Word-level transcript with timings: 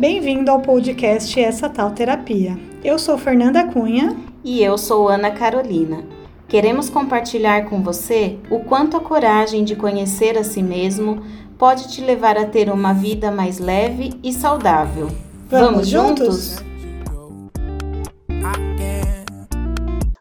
Bem-vindo 0.00 0.50
ao 0.50 0.62
podcast 0.62 1.38
Essa 1.38 1.68
Tal 1.68 1.90
Terapia. 1.90 2.58
Eu 2.82 2.98
sou 2.98 3.18
Fernanda 3.18 3.70
Cunha. 3.70 4.16
E 4.42 4.62
eu 4.62 4.78
sou 4.78 5.10
Ana 5.10 5.30
Carolina. 5.30 6.06
Queremos 6.48 6.88
compartilhar 6.88 7.68
com 7.68 7.82
você 7.82 8.38
o 8.50 8.60
quanto 8.64 8.96
a 8.96 9.00
coragem 9.00 9.62
de 9.62 9.76
conhecer 9.76 10.38
a 10.38 10.42
si 10.42 10.62
mesmo 10.62 11.22
pode 11.58 11.92
te 11.92 12.00
levar 12.00 12.38
a 12.38 12.46
ter 12.46 12.70
uma 12.70 12.94
vida 12.94 13.30
mais 13.30 13.58
leve 13.58 14.18
e 14.24 14.32
saudável. 14.32 15.08
Vamos, 15.50 15.70
Vamos 15.70 15.88
juntos? 15.88 16.56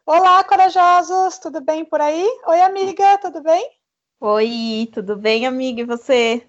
Olá, 0.05 0.43
corajosos! 0.43 1.39
Tudo 1.39 1.61
bem 1.61 1.85
por 1.85 2.01
aí? 2.01 2.27
Oi, 2.47 2.59
amiga, 2.59 3.17
tudo 3.19 3.41
bem? 3.41 3.65
Oi, 4.19 4.89
tudo 4.93 5.15
bem, 5.15 5.47
amiga? 5.47 5.83
E 5.83 5.85
você? 5.85 6.43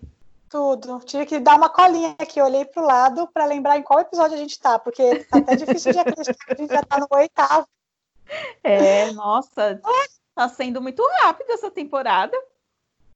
Tudo. 0.51 0.99
Tive 1.05 1.27
que 1.27 1.39
dar 1.39 1.57
uma 1.57 1.71
colinha 1.71 2.17
aqui, 2.19 2.43
olhei 2.43 2.65
para 2.65 2.83
o 2.83 2.87
lado 2.87 3.29
para 3.29 3.45
lembrar 3.45 3.79
em 3.79 3.83
qual 3.83 4.01
episódio 4.01 4.35
a 4.35 4.39
gente 4.39 4.51
está, 4.51 4.81
porque 4.81 5.25
tá 5.27 5.39
até 5.39 5.55
difícil 5.55 5.93
de 5.93 6.01
acreditar 6.01 6.45
que 6.45 6.53
a 6.53 6.57
gente 6.57 6.73
já 6.73 6.81
está 6.81 6.99
no 6.99 7.07
oitavo. 7.09 7.69
É, 8.65 9.13
nossa, 9.13 9.81
está 10.29 10.49
sendo 10.49 10.83
muito 10.83 11.07
rápido 11.23 11.51
essa 11.53 11.71
temporada. 11.71 12.37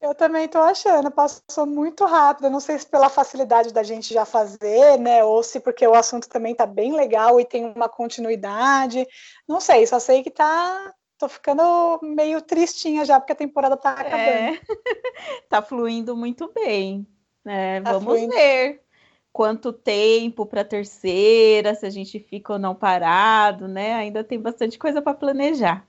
Eu 0.01 0.15
também 0.15 0.45
estou 0.45 0.61
achando, 0.61 1.11
passou 1.11 1.67
muito 1.67 2.05
rápido. 2.05 2.51
Não 2.51 2.61
sei 2.61 2.79
se 2.79 2.87
pela 2.87 3.09
facilidade 3.09 3.73
da 3.73 3.83
gente 3.83 4.15
já 4.15 4.25
fazer, 4.25 4.97
né? 5.01 5.25
Ou 5.25 5.43
se 5.43 5.59
porque 5.59 5.85
o 5.87 5.95
assunto 5.95 6.29
também 6.29 6.53
está 6.53 6.67
bem 6.67 6.95
legal 6.95 7.41
e 7.41 7.45
tem 7.45 7.65
uma 7.65 7.89
continuidade. 7.89 9.05
Não 9.49 9.61
sei, 9.61 9.85
só 9.89 9.99
sei 9.99 10.23
que 10.23 10.31
tá. 10.31 10.95
Tô 11.19 11.29
ficando 11.29 11.99
meio 12.03 12.41
tristinha 12.43 13.05
já, 13.05 13.19
porque 13.19 13.33
a 13.33 13.37
temporada 13.37 13.77
tá 13.77 13.93
acabando. 13.93 14.19
É. 14.19 14.61
tá 15.49 15.63
fluindo 15.63 16.15
muito 16.15 16.53
bem. 16.53 17.09
É, 17.47 17.81
tá 17.81 17.93
vamos 17.93 18.21
ver 18.29 18.83
quanto 19.33 19.73
tempo 19.73 20.47
para 20.47 20.61
a 20.61 20.65
terceira, 20.65 21.75
se 21.75 21.85
a 21.85 21.91
gente 21.91 22.21
fica 22.21 22.53
ou 22.53 22.59
não 22.59 22.75
parado, 22.75 23.67
né? 23.67 23.95
Ainda 23.95 24.23
tem 24.23 24.41
bastante 24.41 24.79
coisa 24.79 25.03
para 25.03 25.13
planejar. 25.13 25.85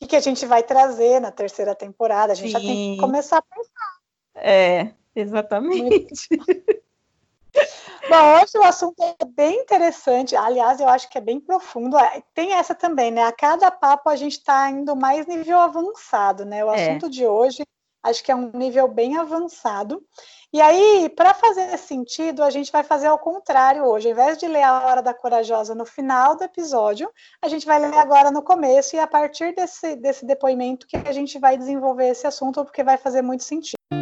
O 0.00 0.06
que 0.06 0.16
a 0.16 0.20
gente 0.20 0.46
vai 0.46 0.62
trazer 0.62 1.20
na 1.20 1.30
terceira 1.30 1.74
temporada? 1.74 2.32
A 2.32 2.34
gente 2.34 2.46
Sim. 2.46 2.52
já 2.52 2.60
tem 2.60 2.94
que 2.94 3.00
começar 3.00 3.38
a 3.38 3.42
pensar. 3.42 3.98
É, 4.34 4.90
exatamente. 5.14 6.28
Bom, 8.08 8.40
hoje 8.40 8.58
o 8.58 8.64
assunto 8.64 9.00
é 9.02 9.24
bem 9.24 9.60
interessante. 9.60 10.34
Aliás, 10.34 10.80
eu 10.80 10.88
acho 10.88 11.08
que 11.08 11.18
é 11.18 11.20
bem 11.20 11.38
profundo. 11.38 11.96
É, 11.98 12.22
tem 12.34 12.54
essa 12.54 12.74
também, 12.74 13.10
né? 13.10 13.22
A 13.22 13.32
cada 13.32 13.70
papo 13.70 14.08
a 14.08 14.16
gente 14.16 14.38
está 14.38 14.68
indo 14.70 14.96
mais 14.96 15.26
nível 15.26 15.60
avançado, 15.60 16.44
né? 16.44 16.64
O 16.64 16.72
é. 16.72 16.88
assunto 16.88 17.08
de 17.08 17.26
hoje 17.26 17.62
acho 18.02 18.22
que 18.22 18.32
é 18.32 18.36
um 18.36 18.50
nível 18.52 18.88
bem 18.88 19.16
avançado. 19.16 20.02
E 20.52 20.60
aí, 20.60 21.08
para 21.08 21.32
fazer 21.32 21.76
sentido, 21.78 22.42
a 22.42 22.50
gente 22.50 22.70
vai 22.70 22.82
fazer 22.82 23.06
ao 23.06 23.18
contrário 23.18 23.84
hoje. 23.84 24.08
Ao 24.08 24.12
invés 24.12 24.36
de 24.36 24.46
ler 24.46 24.62
a 24.62 24.86
Hora 24.86 25.02
da 25.02 25.14
Corajosa 25.14 25.74
no 25.74 25.86
final 25.86 26.36
do 26.36 26.44
episódio, 26.44 27.10
a 27.40 27.48
gente 27.48 27.64
vai 27.64 27.78
ler 27.78 27.94
agora 27.94 28.30
no 28.30 28.42
começo, 28.42 28.94
e 28.94 28.98
a 28.98 29.06
partir 29.06 29.54
desse, 29.54 29.96
desse 29.96 30.26
depoimento 30.26 30.86
que 30.86 30.96
a 30.96 31.12
gente 31.12 31.38
vai 31.38 31.56
desenvolver 31.56 32.08
esse 32.08 32.26
assunto, 32.26 32.64
porque 32.64 32.84
vai 32.84 32.98
fazer 32.98 33.22
muito 33.22 33.44
sentido. 33.44 34.01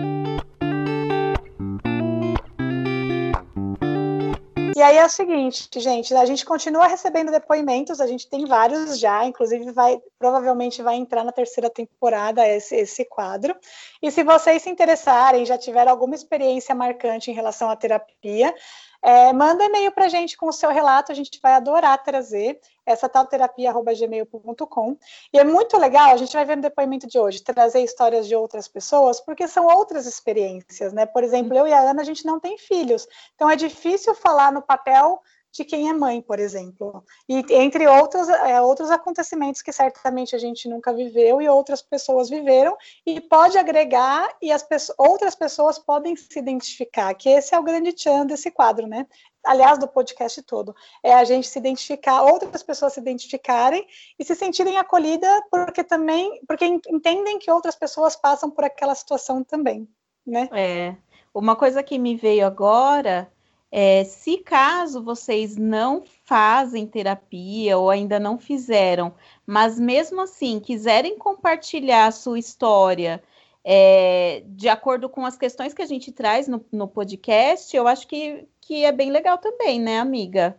E 4.80 4.82
aí 4.82 4.96
é 4.96 5.04
o 5.04 5.10
seguinte, 5.10 5.68
gente, 5.78 6.14
a 6.14 6.24
gente 6.24 6.42
continua 6.42 6.86
recebendo 6.86 7.30
depoimentos, 7.30 8.00
a 8.00 8.06
gente 8.06 8.26
tem 8.26 8.46
vários 8.46 8.98
já, 8.98 9.26
inclusive 9.26 9.72
vai 9.72 10.00
provavelmente 10.18 10.80
vai 10.80 10.94
entrar 10.94 11.22
na 11.22 11.32
terceira 11.32 11.68
temporada 11.68 12.48
esse, 12.48 12.76
esse 12.76 13.04
quadro. 13.04 13.54
E 14.00 14.10
se 14.10 14.24
vocês 14.24 14.62
se 14.62 14.70
interessarem, 14.70 15.44
já 15.44 15.58
tiveram 15.58 15.90
alguma 15.90 16.14
experiência 16.14 16.74
marcante 16.74 17.30
em 17.30 17.34
relação 17.34 17.68
à 17.68 17.76
terapia, 17.76 18.54
é, 19.02 19.32
manda 19.32 19.64
e-mail 19.64 19.90
para 19.92 20.06
a 20.06 20.08
gente 20.08 20.36
com 20.36 20.46
o 20.48 20.52
seu 20.52 20.70
relato, 20.70 21.10
a 21.10 21.14
gente 21.14 21.40
vai 21.42 21.52
adorar 21.52 22.02
trazer 22.02 22.60
essa 22.84 23.08
tal 23.08 23.26
terapia.gmail.com. 23.26 24.96
E 25.32 25.38
é 25.38 25.44
muito 25.44 25.78
legal, 25.78 26.12
a 26.12 26.16
gente 26.16 26.32
vai 26.32 26.44
ver 26.44 26.56
no 26.56 26.62
depoimento 26.62 27.06
de 27.06 27.18
hoje, 27.18 27.42
trazer 27.42 27.82
histórias 27.82 28.26
de 28.26 28.36
outras 28.36 28.68
pessoas, 28.68 29.20
porque 29.20 29.46
são 29.48 29.66
outras 29.66 30.06
experiências, 30.06 30.92
né? 30.92 31.06
Por 31.06 31.24
exemplo, 31.24 31.56
eu 31.56 31.66
e 31.66 31.72
a 31.72 31.80
Ana, 31.80 32.02
a 32.02 32.04
gente 32.04 32.26
não 32.26 32.38
tem 32.38 32.58
filhos, 32.58 33.06
então 33.34 33.48
é 33.48 33.56
difícil 33.56 34.14
falar 34.14 34.52
no 34.52 34.62
papel 34.62 35.20
de 35.52 35.64
quem 35.64 35.88
é 35.88 35.92
mãe, 35.92 36.22
por 36.22 36.38
exemplo. 36.38 37.04
E 37.28 37.44
entre 37.50 37.86
outros, 37.86 38.28
é, 38.28 38.60
outros 38.60 38.90
acontecimentos 38.90 39.62
que 39.62 39.72
certamente 39.72 40.34
a 40.34 40.38
gente 40.38 40.68
nunca 40.68 40.92
viveu 40.92 41.42
e 41.42 41.48
outras 41.48 41.82
pessoas 41.82 42.30
viveram, 42.30 42.76
e 43.04 43.20
pode 43.20 43.58
agregar 43.58 44.28
e 44.40 44.52
as 44.52 44.62
pessoas, 44.62 44.96
outras 44.98 45.34
pessoas 45.34 45.78
podem 45.78 46.14
se 46.14 46.38
identificar, 46.38 47.12
que 47.14 47.28
esse 47.28 47.54
é 47.54 47.58
o 47.58 47.62
grande 47.62 47.92
tchan 47.92 48.26
desse 48.26 48.50
quadro, 48.50 48.86
né? 48.86 49.06
Aliás, 49.44 49.78
do 49.78 49.88
podcast 49.88 50.42
todo, 50.42 50.74
é 51.02 51.14
a 51.14 51.24
gente 51.24 51.48
se 51.48 51.58
identificar, 51.58 52.22
outras 52.22 52.62
pessoas 52.62 52.92
se 52.92 53.00
identificarem 53.00 53.86
e 54.18 54.24
se 54.24 54.34
sentirem 54.34 54.76
acolhidas, 54.76 55.40
porque 55.50 55.82
também, 55.82 56.40
porque 56.46 56.66
entendem 56.66 57.38
que 57.38 57.50
outras 57.50 57.74
pessoas 57.74 58.14
passam 58.14 58.50
por 58.50 58.64
aquela 58.64 58.94
situação 58.94 59.42
também, 59.42 59.88
né? 60.26 60.48
É. 60.52 60.94
Uma 61.32 61.56
coisa 61.56 61.82
que 61.82 61.98
me 61.98 62.16
veio 62.16 62.46
agora 62.46 63.32
é, 63.70 64.04
se 64.04 64.38
caso 64.38 65.02
vocês 65.02 65.56
não 65.56 66.02
fazem 66.24 66.86
terapia 66.86 67.78
ou 67.78 67.90
ainda 67.90 68.18
não 68.18 68.38
fizeram, 68.38 69.14
mas 69.46 69.78
mesmo 69.78 70.20
assim 70.20 70.58
quiserem 70.58 71.16
compartilhar 71.16 72.06
a 72.06 72.12
sua 72.12 72.38
história 72.38 73.22
é, 73.64 74.42
de 74.46 74.68
acordo 74.68 75.08
com 75.08 75.24
as 75.24 75.36
questões 75.36 75.74
que 75.74 75.82
a 75.82 75.86
gente 75.86 76.10
traz 76.10 76.48
no, 76.48 76.64
no 76.72 76.88
podcast, 76.88 77.76
eu 77.76 77.86
acho 77.86 78.06
que, 78.06 78.48
que 78.60 78.84
é 78.84 78.92
bem 78.92 79.10
legal 79.10 79.38
também, 79.38 79.80
né, 79.80 80.00
amiga? 80.00 80.58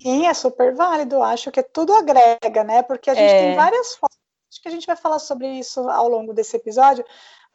Sim, 0.00 0.26
é 0.26 0.34
super 0.34 0.74
válido. 0.74 1.22
Acho 1.22 1.50
que 1.50 1.62
tudo 1.62 1.92
agrega, 1.92 2.62
né? 2.62 2.82
Porque 2.82 3.10
a 3.10 3.14
gente 3.14 3.32
é... 3.32 3.48
tem 3.48 3.56
várias 3.56 3.96
formas. 3.96 4.18
Acho 4.50 4.62
que 4.62 4.68
a 4.68 4.70
gente 4.70 4.86
vai 4.86 4.96
falar 4.96 5.18
sobre 5.18 5.46
isso 5.58 5.80
ao 5.88 6.08
longo 6.08 6.32
desse 6.32 6.56
episódio, 6.56 7.04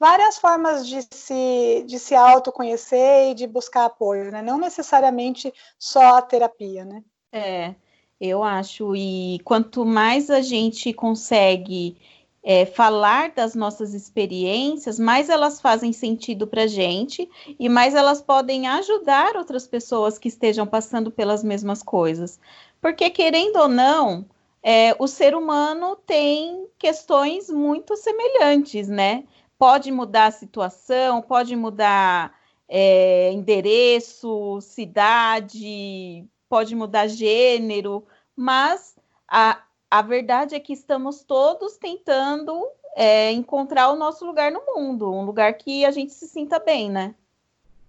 várias 0.03 0.37
formas 0.37 0.85
de 0.85 1.01
se, 1.09 1.85
de 1.87 1.97
se 1.97 2.13
autoconhecer 2.13 3.31
e 3.31 3.33
de 3.33 3.47
buscar 3.47 3.85
apoio, 3.85 4.29
né? 4.33 4.41
Não 4.41 4.57
necessariamente 4.57 5.53
só 5.79 6.17
a 6.17 6.21
terapia, 6.21 6.83
né? 6.83 7.01
É, 7.31 7.73
eu 8.19 8.43
acho. 8.43 8.93
E 8.97 9.39
quanto 9.45 9.85
mais 9.85 10.29
a 10.29 10.41
gente 10.41 10.91
consegue 10.91 11.95
é, 12.43 12.65
falar 12.65 13.31
das 13.31 13.55
nossas 13.55 13.93
experiências, 13.93 14.99
mais 14.99 15.29
elas 15.29 15.61
fazem 15.61 15.93
sentido 15.93 16.45
para 16.47 16.63
a 16.63 16.67
gente 16.67 17.29
e 17.57 17.69
mais 17.69 17.95
elas 17.95 18.21
podem 18.21 18.67
ajudar 18.67 19.37
outras 19.37 19.65
pessoas 19.65 20.19
que 20.19 20.27
estejam 20.27 20.67
passando 20.67 21.11
pelas 21.11 21.45
mesmas 21.45 21.81
coisas. 21.81 22.41
Porque, 22.81 23.09
querendo 23.09 23.55
ou 23.55 23.69
não, 23.69 24.25
é, 24.61 24.93
o 24.99 25.07
ser 25.07 25.33
humano 25.33 25.95
tem 26.05 26.67
questões 26.77 27.49
muito 27.49 27.95
semelhantes, 27.95 28.89
né? 28.89 29.23
Pode 29.57 29.91
mudar 29.91 30.27
a 30.27 30.31
situação, 30.31 31.21
pode 31.21 31.55
mudar 31.55 32.33
é, 32.67 33.31
endereço, 33.31 34.59
cidade, 34.61 36.25
pode 36.49 36.75
mudar 36.75 37.07
gênero, 37.07 38.05
mas 38.35 38.95
a, 39.27 39.61
a 39.89 40.01
verdade 40.01 40.55
é 40.55 40.59
que 40.59 40.73
estamos 40.73 41.23
todos 41.23 41.77
tentando 41.77 42.67
é, 42.95 43.31
encontrar 43.31 43.89
o 43.89 43.95
nosso 43.95 44.25
lugar 44.25 44.51
no 44.51 44.61
mundo, 44.65 45.11
um 45.11 45.25
lugar 45.25 45.53
que 45.53 45.85
a 45.85 45.91
gente 45.91 46.13
se 46.13 46.27
sinta 46.27 46.59
bem, 46.59 46.89
né? 46.89 47.15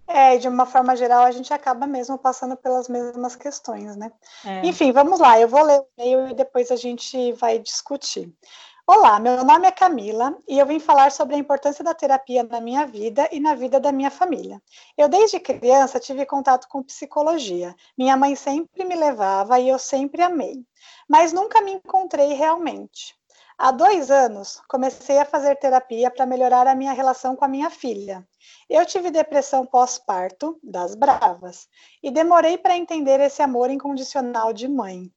É, 0.07 0.37
de 0.37 0.47
uma 0.47 0.67
forma 0.67 0.95
geral, 0.95 1.23
a 1.23 1.31
gente 1.31 1.51
acaba 1.51 1.87
mesmo 1.87 2.15
passando 2.17 2.55
pelas 2.55 2.87
mesmas 2.87 3.35
questões, 3.35 3.95
né? 3.95 4.11
É. 4.45 4.65
Enfim, 4.65 4.91
vamos 4.91 5.19
lá, 5.19 5.39
eu 5.39 5.47
vou 5.47 5.63
ler 5.63 5.79
o 5.79 5.87
e-mail 5.97 6.29
e 6.29 6.33
depois 6.35 6.69
a 6.69 6.75
gente 6.75 7.33
vai 7.33 7.57
discutir. 7.57 8.31
Olá, 8.87 9.19
meu 9.19 9.43
nome 9.43 9.67
é 9.67 9.71
Camila 9.71 10.37
e 10.47 10.59
eu 10.59 10.65
vim 10.67 10.79
falar 10.79 11.11
sobre 11.11 11.33
a 11.33 11.39
importância 11.39 11.83
da 11.83 11.95
terapia 11.95 12.43
na 12.43 12.61
minha 12.61 12.85
vida 12.85 13.27
e 13.31 13.39
na 13.39 13.55
vida 13.55 13.79
da 13.79 13.91
minha 13.91 14.11
família. 14.11 14.61
Eu, 14.95 15.09
desde 15.09 15.39
criança, 15.39 15.99
tive 15.99 16.23
contato 16.23 16.67
com 16.67 16.83
psicologia. 16.83 17.75
Minha 17.97 18.15
mãe 18.15 18.35
sempre 18.35 18.85
me 18.85 18.93
levava 18.93 19.59
e 19.59 19.67
eu 19.67 19.79
sempre 19.79 20.21
amei, 20.21 20.63
mas 21.09 21.33
nunca 21.33 21.61
me 21.61 21.71
encontrei 21.71 22.33
realmente. 22.33 23.15
Há 23.57 23.71
dois 23.71 24.11
anos, 24.11 24.61
comecei 24.69 25.17
a 25.17 25.25
fazer 25.25 25.55
terapia 25.55 26.11
para 26.11 26.27
melhorar 26.27 26.67
a 26.67 26.75
minha 26.75 26.93
relação 26.93 27.35
com 27.35 27.43
a 27.43 27.47
minha 27.47 27.71
filha. 27.71 28.23
Eu 28.69 28.85
tive 28.85 29.09
depressão 29.09 29.65
pós-parto, 29.65 30.59
das 30.61 30.93
bravas, 30.93 31.67
e 32.03 32.11
demorei 32.11 32.55
para 32.55 32.77
entender 32.77 33.19
esse 33.19 33.41
amor 33.41 33.71
incondicional 33.71 34.53
de 34.53 34.67
mãe. 34.67 35.11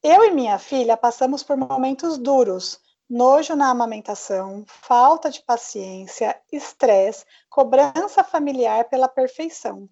Eu 0.00 0.24
e 0.24 0.30
minha 0.30 0.58
filha 0.58 0.96
passamos 0.96 1.42
por 1.42 1.56
momentos 1.56 2.16
duros, 2.16 2.78
nojo 3.10 3.56
na 3.56 3.70
amamentação, 3.70 4.64
falta 4.66 5.28
de 5.28 5.42
paciência, 5.42 6.40
estresse, 6.52 7.24
cobrança 7.50 8.22
familiar 8.22 8.88
pela 8.88 9.08
perfeição. 9.08 9.88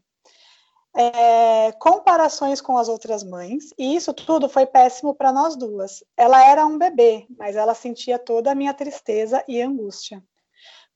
É, 0.97 1.73
comparações 1.73 2.61
com 2.61 2.79
as 2.79 2.89
outras 2.89 3.25
mães, 3.25 3.75
e 3.77 3.97
isso 3.97 4.15
tudo 4.15 4.49
foi 4.49 4.65
péssimo 4.65 5.15
para 5.15 5.33
nós 5.33 5.57
duas. 5.57 6.03
Ela 6.17 6.45
era 6.49 6.65
um 6.65 6.79
bebê, 6.79 7.27
mas 7.37 7.57
ela 7.57 7.75
sentia 7.75 8.19
toda 8.19 8.53
a 8.53 8.55
minha 8.55 8.73
tristeza 8.73 9.45
e 9.49 9.61
angústia. 9.61 10.23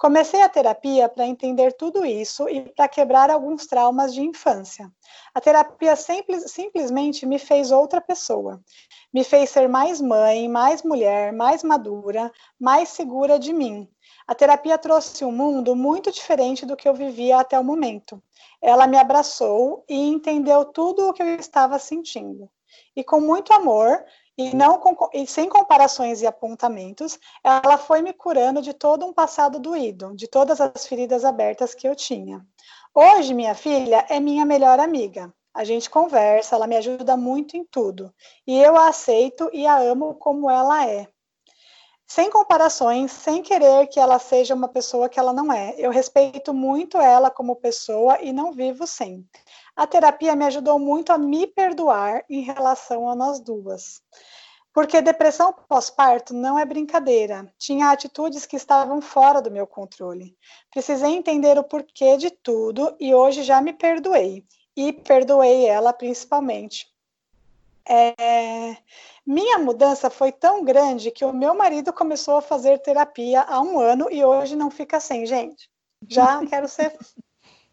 Comecei 0.03 0.43
a 0.43 0.49
terapia 0.49 1.09
para 1.09 1.29
entender 1.29 1.75
tudo 1.75 2.05
isso 2.05 2.49
e 2.49 2.63
para 2.71 2.89
quebrar 2.89 3.31
alguns 3.31 3.69
traumas 3.69 4.13
de 4.13 4.21
infância. 4.21 4.91
A 5.33 5.41
terapia 5.41 5.95
simples, 5.95 6.51
simplesmente 6.51 7.25
me 7.25 7.39
fez 7.39 7.71
outra 7.71 8.01
pessoa. 8.01 8.61
Me 9.15 9.23
fez 9.23 9.51
ser 9.51 9.69
mais 9.69 10.01
mãe, 10.01 10.49
mais 10.49 10.83
mulher, 10.83 11.33
mais 11.33 11.63
madura, 11.63 12.33
mais 12.59 12.89
segura 12.89 13.39
de 13.39 13.53
mim. 13.53 13.89
A 14.27 14.35
terapia 14.35 14.77
trouxe 14.77 15.25
um 15.25 15.31
mundo 15.31 15.77
muito 15.77 16.11
diferente 16.11 16.67
do 16.67 16.77
que 16.77 16.89
eu 16.89 16.95
vivia 16.95 17.39
até 17.39 17.57
o 17.57 17.63
momento. 17.63 18.21
Ela 18.61 18.89
me 18.89 18.99
abraçou 18.99 19.85
e 19.89 19.95
entendeu 19.95 20.65
tudo 20.65 21.11
o 21.11 21.13
que 21.13 21.23
eu 21.23 21.37
estava 21.37 21.79
sentindo. 21.79 22.51
E 22.97 23.05
com 23.05 23.21
muito 23.21 23.53
amor, 23.53 24.05
e, 24.37 24.55
não 24.55 24.81
e 25.13 25.27
sem 25.27 25.49
comparações 25.49 26.23
e 26.23 26.27
apontamentos, 26.27 27.19
ela 27.45 27.77
foi 27.77 28.01
me 28.03 28.13
curando 28.13 28.63
de 28.63 28.73
todo 28.73 29.05
um 29.05 29.13
passado 29.13 29.61
doído, 29.61 30.15
de 30.17 30.27
todas 30.27 30.61
as 30.61 30.87
feridas 30.87 31.25
abertas 31.25 31.75
que 31.75 31.87
eu 31.87 31.95
tinha. 31.95 32.45
Hoje, 32.95 33.35
minha 33.35 33.55
filha 33.55 34.07
é 34.09 34.19
minha 34.21 34.45
melhor 34.45 34.79
amiga. 34.81 35.33
A 35.55 35.65
gente 35.65 35.91
conversa, 35.91 36.57
ela 36.57 36.67
me 36.67 36.77
ajuda 36.77 37.17
muito 37.17 37.57
em 37.57 37.65
tudo. 37.65 38.13
E 38.47 38.59
eu 38.59 38.77
a 38.77 38.89
aceito 38.89 39.51
e 39.53 39.67
a 39.67 39.77
amo 39.79 40.15
como 40.15 40.51
ela 40.51 40.87
é. 40.89 41.07
Sem 42.07 42.31
comparações, 42.31 43.11
sem 43.11 43.43
querer 43.43 43.87
que 43.87 43.99
ela 43.99 44.19
seja 44.19 44.55
uma 44.55 44.69
pessoa 44.69 45.09
que 45.09 45.19
ela 45.19 45.33
não 45.33 45.53
é. 45.53 45.75
Eu 45.79 45.91
respeito 45.91 46.53
muito 46.53 46.99
ela 46.99 47.31
como 47.31 47.57
pessoa 47.57 48.19
e 48.21 48.33
não 48.33 48.53
vivo 48.53 48.87
sem. 48.87 49.27
A 49.75 49.87
terapia 49.87 50.37
me 50.37 50.45
ajudou 50.45 50.79
muito 50.79 51.13
a 51.13 51.19
me 51.19 51.47
perdoar 51.47 52.25
em 52.29 52.43
relação 52.43 53.09
a 53.09 53.15
nós 53.15 53.41
duas. 53.41 54.03
Porque 54.73 55.03
depressão 55.03 55.55
pós-parto 55.69 56.33
não 56.33 56.59
é 56.59 56.65
brincadeira. 56.65 57.53
Tinha 57.59 57.91
atitudes 57.91 58.47
que 58.47 58.57
estavam 58.57 59.01
fora 59.01 59.41
do 59.41 59.51
meu 59.51 59.67
controle. 59.67 60.37
Precisei 60.71 61.11
entender 61.11 61.59
o 61.59 61.65
porquê 61.65 62.17
de 62.17 62.31
tudo 62.31 62.95
e 62.99 63.15
hoje 63.15 63.43
já 63.43 63.61
me 63.61 63.73
perdoei. 63.73 64.45
E 64.75 64.93
perdoei 64.93 65.67
ela 65.67 65.93
principalmente. 65.93 66.91
É... 67.87 68.77
Minha 69.27 69.59
mudança 69.59 70.09
foi 70.09 70.33
tão 70.33 70.65
grande 70.65 71.11
que 71.11 71.25
o 71.25 71.33
meu 71.33 71.55
marido 71.55 71.93
começou 71.93 72.37
a 72.37 72.43
fazer 72.43 72.79
terapia 72.79 73.43
há 73.43 73.61
um 73.61 73.79
ano 73.79 74.09
e 74.11 74.25
hoje 74.25 74.57
não 74.57 74.71
fica 74.71 74.99
sem, 74.99 75.27
gente. 75.27 75.71
Já 76.09 76.45
quero 76.47 76.67
ser. 76.67 76.97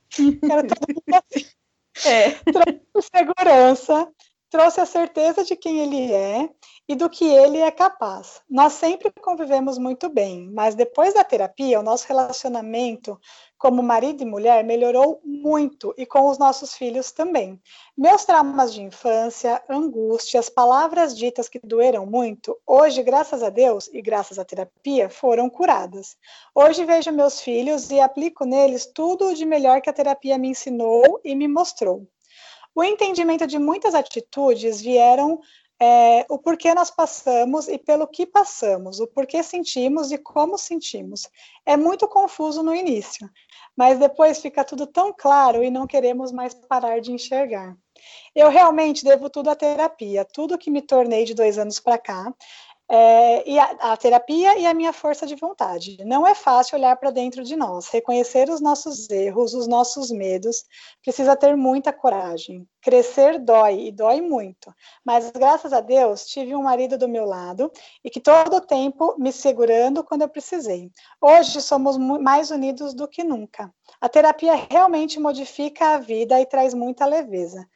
quero 0.12 0.68
todo 0.68 0.88
mundo 0.90 1.24
assim. 1.32 1.59
É. 2.06 2.32
Trouxe 2.52 3.10
segurança, 3.16 4.08
trouxe 4.50 4.82
a 4.82 4.86
certeza 4.86 5.44
de 5.44 5.56
quem 5.56 5.80
ele 5.80 6.12
é 6.12 6.50
e 6.88 6.96
do 6.96 7.10
que 7.10 7.26
ele 7.26 7.60
é 7.60 7.70
capaz. 7.70 8.42
Nós 8.50 8.74
sempre 8.74 9.12
convivemos 9.12 9.78
muito 9.78 10.10
bem, 10.10 10.50
mas 10.52 10.74
depois 10.74 11.14
da 11.14 11.24
terapia, 11.24 11.80
o 11.80 11.84
nosso 11.84 12.08
relacionamento 12.08 13.20
como 13.60 13.84
marido 13.84 14.24
e 14.24 14.26
mulher 14.26 14.64
melhorou 14.64 15.22
muito 15.24 15.94
e 15.98 16.06
com 16.06 16.30
os 16.30 16.40
nossos 16.40 16.74
filhos 16.74 17.12
também. 17.12 17.62
Meus 17.96 18.26
traumas 18.26 18.74
de 18.74 18.82
infância, 18.82 19.62
angústias, 19.70 20.50
palavras 20.50 21.16
ditas 21.16 21.48
que 21.50 21.60
doeram 21.60 22.06
muito, 22.06 22.58
hoje, 22.66 23.04
graças 23.04 23.44
a 23.44 23.50
Deus 23.50 23.90
e 23.94 24.02
graças 24.02 24.40
à 24.40 24.46
terapia, 24.46 25.10
foram 25.10 25.50
curadas. 25.50 26.18
Hoje 26.56 26.86
vejo 26.86 27.12
meus 27.12 27.42
filhos 27.42 27.92
e 27.92 28.00
aplico 28.00 28.46
neles 28.46 28.86
tudo 28.86 29.36
de 29.36 29.46
melhor 29.46 29.82
que 29.82 29.90
a 29.90 29.94
terapia 29.94 30.38
me 30.38 30.48
ensinou 30.48 31.20
e 31.24 31.36
me 31.36 31.48
mostrou. 31.48 32.08
O 32.80 32.84
entendimento 32.86 33.46
de 33.46 33.60
muitas 33.60 33.94
atitudes 33.94 34.80
vieram 34.80 35.42
é, 35.82 36.26
o 36.30 36.38
porquê 36.38 36.74
nós 36.74 36.90
passamos 36.90 37.68
e 37.68 37.78
pelo 37.78 38.08
que 38.08 38.26
passamos, 38.26 39.02
o 39.02 39.08
porquê 39.08 39.44
sentimos 39.44 40.14
e 40.14 40.18
como 40.18 40.58
sentimos. 40.58 41.28
É 41.66 41.76
muito 41.76 42.08
confuso 42.08 42.64
no 42.64 42.74
início, 42.74 43.30
mas 43.76 44.00
depois 44.00 44.40
fica 44.42 44.64
tudo 44.64 44.88
tão 44.88 45.14
claro 45.14 45.62
e 45.62 45.70
não 45.70 45.86
queremos 45.86 46.32
mais 46.32 46.54
parar 46.54 47.02
de 47.02 47.12
enxergar. 47.12 47.76
Eu 48.34 48.48
realmente 48.48 49.04
devo 49.04 49.30
tudo 49.30 49.50
à 49.50 49.58
terapia, 49.58 50.24
tudo 50.24 50.58
que 50.58 50.72
me 50.72 50.82
tornei 50.82 51.26
de 51.26 51.34
dois 51.34 51.58
anos 51.58 51.82
para 51.82 51.98
cá, 51.98 52.34
é, 52.92 53.48
e 53.48 53.60
a, 53.60 53.66
a, 53.92 53.98
terapia 53.98 54.58
e 54.58 54.66
a 54.66 54.74
minha 54.74 54.92
força 54.92 55.28
de 55.28 55.36
vontade. 55.36 55.98
Não 56.04 56.26
é 56.26 56.34
fácil 56.34 56.76
olhar 56.76 56.96
para 56.96 57.12
dentro 57.12 57.44
de 57.44 57.56
nós, 57.56 57.88
reconhecer 57.90 58.50
os 58.50 58.60
nossos 58.60 59.08
erros, 59.12 59.54
os 59.54 59.68
nossos 59.68 60.10
medos, 60.10 60.64
precisa 61.04 61.36
ter 61.36 61.56
muita 61.56 61.94
coragem. 61.94 62.68
Crescer 62.82 63.38
dói 63.38 63.88
e 63.88 63.92
dói 63.92 64.22
muito, 64.22 64.74
mas 65.06 65.30
graças 65.32 65.72
a 65.72 65.82
Deus 65.82 66.26
tive 66.26 66.56
um 66.56 66.64
marido 66.64 66.98
do 66.98 67.10
meu 67.10 67.26
lado 67.26 67.72
e 68.04 68.10
que 68.10 68.22
todo 68.22 68.56
o 68.56 68.62
tempo 68.62 69.16
me 69.20 69.32
segurando 69.32 70.04
quando 70.04 70.24
eu 70.24 70.30
precisei. 70.30 70.90
Hoje 71.22 71.62
somos 71.62 71.98
mais 71.98 72.50
unidos 72.50 72.94
do 72.94 73.08
que 73.08 73.24
nunca. 73.24 73.72
A 74.02 74.08
terapia 74.08 74.56
realmente 74.70 75.20
modifica 75.20 75.90
a 75.90 75.98
vida 75.98 76.40
e 76.40 76.46
traz 76.46 76.74
muita 76.74 77.06
leveza 77.06 77.68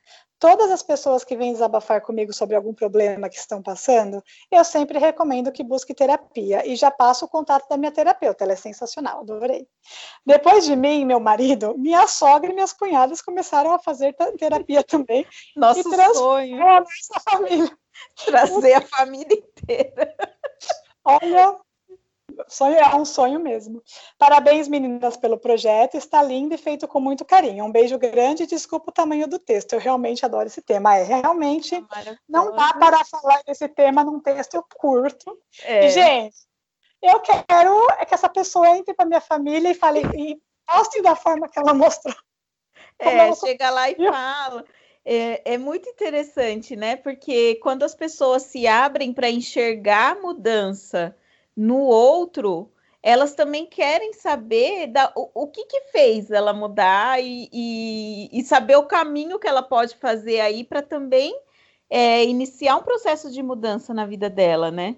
todas 0.43 0.69
as 0.71 0.83
pessoas 0.83 1.23
que 1.23 1.37
vêm 1.37 1.53
desabafar 1.53 2.01
comigo 2.01 2.33
sobre 2.33 2.53
algum 2.53 2.73
problema 2.73 3.29
que 3.29 3.37
estão 3.37 3.63
passando, 3.63 4.21
eu 4.51 4.61
sempre 4.65 4.99
recomendo 4.99 5.53
que 5.53 5.63
busque 5.63 5.93
terapia 5.93 6.67
e 6.67 6.75
já 6.75 6.91
passo 6.91 7.23
o 7.23 7.29
contato 7.29 7.65
da 7.69 7.77
minha 7.77 7.93
terapeuta, 7.93 8.43
ela 8.43 8.51
é 8.51 8.57
sensacional, 8.57 9.21
adorei. 9.21 9.65
Depois 10.25 10.65
de 10.65 10.75
mim, 10.75 11.05
meu 11.05 11.17
marido, 11.17 11.77
minha 11.77 12.05
sogra 12.07 12.51
e 12.51 12.53
minhas 12.53 12.73
cunhadas 12.73 13.21
começaram 13.21 13.71
a 13.71 13.79
fazer 13.79 14.13
terapia 14.37 14.83
também. 14.83 15.25
Nosso 15.55 15.81
sonho. 16.13 16.61
A 16.61 16.81
nossa 16.81 17.19
família. 17.23 17.77
Trazer 18.25 18.73
a 18.73 18.81
família 18.81 19.37
inteira. 19.37 20.13
Olha, 21.05 21.57
Sonho 22.47 22.75
é 22.75 22.95
um 22.95 23.05
sonho 23.05 23.39
mesmo. 23.39 23.81
Parabéns, 24.17 24.67
meninas, 24.67 25.17
pelo 25.17 25.37
projeto. 25.37 25.95
Está 25.95 26.21
lindo 26.21 26.53
e 26.53 26.57
feito 26.57 26.87
com 26.87 26.99
muito 26.99 27.25
carinho. 27.25 27.65
Um 27.65 27.71
beijo 27.71 27.97
grande 27.97 28.43
e 28.43 28.47
desculpa 28.47 28.89
o 28.89 28.93
tamanho 28.93 29.27
do 29.27 29.39
texto. 29.39 29.73
Eu 29.73 29.79
realmente 29.79 30.25
adoro 30.25 30.47
esse 30.47 30.61
tema. 30.61 30.97
É 30.97 31.03
realmente 31.03 31.83
não 32.27 32.55
dá 32.55 32.73
para 32.73 33.03
falar 33.05 33.41
desse 33.45 33.67
tema 33.67 34.03
num 34.03 34.19
texto 34.19 34.63
curto. 34.75 35.37
É. 35.63 35.85
E, 35.85 35.89
gente, 35.89 36.35
eu 37.01 37.19
quero 37.19 37.87
é 37.99 38.05
que 38.05 38.13
essa 38.13 38.29
pessoa 38.29 38.69
entre 38.69 38.93
para 38.93 39.05
minha 39.05 39.21
família 39.21 39.71
e 39.71 39.75
fale 39.75 40.01
e 40.15 40.41
poste 40.65 41.01
da 41.01 41.15
forma 41.15 41.49
que 41.49 41.59
ela 41.59 41.73
mostrou. 41.73 42.15
É, 42.99 43.33
chega 43.35 43.69
lá 43.69 43.89
e 43.89 43.95
fala. 43.95 44.63
É, 45.05 45.53
é, 45.53 45.57
muito 45.57 45.89
interessante, 45.89 46.75
né? 46.77 46.95
Porque 46.95 47.55
quando 47.55 47.83
as 47.83 47.93
pessoas 47.93 48.43
se 48.43 48.65
abrem 48.65 49.13
para 49.13 49.29
enxergar 49.29 50.13
a 50.15 50.21
mudança 50.21 51.13
no 51.55 51.79
outro, 51.79 52.71
elas 53.01 53.33
também 53.33 53.65
querem 53.65 54.13
saber 54.13 54.87
da, 54.87 55.11
o, 55.15 55.29
o 55.33 55.47
que, 55.47 55.65
que 55.65 55.81
fez 55.91 56.31
ela 56.31 56.53
mudar 56.53 57.21
e, 57.21 57.49
e, 57.51 58.29
e, 58.31 58.43
saber 58.43 58.77
o 58.77 58.87
caminho 58.87 59.37
que 59.37 59.47
ela 59.47 59.61
pode 59.61 59.95
fazer 59.97 60.39
aí 60.39 60.63
para 60.63 60.81
também 60.81 61.37
é, 61.89 62.23
iniciar 62.23 62.77
um 62.77 62.83
processo 62.83 63.29
de 63.29 63.43
mudança 63.43 63.93
na 63.93 64.05
vida 64.05 64.29
dela, 64.29 64.71
né? 64.71 64.95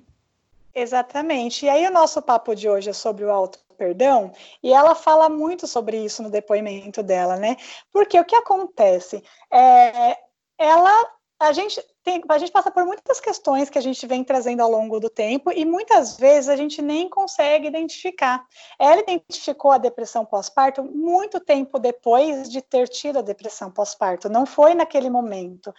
Exatamente. 0.74 1.65
E 1.65 1.70
aí 1.70 1.88
o 1.88 1.91
nosso 1.91 2.22
papo 2.22 2.53
de 2.53 2.70
hoje 2.70 2.89
é 2.89 2.94
sobre 2.94 3.25
o 3.25 3.32
auto 3.32 3.60
perdão, 3.75 4.32
e 4.63 4.72
ela 4.72 4.96
fala 4.96 5.27
muito 5.27 5.68
sobre 5.68 5.98
isso 5.98 6.24
no 6.24 6.30
depoimento 6.30 7.03
dela, 7.03 7.36
né? 7.36 7.58
Porque 7.91 8.18
o 8.20 8.24
que 8.24 8.36
acontece? 8.36 9.22
É, 9.51 10.18
ela 10.58 11.14
a 11.39 11.51
gente 11.51 11.82
tem, 12.04 12.24
a 12.30 12.38
gente 12.38 12.51
passa 12.51 12.72
por 12.72 12.86
muitas 12.86 13.20
questões 13.20 13.70
que 13.70 13.77
a 13.77 13.82
gente 13.82 14.06
vem 14.08 14.24
trazendo 14.24 14.62
ao 14.62 14.72
longo 14.72 15.00
do 15.00 15.10
tempo 15.10 15.51
e 15.51 15.65
muitas 15.65 16.18
vezes 16.18 16.50
a 16.50 16.56
gente 16.56 16.82
nem 16.82 17.10
consegue 17.10 17.68
identificar. 17.68 18.46
Ela 18.80 19.01
identificou 19.01 19.72
a 19.72 19.77
depressão 19.77 20.25
pós-parto 20.25 20.84
muito 20.84 21.39
tempo 21.39 21.77
depois 21.77 22.50
de 22.50 22.62
ter 22.62 22.88
tido 22.88 23.20
a 23.20 23.22
depressão 23.22 23.70
pós-parto, 23.70 24.30
não 24.30 24.46
foi 24.46 24.74
naquele 24.74 25.10
momento. 25.10 25.74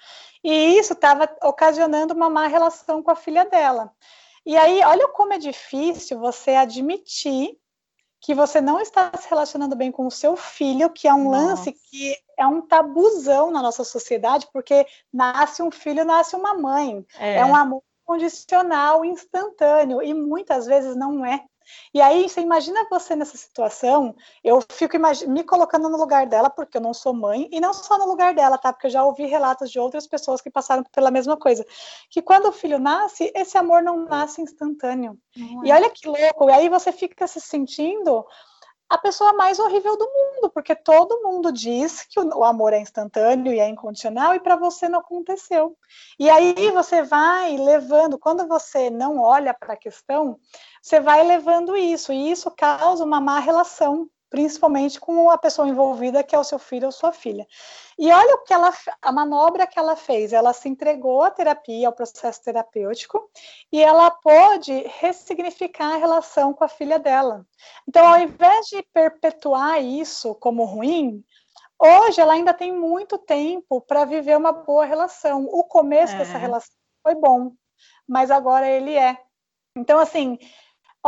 E 0.44 0.78
isso 0.78 0.92
estava 0.92 1.28
ocasionando 1.42 2.12
uma 2.12 2.28
má 2.28 2.46
relação 2.46 3.02
com 3.02 3.10
a 3.10 3.16
filha 3.16 3.44
dela. 3.44 3.90
E 4.44 4.56
aí, 4.56 4.80
olha 4.84 5.08
como 5.08 5.32
é 5.32 5.38
difícil 5.38 6.20
você 6.20 6.52
admitir 6.52 7.58
que 8.20 8.34
você 8.34 8.60
não 8.60 8.80
está 8.80 9.10
se 9.18 9.28
relacionando 9.28 9.74
bem 9.74 9.90
com 9.90 10.06
o 10.06 10.10
seu 10.10 10.36
filho, 10.36 10.90
que 10.90 11.08
é 11.08 11.14
um 11.14 11.30
nossa. 11.30 11.46
lance 11.46 11.72
que 11.72 12.16
é 12.36 12.46
um 12.46 12.60
tabuzão 12.60 13.50
na 13.50 13.62
nossa 13.62 13.84
sociedade, 13.84 14.46
porque 14.52 14.86
nasce 15.12 15.62
um 15.62 15.70
filho, 15.70 16.04
nasce 16.04 16.36
uma 16.36 16.54
mãe. 16.54 17.04
É, 17.18 17.38
é 17.38 17.44
um 17.44 17.54
amor 17.54 17.82
condicional, 18.04 19.04
instantâneo, 19.04 20.02
e 20.02 20.14
muitas 20.14 20.66
vezes 20.66 20.94
não 20.94 21.24
é. 21.24 21.44
E 21.92 22.00
aí, 22.00 22.28
você 22.28 22.40
imagina 22.40 22.86
você 22.88 23.16
nessa 23.16 23.36
situação, 23.36 24.14
eu 24.44 24.62
fico 24.70 24.96
me 25.26 25.42
colocando 25.42 25.88
no 25.88 25.98
lugar 25.98 26.26
dela, 26.26 26.48
porque 26.48 26.76
eu 26.76 26.80
não 26.80 26.94
sou 26.94 27.12
mãe, 27.12 27.48
e 27.50 27.60
não 27.60 27.74
só 27.74 27.98
no 27.98 28.06
lugar 28.06 28.34
dela, 28.34 28.56
tá? 28.56 28.72
Porque 28.72 28.86
eu 28.86 28.90
já 28.90 29.04
ouvi 29.04 29.26
relatos 29.26 29.70
de 29.70 29.80
outras 29.80 30.06
pessoas 30.06 30.40
que 30.40 30.48
passaram 30.48 30.84
pela 30.92 31.10
mesma 31.10 31.36
coisa. 31.36 31.66
Que 32.08 32.22
quando 32.22 32.46
o 32.46 32.52
filho 32.52 32.78
nasce, 32.78 33.32
esse 33.34 33.58
amor 33.58 33.82
não 33.82 34.04
nasce 34.04 34.40
instantâneo. 34.40 35.18
Não 35.36 35.66
e 35.66 35.70
é. 35.70 35.74
olha 35.74 35.90
que 35.90 36.06
louco, 36.06 36.48
e 36.48 36.52
aí 36.52 36.68
você 36.68 36.92
fica 36.92 37.26
se 37.26 37.40
sentindo 37.40 38.24
a 38.88 38.98
pessoa 38.98 39.32
mais 39.32 39.58
horrível 39.58 39.96
do 39.96 40.04
mundo, 40.04 40.50
porque 40.50 40.74
todo 40.74 41.22
mundo 41.22 41.50
diz 41.50 42.02
que 42.02 42.20
o, 42.20 42.44
amor 42.44 42.72
é 42.72 42.78
instantâneo 42.78 43.52
e 43.52 43.58
é 43.58 43.68
incondicional 43.68 44.34
e 44.34 44.40
para 44.40 44.56
você 44.56 44.88
não 44.88 45.00
aconteceu. 45.00 45.76
E 46.18 46.30
aí 46.30 46.70
você 46.70 47.02
vai 47.02 47.56
levando, 47.56 48.18
quando 48.18 48.46
você 48.46 48.88
não 48.88 49.18
olha 49.18 49.52
para 49.52 49.74
a 49.74 49.76
questão, 49.76 50.38
você 50.80 51.00
vai 51.00 51.24
levando 51.24 51.76
isso, 51.76 52.12
e 52.12 52.30
isso 52.30 52.50
causa 52.50 53.04
uma 53.04 53.20
má 53.20 53.40
relação 53.40 54.08
principalmente 54.28 54.98
com 54.98 55.30
a 55.30 55.38
pessoa 55.38 55.68
envolvida, 55.68 56.22
que 56.22 56.34
é 56.34 56.38
o 56.38 56.44
seu 56.44 56.58
filho 56.58 56.86
ou 56.86 56.92
sua 56.92 57.12
filha. 57.12 57.46
E 57.98 58.10
olha 58.10 58.34
o 58.34 58.44
que 58.44 58.52
ela, 58.52 58.72
a 59.00 59.12
manobra 59.12 59.66
que 59.66 59.78
ela 59.78 59.96
fez. 59.96 60.32
Ela 60.32 60.52
se 60.52 60.68
entregou 60.68 61.22
à 61.22 61.30
terapia, 61.30 61.86
ao 61.86 61.92
processo 61.92 62.42
terapêutico, 62.42 63.30
e 63.72 63.82
ela 63.82 64.10
pôde 64.10 64.72
ressignificar 64.98 65.94
a 65.94 65.98
relação 65.98 66.52
com 66.52 66.64
a 66.64 66.68
filha 66.68 66.98
dela. 66.98 67.46
Então, 67.88 68.06
ao 68.06 68.20
invés 68.20 68.66
de 68.66 68.82
perpetuar 68.92 69.82
isso 69.82 70.34
como 70.34 70.64
ruim, 70.64 71.24
hoje 71.78 72.20
ela 72.20 72.34
ainda 72.34 72.52
tem 72.52 72.72
muito 72.72 73.16
tempo 73.18 73.80
para 73.80 74.04
viver 74.04 74.36
uma 74.36 74.52
boa 74.52 74.84
relação. 74.84 75.44
O 75.46 75.64
começo 75.64 76.14
é. 76.14 76.18
dessa 76.18 76.36
relação 76.36 76.74
foi 77.02 77.14
bom, 77.14 77.52
mas 78.06 78.30
agora 78.30 78.68
ele 78.68 78.94
é. 78.94 79.16
Então, 79.76 79.98
assim, 79.98 80.38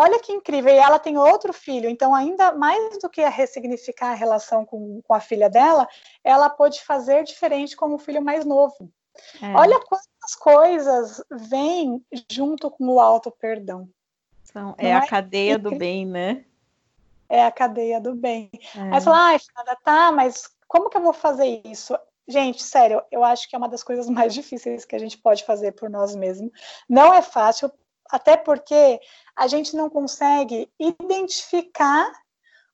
Olha 0.00 0.20
que 0.20 0.30
incrível, 0.30 0.72
e 0.72 0.76
ela 0.76 0.96
tem 1.00 1.18
outro 1.18 1.52
filho, 1.52 1.90
então, 1.90 2.14
ainda 2.14 2.52
mais 2.52 2.98
do 2.98 3.10
que 3.10 3.20
a 3.20 3.28
ressignificar 3.28 4.12
a 4.12 4.14
relação 4.14 4.64
com, 4.64 5.02
com 5.02 5.12
a 5.12 5.18
filha 5.18 5.50
dela, 5.50 5.88
ela 6.22 6.48
pode 6.48 6.84
fazer 6.84 7.24
diferente 7.24 7.76
com 7.76 7.92
o 7.92 7.98
filho 7.98 8.22
mais 8.22 8.44
novo. 8.44 8.88
É. 9.42 9.52
Olha 9.56 9.80
quantas 9.80 10.36
coisas 10.38 11.20
vêm 11.50 12.00
junto 12.30 12.70
com 12.70 12.86
o 12.86 13.00
auto-perdão. 13.00 13.88
É 14.78 14.94
a 14.94 14.98
é? 14.98 15.06
cadeia 15.08 15.58
do 15.58 15.76
bem, 15.76 16.06
né? 16.06 16.44
É 17.28 17.44
a 17.44 17.50
cadeia 17.50 18.00
do 18.00 18.14
bem. 18.14 18.48
É. 18.76 18.94
Aí 18.94 19.00
fala, 19.00 19.34
ah, 19.34 19.38
Fernanda, 19.40 19.78
tá, 19.82 20.12
mas 20.12 20.48
como 20.68 20.88
que 20.88 20.96
eu 20.96 21.02
vou 21.02 21.12
fazer 21.12 21.60
isso? 21.64 21.98
Gente, 22.28 22.62
sério, 22.62 23.02
eu 23.10 23.24
acho 23.24 23.48
que 23.48 23.56
é 23.56 23.58
uma 23.58 23.68
das 23.68 23.82
coisas 23.82 24.08
mais 24.08 24.32
difíceis 24.32 24.84
que 24.84 24.94
a 24.94 24.98
gente 25.00 25.18
pode 25.18 25.44
fazer 25.44 25.72
por 25.72 25.90
nós 25.90 26.14
mesmos. 26.14 26.52
Não 26.88 27.12
é 27.12 27.20
fácil, 27.20 27.68
até 28.10 28.36
porque 28.36 29.00
a 29.36 29.46
gente 29.46 29.76
não 29.76 29.88
consegue 29.88 30.70
identificar 30.78 32.10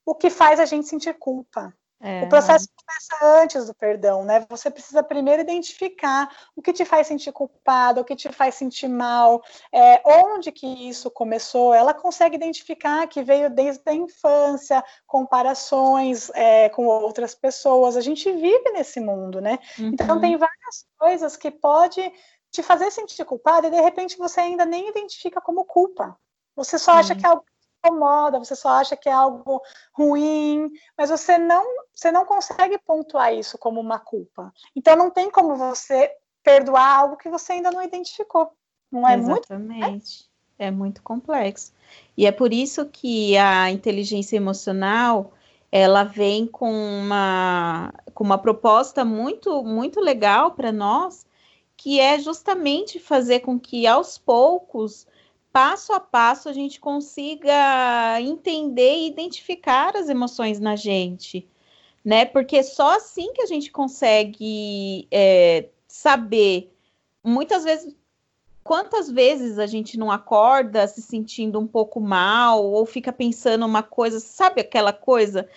o 0.04 0.14
que 0.14 0.30
faz 0.30 0.60
a 0.60 0.64
gente 0.64 0.86
sentir 0.86 1.14
culpa. 1.14 1.74
É, 2.06 2.22
o 2.22 2.28
processo 2.28 2.68
começa 2.76 3.40
antes 3.42 3.66
do 3.66 3.74
perdão, 3.74 4.24
né? 4.24 4.44
Você 4.50 4.70
precisa 4.70 5.02
primeiro 5.02 5.40
identificar 5.40 6.28
o 6.54 6.60
que 6.60 6.70
te 6.70 6.84
faz 6.84 7.06
sentir 7.06 7.32
culpado, 7.32 8.02
o 8.02 8.04
que 8.04 8.14
te 8.14 8.30
faz 8.30 8.56
sentir 8.56 8.88
mal, 8.88 9.42
é, 9.72 10.02
onde 10.04 10.52
que 10.52 10.66
isso 10.86 11.10
começou. 11.10 11.72
Ela 11.72 11.94
consegue 11.94 12.36
identificar 12.36 13.06
que 13.06 13.22
veio 13.22 13.48
desde 13.48 13.82
a 13.86 13.94
infância, 13.94 14.84
comparações 15.06 16.30
é, 16.34 16.68
com 16.68 16.84
outras 16.84 17.34
pessoas. 17.34 17.96
A 17.96 18.02
gente 18.02 18.30
vive 18.30 18.70
nesse 18.72 19.00
mundo, 19.00 19.40
né? 19.40 19.58
Então, 19.78 19.86
uhum. 19.86 19.94
Então 19.94 20.20
tem 20.20 20.36
várias 20.36 20.84
coisas 20.98 21.38
que 21.38 21.50
pode 21.50 22.12
te 22.54 22.62
fazer 22.62 22.90
sentir 22.92 23.24
culpada 23.24 23.66
e 23.66 23.70
de 23.70 23.80
repente 23.80 24.16
você 24.16 24.40
ainda 24.40 24.64
nem 24.64 24.88
identifica 24.88 25.40
como 25.40 25.64
culpa. 25.64 26.16
Você 26.54 26.78
só 26.78 26.92
acha 26.92 27.12
que 27.12 27.26
é 27.26 27.28
algo 27.28 27.42
que 27.42 27.88
incomoda, 27.88 28.38
você 28.38 28.54
só 28.54 28.68
acha 28.68 28.96
que 28.96 29.08
é 29.08 29.12
algo 29.12 29.60
ruim, 29.92 30.70
mas 30.96 31.10
você 31.10 31.36
não, 31.36 31.64
você 31.92 32.12
não 32.12 32.24
consegue 32.24 32.78
pontuar 32.78 33.34
isso 33.34 33.58
como 33.58 33.80
uma 33.80 33.98
culpa. 33.98 34.52
Então 34.74 34.94
não 34.94 35.10
tem 35.10 35.28
como 35.30 35.56
você 35.56 36.08
perdoar 36.44 37.00
algo 37.00 37.16
que 37.16 37.28
você 37.28 37.54
ainda 37.54 37.72
não 37.72 37.82
identificou. 37.82 38.52
Não 38.90 39.06
é 39.06 39.16
Exatamente. 39.16 39.90
muito? 39.90 40.06
É 40.56 40.70
muito 40.70 41.02
complexo. 41.02 41.72
E 42.16 42.24
é 42.24 42.30
por 42.30 42.52
isso 42.52 42.86
que 42.86 43.36
a 43.36 43.68
inteligência 43.68 44.36
emocional 44.36 45.32
ela 45.72 46.04
vem 46.04 46.46
com 46.46 46.70
uma, 46.70 47.92
com 48.14 48.22
uma 48.22 48.38
proposta 48.38 49.04
muito, 49.04 49.64
muito 49.64 50.00
legal 50.00 50.52
para 50.52 50.70
nós, 50.70 51.26
que 51.76 52.00
é 52.00 52.18
justamente 52.18 52.98
fazer 52.98 53.40
com 53.40 53.58
que 53.58 53.86
aos 53.86 54.16
poucos, 54.18 55.06
passo 55.52 55.92
a 55.92 56.00
passo, 56.00 56.48
a 56.48 56.52
gente 56.52 56.80
consiga 56.80 58.20
entender 58.20 58.96
e 58.96 59.06
identificar 59.06 59.96
as 59.96 60.08
emoções 60.08 60.58
na 60.58 60.76
gente, 60.76 61.48
né? 62.04 62.24
Porque 62.24 62.62
só 62.62 62.96
assim 62.96 63.32
que 63.32 63.42
a 63.42 63.46
gente 63.46 63.70
consegue 63.70 65.06
é, 65.10 65.68
saber. 65.86 66.72
Muitas 67.22 67.64
vezes, 67.64 67.94
quantas 68.64 69.10
vezes 69.10 69.58
a 69.58 69.66
gente 69.66 69.98
não 69.98 70.10
acorda 70.10 70.86
se 70.88 71.00
sentindo 71.02 71.60
um 71.60 71.66
pouco 71.66 72.00
mal 72.00 72.64
ou 72.64 72.84
fica 72.84 73.12
pensando 73.12 73.64
uma 73.64 73.82
coisa, 73.82 74.20
sabe 74.20 74.60
aquela 74.60 74.92
coisa? 74.92 75.48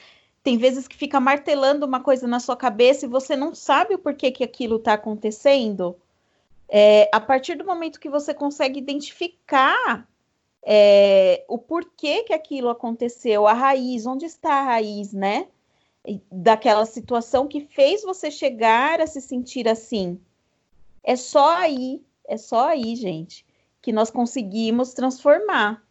Tem 0.44 0.58
vezes 0.58 0.88
que 0.88 0.96
fica 0.96 1.20
martelando 1.20 1.86
uma 1.86 2.02
coisa 2.02 2.28
na 2.28 2.40
sua 2.40 2.56
cabeça 2.56 3.06
e 3.06 3.10
você 3.10 3.36
não 3.36 3.56
sabe 3.56 3.96
o 3.96 4.00
porquê 4.00 4.32
que 4.32 4.44
aquilo 4.44 4.78
está 4.78 4.94
acontecendo 4.94 5.96
é, 6.70 7.10
a 7.14 7.20
partir 7.20 7.56
do 7.56 7.66
momento 7.66 8.00
que 8.00 8.10
você 8.10 8.34
consegue 8.34 8.80
identificar 8.80 10.08
é, 10.64 11.46
o 11.48 11.58
porquê 11.58 12.24
que 12.24 12.34
aquilo 12.34 12.70
aconteceu, 12.70 13.48
a 13.48 13.54
raiz, 13.54 14.06
onde 14.06 14.26
está 14.26 14.56
a 14.56 14.64
raiz, 14.64 15.14
né? 15.14 15.48
Daquela 16.32 16.86
situação 16.86 17.48
que 17.48 17.62
fez 17.62 18.04
você 18.04 18.30
chegar 18.30 19.00
a 19.00 19.08
se 19.08 19.22
sentir 19.22 19.68
assim. 19.68 20.20
É 21.04 21.16
só 21.16 21.56
aí, 21.56 22.02
é 22.28 22.36
só 22.36 22.68
aí, 22.68 22.96
gente, 22.96 23.46
que 23.82 23.94
nós 23.94 24.10
conseguimos 24.10 24.94
transformar, 24.94 25.82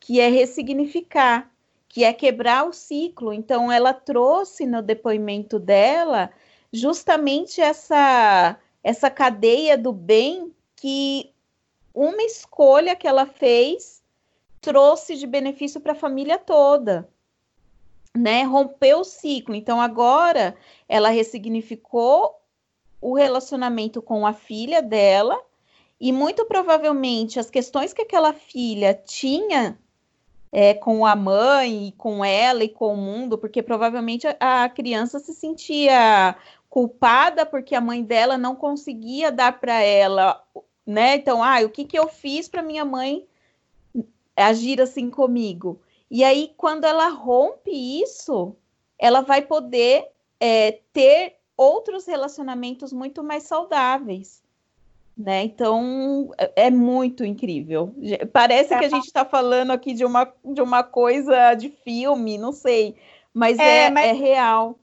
que 0.00 0.18
é 0.18 0.28
ressignificar, 0.28 1.50
que 1.88 2.02
é 2.02 2.12
quebrar 2.12 2.68
o 2.68 2.72
ciclo. 2.72 3.32
Então, 3.32 3.70
ela 3.70 3.92
trouxe 3.94 4.66
no 4.66 4.82
depoimento 4.82 5.60
dela 5.60 6.30
justamente 6.72 7.60
essa 7.60 8.58
essa 8.84 9.08
cadeia 9.08 9.78
do 9.78 9.92
bem 9.92 10.54
que 10.76 11.32
uma 11.94 12.22
escolha 12.22 12.94
que 12.94 13.08
ela 13.08 13.24
fez 13.24 14.02
trouxe 14.60 15.16
de 15.16 15.26
benefício 15.26 15.80
para 15.80 15.92
a 15.92 15.96
família 15.96 16.36
toda, 16.36 17.08
né? 18.14 18.42
Rompeu 18.42 19.00
o 19.00 19.04
ciclo. 19.04 19.54
Então 19.54 19.80
agora 19.80 20.54
ela 20.86 21.08
ressignificou 21.08 22.38
o 23.00 23.14
relacionamento 23.14 24.02
com 24.02 24.26
a 24.26 24.34
filha 24.34 24.82
dela 24.82 25.40
e 25.98 26.12
muito 26.12 26.44
provavelmente 26.44 27.40
as 27.40 27.48
questões 27.48 27.94
que 27.94 28.02
aquela 28.02 28.34
filha 28.34 28.92
tinha 28.92 29.78
é, 30.52 30.74
com 30.74 31.04
a 31.04 31.16
mãe, 31.16 31.92
com 31.96 32.24
ela 32.24 32.62
e 32.62 32.68
com 32.68 32.94
o 32.94 32.96
mundo, 32.96 33.36
porque 33.36 33.62
provavelmente 33.62 34.26
a, 34.38 34.64
a 34.64 34.68
criança 34.68 35.18
se 35.18 35.34
sentia 35.34 36.36
culpada 36.74 37.46
porque 37.46 37.72
a 37.76 37.80
mãe 37.80 38.02
dela 38.02 38.36
não 38.36 38.56
conseguia 38.56 39.30
dar 39.30 39.60
para 39.60 39.80
ela, 39.80 40.42
né? 40.84 41.14
Então, 41.14 41.40
ah, 41.40 41.60
o 41.60 41.68
que 41.70 41.84
que 41.84 41.96
eu 41.96 42.08
fiz 42.08 42.48
para 42.48 42.64
minha 42.64 42.84
mãe 42.84 43.24
agir 44.36 44.80
assim 44.80 45.08
comigo? 45.08 45.80
E 46.10 46.24
aí, 46.24 46.52
quando 46.56 46.84
ela 46.84 47.10
rompe 47.10 47.70
isso, 47.70 48.56
ela 48.98 49.20
vai 49.20 49.40
poder 49.42 50.08
é, 50.40 50.80
ter 50.92 51.36
outros 51.56 52.06
relacionamentos 52.06 52.92
muito 52.92 53.22
mais 53.22 53.44
saudáveis. 53.44 54.42
Né? 55.16 55.44
Então 55.44 56.32
é, 56.36 56.66
é 56.66 56.70
muito 56.72 57.24
incrível. 57.24 57.94
Parece 58.32 58.74
é, 58.74 58.78
que 58.80 58.84
a 58.84 58.88
gente 58.88 59.06
está 59.06 59.24
falando 59.24 59.70
aqui 59.70 59.94
de 59.94 60.04
uma, 60.04 60.28
de 60.44 60.60
uma 60.60 60.82
coisa 60.82 61.54
de 61.54 61.68
filme, 61.68 62.36
não 62.36 62.50
sei, 62.50 62.96
mas 63.32 63.60
é, 63.60 63.84
é, 63.84 63.90
mas... 63.90 64.06
é 64.06 64.12
real 64.12 64.76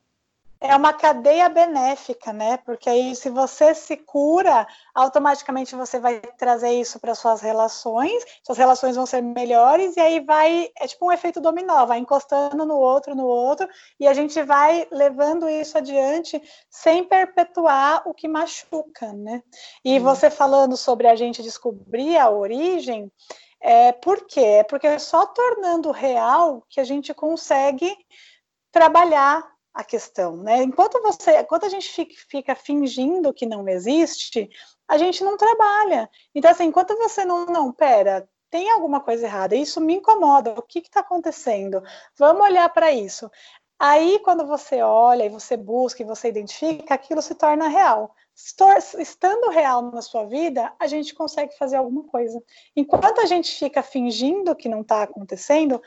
é 0.61 0.75
uma 0.75 0.93
cadeia 0.93 1.49
benéfica, 1.49 2.31
né? 2.31 2.57
Porque 2.57 2.87
aí, 2.87 3.15
se 3.15 3.31
você 3.31 3.73
se 3.73 3.97
cura, 3.97 4.67
automaticamente 4.93 5.75
você 5.75 5.99
vai 5.99 6.21
trazer 6.37 6.69
isso 6.69 6.99
para 6.99 7.15
suas 7.15 7.41
relações, 7.41 8.23
suas 8.45 8.59
relações 8.59 8.95
vão 8.95 9.07
ser 9.07 9.23
melhores, 9.23 9.97
e 9.97 9.99
aí 9.99 10.19
vai, 10.19 10.69
é 10.79 10.87
tipo 10.87 11.07
um 11.07 11.11
efeito 11.11 11.41
dominó, 11.41 11.87
vai 11.87 11.97
encostando 11.97 12.63
no 12.63 12.77
outro, 12.77 13.15
no 13.15 13.25
outro, 13.25 13.67
e 13.99 14.07
a 14.07 14.13
gente 14.13 14.39
vai 14.43 14.87
levando 14.91 15.49
isso 15.49 15.79
adiante 15.79 16.39
sem 16.69 17.03
perpetuar 17.03 18.03
o 18.05 18.13
que 18.13 18.27
machuca, 18.27 19.11
né? 19.13 19.41
E 19.83 19.99
hum. 19.99 20.03
você 20.03 20.29
falando 20.29 20.77
sobre 20.77 21.07
a 21.07 21.15
gente 21.15 21.41
descobrir 21.41 22.17
a 22.17 22.29
origem, 22.29 23.11
é, 23.59 23.91
por 23.91 24.27
quê? 24.27 24.41
É 24.41 24.63
porque 24.63 24.85
é 24.85 24.99
só 24.99 25.25
tornando 25.25 25.89
real 25.89 26.63
que 26.69 26.79
a 26.79 26.83
gente 26.83 27.13
consegue 27.15 27.95
trabalhar 28.71 29.50
a 29.73 29.83
questão, 29.83 30.37
né? 30.37 30.63
Enquanto 30.63 31.01
você, 31.01 31.39
enquanto 31.39 31.65
a 31.65 31.69
gente 31.69 31.89
fica, 32.27 32.55
fingindo 32.55 33.33
que 33.33 33.45
não 33.45 33.67
existe, 33.67 34.49
a 34.87 34.97
gente 34.97 35.23
não 35.23 35.37
trabalha. 35.37 36.09
Então, 36.35 36.51
assim, 36.51 36.65
enquanto 36.65 36.97
você 36.97 37.23
não, 37.23 37.45
não, 37.45 37.71
pera, 37.71 38.27
tem 38.49 38.69
alguma 38.69 38.99
coisa 38.99 39.25
errada, 39.25 39.55
isso 39.55 39.79
me 39.79 39.95
incomoda, 39.95 40.51
o 40.51 40.61
que 40.61 40.79
está 40.79 40.99
acontecendo? 40.99 41.81
Vamos 42.17 42.43
olhar 42.43 42.67
para 42.69 42.91
isso. 42.91 43.31
Aí, 43.79 44.19
quando 44.19 44.45
você 44.45 44.81
olha 44.81 45.25
e 45.25 45.29
você 45.29 45.57
busca 45.57 46.03
e 46.03 46.05
você 46.05 46.27
identifica, 46.27 46.93
aquilo 46.93 47.21
se 47.21 47.33
torna 47.33 47.67
real. 47.67 48.13
Estando 48.99 49.49
real 49.49 49.81
na 49.81 50.01
sua 50.01 50.25
vida, 50.25 50.71
a 50.77 50.85
gente 50.85 51.15
consegue 51.15 51.57
fazer 51.57 51.77
alguma 51.77 52.03
coisa. 52.03 52.41
Enquanto 52.75 53.21
a 53.21 53.25
gente 53.25 53.57
fica 53.57 53.81
fingindo 53.81 54.55
que 54.55 54.69
não 54.69 54.81
está 54.81 55.01
acontecendo, 55.03 55.81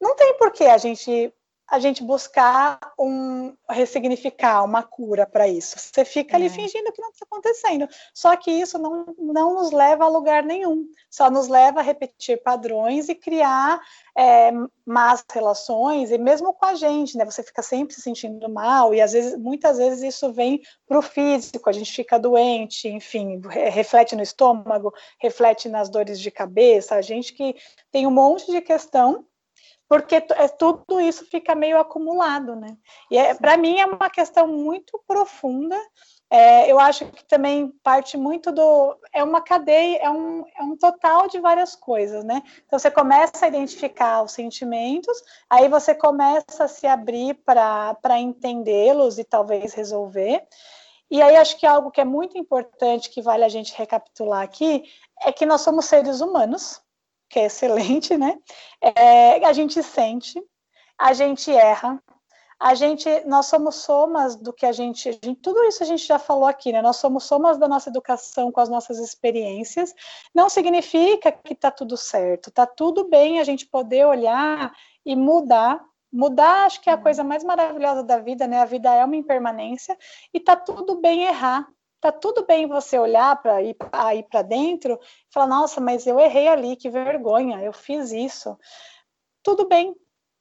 não 0.00 0.14
tem 0.14 0.36
por 0.38 0.52
que 0.52 0.64
a 0.64 0.78
gente 0.78 1.34
a 1.70 1.78
gente 1.78 2.02
buscar 2.02 2.78
um 2.98 3.54
ressignificar, 3.68 4.62
uma 4.62 4.82
cura 4.82 5.26
para 5.26 5.48
isso. 5.48 5.76
Você 5.78 6.04
fica 6.04 6.36
ali 6.36 6.46
é. 6.46 6.50
fingindo 6.50 6.92
que 6.92 7.00
não 7.00 7.10
está 7.10 7.24
acontecendo. 7.24 7.88
Só 8.12 8.36
que 8.36 8.50
isso 8.50 8.78
não, 8.78 9.06
não 9.18 9.54
nos 9.54 9.72
leva 9.72 10.04
a 10.04 10.08
lugar 10.08 10.42
nenhum. 10.42 10.86
Só 11.10 11.30
nos 11.30 11.48
leva 11.48 11.80
a 11.80 11.82
repetir 11.82 12.42
padrões 12.42 13.08
e 13.08 13.14
criar 13.14 13.80
é, 14.16 14.52
más 14.86 15.24
relações, 15.32 16.10
e 16.10 16.18
mesmo 16.18 16.52
com 16.52 16.66
a 16.66 16.74
gente, 16.74 17.16
né? 17.16 17.24
Você 17.24 17.42
fica 17.42 17.62
sempre 17.62 17.94
se 17.94 18.02
sentindo 18.02 18.48
mal, 18.48 18.94
e 18.94 19.00
às 19.00 19.12
vezes, 19.12 19.36
muitas 19.36 19.78
vezes 19.78 20.02
isso 20.02 20.32
vem 20.32 20.62
para 20.86 20.98
o 20.98 21.02
físico, 21.02 21.68
a 21.68 21.72
gente 21.72 21.92
fica 21.92 22.18
doente, 22.18 22.88
enfim, 22.88 23.40
reflete 23.48 24.14
no 24.14 24.22
estômago, 24.22 24.94
reflete 25.18 25.68
nas 25.68 25.88
dores 25.88 26.20
de 26.20 26.30
cabeça, 26.30 26.94
a 26.94 27.02
gente 27.02 27.32
que 27.32 27.56
tem 27.90 28.06
um 28.06 28.10
monte 28.10 28.50
de 28.50 28.60
questão 28.60 29.24
porque 29.88 30.16
é, 30.16 30.48
tudo 30.48 31.00
isso 31.00 31.26
fica 31.26 31.54
meio 31.54 31.78
acumulado, 31.78 32.56
né? 32.56 32.76
E 33.10 33.18
é, 33.18 33.34
para 33.34 33.56
mim 33.56 33.78
é 33.78 33.86
uma 33.86 34.10
questão 34.10 34.46
muito 34.46 35.00
profunda. 35.06 35.78
É, 36.30 36.70
eu 36.70 36.80
acho 36.80 37.06
que 37.06 37.24
também 37.26 37.68
parte 37.82 38.16
muito 38.16 38.50
do. 38.50 38.96
É 39.12 39.22
uma 39.22 39.40
cadeia, 39.40 39.98
é 39.98 40.10
um, 40.10 40.44
é 40.58 40.62
um 40.62 40.76
total 40.76 41.28
de 41.28 41.38
várias 41.38 41.76
coisas, 41.76 42.24
né? 42.24 42.42
Então 42.66 42.78
você 42.78 42.90
começa 42.90 43.44
a 43.44 43.48
identificar 43.48 44.22
os 44.22 44.32
sentimentos, 44.32 45.16
aí 45.48 45.68
você 45.68 45.94
começa 45.94 46.64
a 46.64 46.68
se 46.68 46.86
abrir 46.86 47.34
para 47.44 48.18
entendê-los 48.18 49.18
e 49.18 49.24
talvez 49.24 49.74
resolver. 49.74 50.46
E 51.10 51.22
aí 51.22 51.36
acho 51.36 51.58
que 51.58 51.66
algo 51.66 51.90
que 51.90 52.00
é 52.00 52.04
muito 52.04 52.36
importante 52.38 53.10
que 53.10 53.22
vale 53.22 53.44
a 53.44 53.48
gente 53.48 53.76
recapitular 53.76 54.42
aqui 54.42 54.84
é 55.22 55.30
que 55.30 55.46
nós 55.46 55.60
somos 55.60 55.84
seres 55.84 56.20
humanos, 56.20 56.82
que 57.34 57.40
é 57.40 57.46
excelente, 57.46 58.16
né? 58.16 58.38
É, 58.80 59.44
a 59.44 59.52
gente 59.52 59.82
sente, 59.82 60.40
a 60.96 61.12
gente 61.12 61.50
erra, 61.50 62.00
a 62.60 62.74
gente, 62.74 63.08
nós 63.26 63.46
somos 63.46 63.74
somas 63.74 64.36
do 64.36 64.52
que 64.52 64.64
a 64.64 64.70
gente, 64.70 65.08
a 65.08 65.12
gente, 65.12 65.34
tudo 65.42 65.64
isso 65.64 65.82
a 65.82 65.86
gente 65.86 66.06
já 66.06 66.16
falou 66.16 66.46
aqui, 66.46 66.70
né? 66.70 66.80
Nós 66.80 66.98
somos 66.98 67.24
somas 67.24 67.58
da 67.58 67.66
nossa 67.66 67.90
educação 67.90 68.52
com 68.52 68.60
as 68.60 68.68
nossas 68.68 69.00
experiências. 69.00 69.92
Não 70.32 70.48
significa 70.48 71.32
que 71.32 71.56
tá 71.56 71.72
tudo 71.72 71.96
certo, 71.96 72.52
tá 72.52 72.66
tudo 72.66 73.08
bem 73.08 73.40
a 73.40 73.44
gente 73.44 73.66
poder 73.66 74.06
olhar 74.06 74.72
e 75.04 75.16
mudar. 75.16 75.84
Mudar, 76.12 76.66
acho 76.66 76.80
que 76.80 76.88
é 76.88 76.92
a 76.92 76.96
uhum. 76.96 77.02
coisa 77.02 77.24
mais 77.24 77.42
maravilhosa 77.42 78.04
da 78.04 78.18
vida, 78.18 78.46
né? 78.46 78.60
A 78.60 78.64
vida 78.64 78.94
é 78.94 79.04
uma 79.04 79.16
impermanência 79.16 79.98
e 80.32 80.38
tá 80.38 80.54
tudo 80.54 81.00
bem 81.00 81.24
errar, 81.24 81.66
tá 82.04 82.12
tudo 82.12 82.44
bem 82.44 82.66
você 82.66 82.98
olhar 82.98 83.40
para 83.40 83.62
ir 83.62 83.74
aí 83.90 84.22
para 84.22 84.42
dentro 84.42 85.00
e 85.02 85.32
falar, 85.32 85.46
nossa, 85.46 85.80
mas 85.80 86.06
eu 86.06 86.20
errei 86.20 86.48
ali, 86.48 86.76
que 86.76 86.90
vergonha, 86.90 87.62
eu 87.62 87.72
fiz 87.72 88.12
isso. 88.12 88.58
Tudo 89.42 89.66
bem. 89.66 89.96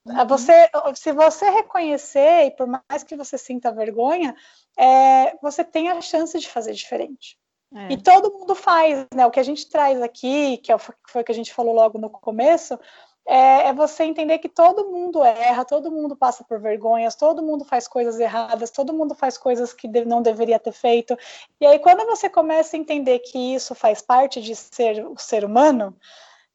Uhum. 0.05 0.27
Você, 0.27 0.69
se 0.95 1.13
você 1.13 1.49
reconhecer, 1.49 2.47
e 2.47 2.51
por 2.51 2.67
mais 2.67 3.03
que 3.05 3.15
você 3.15 3.37
sinta 3.37 3.71
vergonha, 3.71 4.35
é, 4.77 5.37
você 5.41 5.63
tem 5.63 5.89
a 5.89 6.01
chance 6.01 6.37
de 6.37 6.49
fazer 6.49 6.73
diferente. 6.73 7.39
É. 7.73 7.93
E 7.93 7.97
todo 7.97 8.37
mundo 8.37 8.53
faz, 8.53 9.07
né? 9.15 9.25
O 9.25 9.31
que 9.31 9.39
a 9.39 9.43
gente 9.43 9.69
traz 9.69 10.01
aqui, 10.01 10.57
que 10.57 10.71
é 10.71 10.77
foi 10.77 11.21
o 11.21 11.23
que 11.23 11.31
a 11.31 11.35
gente 11.35 11.53
falou 11.53 11.73
logo 11.73 11.97
no 11.97 12.09
começo, 12.09 12.77
é, 13.25 13.69
é, 13.69 13.73
você 13.73 14.03
entender 14.03 14.39
que 14.39 14.49
todo 14.49 14.89
mundo 14.89 15.23
erra, 15.23 15.63
todo 15.63 15.91
mundo 15.91 16.15
passa 16.15 16.43
por 16.43 16.59
vergonhas, 16.59 17.15
todo 17.15 17.41
mundo 17.41 17.63
faz 17.63 17.87
coisas 17.87 18.19
erradas, 18.19 18.69
todo 18.69 18.93
mundo 18.93 19.15
faz 19.15 19.37
coisas 19.37 19.71
que 19.73 19.87
não 20.05 20.21
deveria 20.21 20.59
ter 20.59 20.73
feito. 20.73 21.17
E 21.59 21.65
aí, 21.65 21.79
quando 21.79 22.05
você 22.05 22.29
começa 22.29 22.75
a 22.75 22.79
entender 22.79 23.19
que 23.19 23.55
isso 23.55 23.73
faz 23.73 24.01
parte 24.01 24.41
de 24.41 24.55
ser 24.55 25.05
o 25.05 25.17
ser 25.17 25.45
humano, 25.45 25.95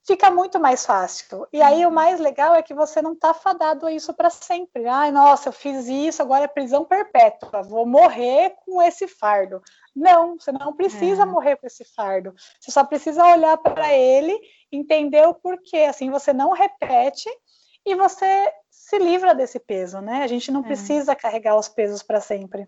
fica 0.08 0.30
muito 0.30 0.58
mais 0.58 0.86
fácil. 0.86 1.46
E 1.52 1.60
aí 1.60 1.84
o 1.84 1.90
mais 1.90 2.18
legal 2.18 2.54
é 2.54 2.62
que 2.62 2.72
você 2.72 3.02
não 3.02 3.12
está 3.12 3.34
fadado 3.34 3.86
a 3.86 3.92
isso 3.92 4.14
para 4.14 4.30
sempre. 4.30 4.86
Ai, 4.86 5.12
nossa, 5.12 5.50
eu 5.50 5.52
fiz 5.52 5.86
isso, 5.86 6.22
agora 6.22 6.44
é 6.44 6.48
prisão 6.48 6.82
perpétua, 6.82 7.62
vou 7.62 7.86
morrer 7.86 8.54
com 8.64 8.80
esse 8.80 9.06
fardo. 9.06 9.62
Não, 9.94 10.38
você 10.38 10.50
não 10.50 10.72
precisa 10.72 11.24
é. 11.24 11.26
morrer 11.26 11.56
com 11.56 11.66
esse 11.66 11.84
fardo. 11.84 12.34
Você 12.58 12.70
só 12.70 12.84
precisa 12.84 13.22
olhar 13.22 13.58
para 13.58 13.94
ele, 13.94 14.38
entender 14.72 15.28
o 15.28 15.34
porquê. 15.34 15.80
Assim 15.80 16.10
você 16.10 16.32
não 16.32 16.52
repete 16.52 17.28
e 17.84 17.94
você 17.94 18.50
se 18.70 18.98
livra 18.98 19.34
desse 19.34 19.58
peso, 19.58 20.00
né? 20.00 20.22
A 20.22 20.26
gente 20.26 20.50
não 20.50 20.60
é. 20.60 20.64
precisa 20.64 21.14
carregar 21.14 21.56
os 21.56 21.68
pesos 21.68 22.02
para 22.02 22.20
sempre. 22.20 22.66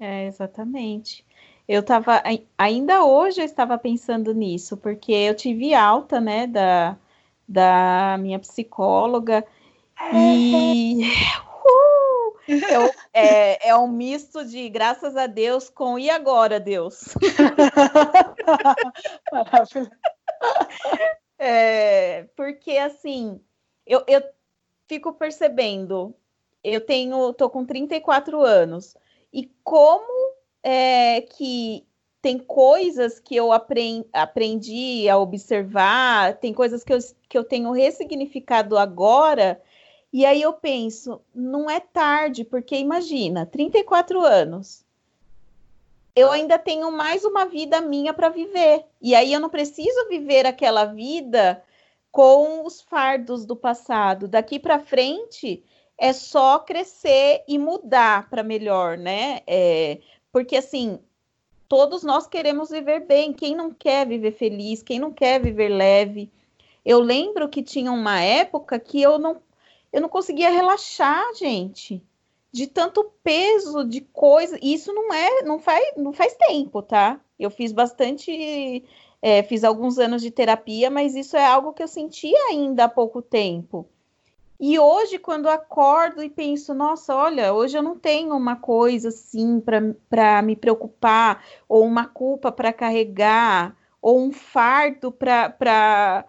É, 0.00 0.26
exatamente. 0.26 1.24
Eu 1.68 1.80
estava, 1.80 2.22
ainda 2.56 3.04
hoje 3.04 3.40
eu 3.40 3.44
estava 3.44 3.76
pensando 3.76 4.32
nisso, 4.32 4.76
porque 4.76 5.12
eu 5.12 5.34
tive 5.34 5.74
alta, 5.74 6.20
né, 6.20 6.46
da, 6.46 6.96
da 7.48 8.16
minha 8.20 8.38
psicóloga, 8.38 9.44
e 10.12 11.02
uh, 11.66 12.34
eu, 12.48 12.90
é, 13.12 13.70
é 13.70 13.76
um 13.76 13.88
misto 13.88 14.44
de 14.44 14.68
graças 14.68 15.16
a 15.16 15.26
Deus 15.26 15.68
com 15.68 15.98
e 15.98 16.08
agora, 16.08 16.60
Deus? 16.60 17.14
Maravilha. 19.32 19.90
É, 21.38 22.24
porque 22.34 22.78
assim, 22.78 23.38
eu, 23.86 24.02
eu 24.08 24.22
fico 24.88 25.12
percebendo, 25.12 26.14
eu 26.64 26.80
tenho, 26.80 27.32
tô 27.34 27.50
com 27.50 27.64
34 27.64 28.40
anos, 28.40 28.96
e 29.30 29.50
como 29.62 30.35
é, 30.68 31.20
que 31.20 31.86
tem 32.20 32.38
coisas 32.38 33.20
que 33.20 33.36
eu 33.36 33.52
aprendi 33.52 35.08
a 35.08 35.16
observar, 35.16 36.38
tem 36.38 36.52
coisas 36.52 36.82
que 36.82 36.92
eu, 36.92 36.98
que 37.28 37.38
eu 37.38 37.44
tenho 37.44 37.70
ressignificado 37.70 38.76
agora, 38.76 39.62
e 40.12 40.26
aí 40.26 40.42
eu 40.42 40.52
penso, 40.52 41.20
não 41.32 41.70
é 41.70 41.78
tarde, 41.78 42.42
porque 42.42 42.76
imagina, 42.76 43.46
34 43.46 44.20
anos, 44.20 44.84
eu 46.16 46.32
ainda 46.32 46.58
tenho 46.58 46.90
mais 46.90 47.24
uma 47.24 47.44
vida 47.44 47.80
minha 47.80 48.12
para 48.12 48.28
viver, 48.28 48.86
e 49.00 49.14
aí 49.14 49.32
eu 49.32 49.38
não 49.38 49.48
preciso 49.48 50.08
viver 50.08 50.46
aquela 50.46 50.84
vida 50.84 51.62
com 52.10 52.66
os 52.66 52.80
fardos 52.80 53.46
do 53.46 53.54
passado. 53.54 54.26
Daqui 54.26 54.58
para 54.58 54.80
frente 54.80 55.62
é 55.96 56.12
só 56.12 56.58
crescer 56.58 57.44
e 57.46 57.56
mudar 57.56 58.28
para 58.28 58.42
melhor, 58.42 58.98
né? 58.98 59.42
É, 59.46 59.98
porque 60.36 60.56
assim, 60.56 60.98
todos 61.66 62.02
nós 62.02 62.26
queremos 62.26 62.68
viver 62.68 63.06
bem. 63.06 63.32
Quem 63.32 63.56
não 63.56 63.72
quer 63.72 64.06
viver 64.06 64.32
feliz? 64.32 64.82
Quem 64.82 64.98
não 64.98 65.10
quer 65.10 65.40
viver 65.40 65.70
leve? 65.70 66.30
Eu 66.84 67.00
lembro 67.00 67.48
que 67.48 67.62
tinha 67.62 67.90
uma 67.90 68.20
época 68.20 68.78
que 68.78 69.00
eu 69.00 69.18
não 69.18 69.40
eu 69.90 69.98
não 69.98 70.10
conseguia 70.10 70.50
relaxar, 70.50 71.24
gente, 71.36 72.02
de 72.52 72.66
tanto 72.66 73.10
peso 73.24 73.82
de 73.82 74.02
coisa. 74.02 74.58
Isso 74.60 74.92
não 74.92 75.10
é, 75.10 75.40
não 75.40 75.58
faz, 75.58 75.94
não 75.96 76.12
faz 76.12 76.34
tempo, 76.34 76.82
tá? 76.82 77.18
Eu 77.38 77.50
fiz 77.50 77.72
bastante, 77.72 78.84
é, 79.22 79.42
fiz 79.42 79.64
alguns 79.64 79.98
anos 79.98 80.20
de 80.20 80.30
terapia, 80.30 80.90
mas 80.90 81.14
isso 81.14 81.34
é 81.34 81.46
algo 81.46 81.72
que 81.72 81.82
eu 81.82 81.88
sentia 81.88 82.38
ainda 82.50 82.84
há 82.84 82.88
pouco 82.90 83.22
tempo. 83.22 83.88
E 84.58 84.78
hoje, 84.78 85.18
quando 85.18 85.48
acordo 85.48 86.22
e 86.22 86.30
penso, 86.30 86.72
nossa, 86.72 87.14
olha, 87.14 87.52
hoje 87.52 87.76
eu 87.76 87.82
não 87.82 87.98
tenho 87.98 88.34
uma 88.34 88.56
coisa 88.56 89.08
assim 89.08 89.60
para 89.60 90.42
me 90.42 90.56
preocupar, 90.56 91.44
ou 91.68 91.84
uma 91.84 92.06
culpa 92.06 92.50
para 92.50 92.72
carregar, 92.72 93.76
ou 94.00 94.20
um 94.20 94.32
fardo 94.32 95.12
para 95.12 96.24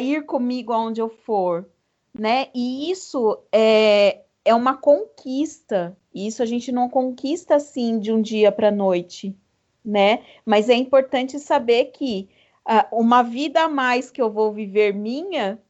ir 0.00 0.24
comigo 0.24 0.72
aonde 0.72 1.00
eu 1.00 1.10
for, 1.10 1.68
né? 2.14 2.48
E 2.54 2.90
isso 2.90 3.38
é, 3.52 4.22
é 4.44 4.54
uma 4.54 4.76
conquista. 4.76 5.96
Isso 6.14 6.42
a 6.42 6.46
gente 6.46 6.72
não 6.72 6.88
conquista 6.88 7.56
assim 7.56 7.98
de 7.98 8.12
um 8.12 8.22
dia 8.22 8.50
para 8.50 8.68
a 8.68 8.72
noite, 8.72 9.36
né? 9.84 10.24
Mas 10.46 10.68
é 10.70 10.74
importante 10.74 11.38
saber 11.38 11.86
que 11.86 12.28
uh, 12.66 12.96
uma 12.98 13.22
vida 13.22 13.62
a 13.62 13.68
mais 13.68 14.10
que 14.10 14.20
eu 14.22 14.30
vou 14.30 14.52
viver 14.52 14.94
minha 14.94 15.60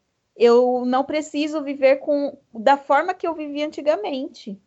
eu 0.40 0.85
não 0.87 1.05
preciso 1.05 1.62
viver 1.62 1.96
com 1.96 2.38
da 2.53 2.79
forma 2.79 3.12
que 3.12 3.29
eu 3.29 3.35
vivia 3.35 3.66
antigamente. 3.66 4.59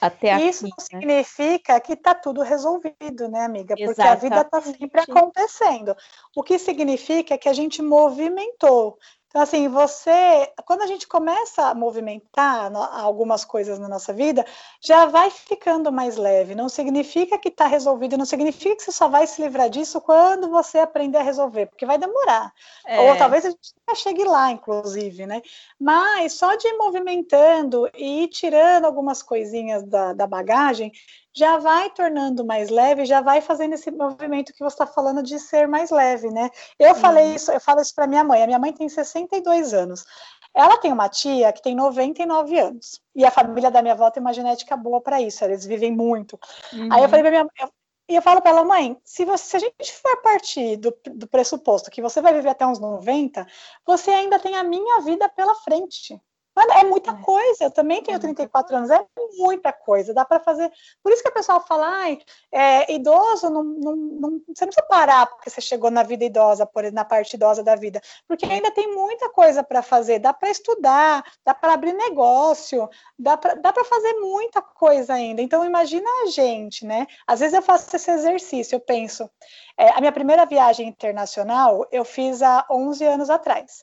Até 0.00 0.40
Isso 0.40 0.64
aqui, 0.64 0.70
não 0.70 1.00
né? 1.00 1.00
significa 1.00 1.80
que 1.80 1.92
está 1.92 2.14
tudo 2.14 2.40
resolvido, 2.40 3.28
né, 3.28 3.44
amiga? 3.44 3.74
Porque 3.74 3.82
Exatamente. 3.82 4.16
a 4.16 4.28
vida 4.28 4.40
está 4.40 4.60
sempre 4.62 5.00
acontecendo. 5.00 5.94
O 6.34 6.42
que 6.42 6.58
significa 6.58 7.36
que 7.36 7.48
a 7.48 7.52
gente 7.52 7.82
movimentou. 7.82 8.96
Então, 9.30 9.42
assim, 9.42 9.68
você, 9.68 10.52
quando 10.66 10.82
a 10.82 10.88
gente 10.88 11.06
começa 11.06 11.68
a 11.68 11.74
movimentar 11.74 12.68
algumas 12.74 13.44
coisas 13.44 13.78
na 13.78 13.88
nossa 13.88 14.12
vida, 14.12 14.44
já 14.82 15.06
vai 15.06 15.30
ficando 15.30 15.92
mais 15.92 16.16
leve. 16.16 16.56
Não 16.56 16.68
significa 16.68 17.38
que 17.38 17.48
está 17.48 17.68
resolvido, 17.68 18.18
não 18.18 18.24
significa 18.24 18.74
que 18.74 18.82
você 18.82 18.90
só 18.90 19.06
vai 19.06 19.28
se 19.28 19.40
livrar 19.40 19.70
disso 19.70 20.00
quando 20.00 20.50
você 20.50 20.80
aprender 20.80 21.18
a 21.18 21.22
resolver, 21.22 21.66
porque 21.66 21.86
vai 21.86 21.96
demorar. 21.96 22.52
É. 22.84 23.00
Ou 23.02 23.16
talvez 23.16 23.46
a 23.46 23.50
gente 23.50 23.72
chegue 23.94 24.24
lá, 24.24 24.50
inclusive, 24.50 25.24
né? 25.26 25.42
Mas 25.78 26.32
só 26.32 26.56
de 26.56 26.66
ir 26.66 26.76
movimentando 26.76 27.88
e 27.94 28.24
ir 28.24 28.28
tirando 28.28 28.84
algumas 28.84 29.22
coisinhas 29.22 29.84
da, 29.84 30.12
da 30.12 30.26
bagagem, 30.26 30.90
já 31.34 31.58
vai 31.58 31.90
tornando 31.90 32.44
mais 32.44 32.70
leve, 32.70 33.04
já 33.04 33.20
vai 33.20 33.40
fazendo 33.40 33.74
esse 33.74 33.90
movimento 33.90 34.52
que 34.52 34.64
você 34.64 34.74
está 34.74 34.86
falando 34.86 35.22
de 35.22 35.38
ser 35.38 35.68
mais 35.68 35.90
leve, 35.90 36.28
né? 36.30 36.50
Eu 36.78 36.94
falei 36.94 37.34
isso, 37.34 37.52
eu 37.52 37.60
falo 37.60 37.80
isso 37.80 37.94
para 37.94 38.06
minha 38.06 38.24
mãe. 38.24 38.42
A 38.42 38.46
minha 38.46 38.58
mãe 38.58 38.72
tem 38.72 38.88
62 38.88 39.72
anos. 39.72 40.04
Ela 40.52 40.78
tem 40.78 40.92
uma 40.92 41.08
tia 41.08 41.52
que 41.52 41.62
tem 41.62 41.74
99 41.74 42.58
anos. 42.58 43.00
E 43.14 43.24
a 43.24 43.30
família 43.30 43.70
da 43.70 43.82
minha 43.82 43.94
avó 43.94 44.10
tem 44.10 44.20
uma 44.20 44.32
genética 44.32 44.76
boa 44.76 45.00
para 45.00 45.20
isso, 45.20 45.44
eles 45.44 45.64
vivem 45.64 45.94
muito. 45.94 46.38
Uhum. 46.72 46.88
Aí 46.92 47.02
eu 47.02 47.08
falei 47.08 47.22
pra 47.22 47.30
minha 47.30 47.46
eu, 47.60 47.70
e 48.08 48.16
eu 48.16 48.22
falo 48.22 48.40
para 48.40 48.50
ela, 48.50 48.64
mãe, 48.64 49.00
se, 49.04 49.24
você, 49.24 49.44
se 49.44 49.56
a 49.56 49.60
gente 49.60 49.92
for 49.92 50.20
partir 50.20 50.76
do, 50.76 50.92
do 51.14 51.28
pressuposto 51.28 51.92
que 51.92 52.02
você 52.02 52.20
vai 52.20 52.34
viver 52.34 52.48
até 52.48 52.66
uns 52.66 52.80
90, 52.80 53.46
você 53.86 54.10
ainda 54.10 54.36
tem 54.36 54.56
a 54.56 54.64
minha 54.64 55.00
vida 55.02 55.28
pela 55.28 55.54
frente. 55.54 56.20
Mano, 56.60 56.72
é 56.72 56.84
muita 56.84 57.14
coisa. 57.14 57.64
Eu 57.64 57.70
também 57.70 58.02
tenho 58.02 58.18
34 58.18 58.74
é 58.74 58.78
anos, 58.78 58.90
é 58.90 59.02
muita 59.38 59.72
coisa. 59.72 60.12
Dá 60.12 60.26
para 60.26 60.38
fazer. 60.40 60.70
Por 61.02 61.10
isso 61.10 61.22
que 61.22 61.28
o 61.30 61.32
pessoal 61.32 61.64
fala, 61.66 61.88
ai, 61.88 62.18
é, 62.52 62.92
idoso, 62.92 63.48
não, 63.48 63.62
não, 63.64 63.96
não, 63.96 64.30
você 64.46 64.66
não 64.66 64.68
precisa 64.68 64.86
parar 64.86 65.26
porque 65.26 65.48
você 65.48 65.60
chegou 65.62 65.90
na 65.90 66.02
vida 66.02 66.22
idosa, 66.22 66.66
por 66.66 66.90
na 66.92 67.02
parte 67.04 67.34
idosa 67.34 67.62
da 67.62 67.76
vida, 67.76 68.02
porque 68.28 68.44
ainda 68.44 68.70
tem 68.70 68.94
muita 68.94 69.30
coisa 69.30 69.62
para 69.64 69.80
fazer. 69.80 70.18
Dá 70.18 70.34
para 70.34 70.50
estudar, 70.50 71.24
dá 71.44 71.54
para 71.54 71.72
abrir 71.72 71.94
negócio, 71.94 72.90
dá 73.18 73.38
para 73.38 73.84
fazer 73.84 74.12
muita 74.20 74.60
coisa 74.60 75.14
ainda. 75.14 75.40
Então, 75.40 75.64
imagina 75.64 76.08
a 76.24 76.26
gente, 76.26 76.84
né? 76.84 77.06
Às 77.26 77.40
vezes 77.40 77.54
eu 77.54 77.62
faço 77.62 77.94
esse 77.96 78.10
exercício, 78.10 78.76
eu 78.76 78.80
penso. 78.80 79.30
É, 79.78 79.90
a 79.92 80.00
minha 80.00 80.12
primeira 80.12 80.44
viagem 80.44 80.86
internacional 80.86 81.86
eu 81.90 82.04
fiz 82.04 82.42
há 82.42 82.66
11 82.70 83.02
anos 83.06 83.30
atrás. 83.30 83.82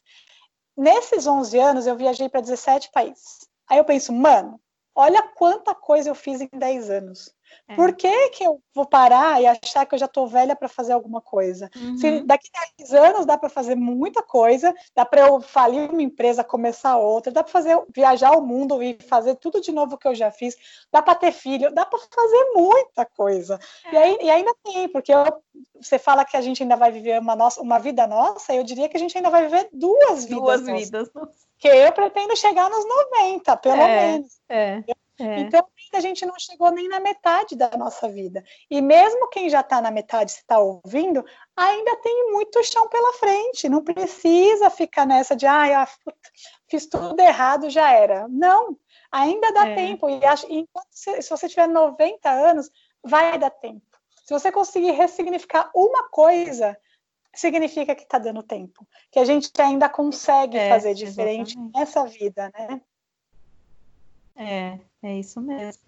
Nesses 0.77 1.25
11 1.25 1.57
anos, 1.59 1.87
eu 1.87 1.95
viajei 1.95 2.29
para 2.29 2.41
17 2.41 2.91
países. 2.91 3.47
Aí 3.67 3.79
eu 3.79 3.85
penso, 3.85 4.13
mano, 4.13 4.61
olha 4.95 5.23
quanta 5.35 5.73
coisa 5.73 6.09
eu 6.09 6.15
fiz 6.15 6.39
em 6.39 6.49
10 6.53 6.89
anos. 6.91 7.33
É. 7.67 7.75
Por 7.75 7.93
que, 7.93 8.29
que 8.29 8.45
eu 8.45 8.61
vou 8.73 8.85
parar 8.85 9.41
e 9.41 9.45
achar 9.45 9.85
que 9.85 9.93
eu 9.93 9.99
já 9.99 10.05
estou 10.05 10.27
velha 10.27 10.55
para 10.55 10.69
fazer 10.69 10.93
alguma 10.93 11.19
coisa? 11.19 11.69
Uhum. 11.75 11.97
Se 11.97 12.21
daqui 12.21 12.49
a 12.55 12.67
10 12.77 12.93
anos 12.93 13.25
dá 13.25 13.37
para 13.37 13.49
fazer 13.49 13.75
muita 13.75 14.23
coisa, 14.23 14.73
dá 14.95 15.05
para 15.05 15.27
eu 15.27 15.41
falir 15.41 15.89
uma 15.89 16.01
empresa, 16.01 16.43
começar 16.43 16.95
outra, 16.97 17.31
dá 17.31 17.43
para 17.43 17.51
fazer 17.51 17.77
viajar 17.93 18.37
o 18.37 18.41
mundo 18.41 18.81
e 18.81 18.97
fazer 19.09 19.35
tudo 19.35 19.59
de 19.59 19.71
novo 19.71 19.97
que 19.97 20.07
eu 20.07 20.15
já 20.15 20.31
fiz, 20.31 20.55
dá 20.91 21.01
para 21.01 21.15
ter 21.15 21.31
filho, 21.31 21.73
dá 21.73 21.85
para 21.85 21.99
fazer 21.99 22.51
muita 22.55 23.05
coisa. 23.05 23.59
É. 23.85 23.93
E, 23.93 23.97
aí, 23.97 24.17
e 24.21 24.29
ainda 24.29 24.55
tem, 24.63 24.87
porque 24.87 25.13
eu, 25.13 25.25
você 25.79 25.99
fala 25.99 26.23
que 26.23 26.37
a 26.37 26.41
gente 26.41 26.63
ainda 26.63 26.77
vai 26.77 26.91
viver 26.91 27.19
uma, 27.19 27.35
nossa, 27.35 27.61
uma 27.61 27.79
vida 27.79 28.07
nossa, 28.07 28.53
eu 28.53 28.63
diria 28.63 28.87
que 28.87 28.95
a 28.95 28.99
gente 28.99 29.17
ainda 29.17 29.29
vai 29.29 29.43
viver 29.43 29.67
duas 29.73 30.23
vidas. 30.23 30.61
Duas 30.61 30.61
vidas. 30.65 31.09
Que 31.59 31.67
eu 31.67 31.91
pretendo 31.91 32.35
chegar 32.37 32.69
nos 32.69 32.87
90, 32.87 33.57
pelo 33.57 33.81
é, 33.81 34.11
menos. 34.11 34.39
É. 34.47 34.83
É. 35.19 35.39
Então, 35.39 35.65
a 35.95 35.99
gente 35.99 36.25
não 36.25 36.37
chegou 36.37 36.71
nem 36.71 36.87
na 36.87 36.99
metade 36.99 37.55
da 37.55 37.69
nossa 37.77 38.09
vida. 38.09 38.43
E 38.69 38.81
mesmo 38.81 39.29
quem 39.29 39.49
já 39.49 39.61
está 39.61 39.81
na 39.81 39.91
metade, 39.91 40.31
se 40.31 40.39
está 40.39 40.59
ouvindo, 40.59 41.23
ainda 41.55 41.95
tem 41.97 42.31
muito 42.31 42.63
chão 42.63 42.87
pela 42.89 43.13
frente. 43.13 43.69
Não 43.69 43.83
precisa 43.83 44.69
ficar 44.69 45.05
nessa 45.05 45.35
de, 45.35 45.45
ah, 45.45 45.87
fiz 46.69 46.85
tudo 46.87 47.19
errado, 47.19 47.69
já 47.69 47.91
era. 47.91 48.27
Não, 48.27 48.77
ainda 49.11 49.51
dá 49.53 49.69
é. 49.69 49.75
tempo. 49.75 50.09
E 50.09 50.25
acho, 50.25 50.45
enquanto 50.49 50.87
se, 50.91 51.21
se 51.21 51.29
você 51.29 51.47
tiver 51.47 51.67
90 51.67 52.29
anos, 52.29 52.69
vai 53.03 53.37
dar 53.37 53.49
tempo. 53.49 53.85
Se 54.25 54.33
você 54.33 54.51
conseguir 54.51 54.91
ressignificar 54.91 55.71
uma 55.73 56.09
coisa, 56.09 56.77
significa 57.33 57.95
que 57.95 58.03
está 58.03 58.17
dando 58.17 58.43
tempo, 58.43 58.85
que 59.11 59.19
a 59.19 59.25
gente 59.25 59.49
ainda 59.59 59.87
consegue 59.87 60.57
é, 60.57 60.69
fazer 60.69 60.93
diferente 60.93 61.51
exatamente. 61.51 61.77
nessa 61.77 62.05
vida, 62.05 62.51
né? 62.53 62.81
É, 64.35 64.79
é 65.03 65.19
isso 65.19 65.41
mesmo. 65.41 65.81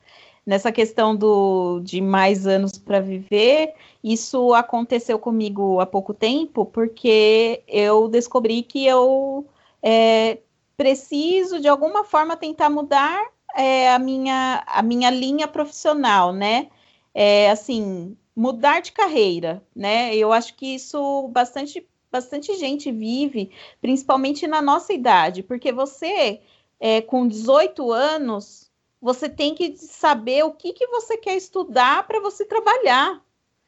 Nessa 0.45 0.71
questão 0.71 1.15
do, 1.15 1.79
de 1.81 2.01
mais 2.01 2.47
anos 2.47 2.77
para 2.77 2.99
viver, 2.99 3.73
isso 4.03 4.53
aconteceu 4.53 5.19
comigo 5.19 5.79
há 5.79 5.85
pouco 5.85 6.13
tempo, 6.13 6.65
porque 6.65 7.63
eu 7.67 8.07
descobri 8.07 8.63
que 8.63 8.85
eu 8.85 9.45
é, 9.83 10.39
preciso, 10.75 11.59
de 11.59 11.67
alguma 11.67 12.03
forma, 12.03 12.37
tentar 12.37 12.69
mudar 12.69 13.21
é, 13.55 13.91
a, 13.91 13.99
minha, 13.99 14.63
a 14.65 14.81
minha 14.81 15.09
linha 15.09 15.47
profissional, 15.47 16.33
né? 16.33 16.69
É, 17.13 17.49
assim, 17.51 18.15
mudar 18.35 18.81
de 18.81 18.91
carreira, 18.91 19.61
né? 19.75 20.15
Eu 20.15 20.31
acho 20.31 20.55
que 20.55 20.75
isso 20.75 21.27
bastante, 21.29 21.85
bastante 22.11 22.55
gente 22.57 22.91
vive, 22.91 23.51
principalmente 23.81 24.47
na 24.47 24.61
nossa 24.61 24.93
idade, 24.93 25.43
porque 25.43 25.71
você, 25.71 26.39
é, 26.79 27.01
com 27.01 27.27
18 27.27 27.91
anos, 27.91 28.68
você 29.01 29.29
tem 29.29 29.55
que 29.55 29.77
saber 29.77 30.43
o 30.43 30.51
que, 30.51 30.73
que 30.73 30.87
você 30.87 31.17
quer 31.17 31.35
estudar 31.35 32.05
para 32.05 32.19
você 32.19 32.45
trabalhar. 32.45 33.21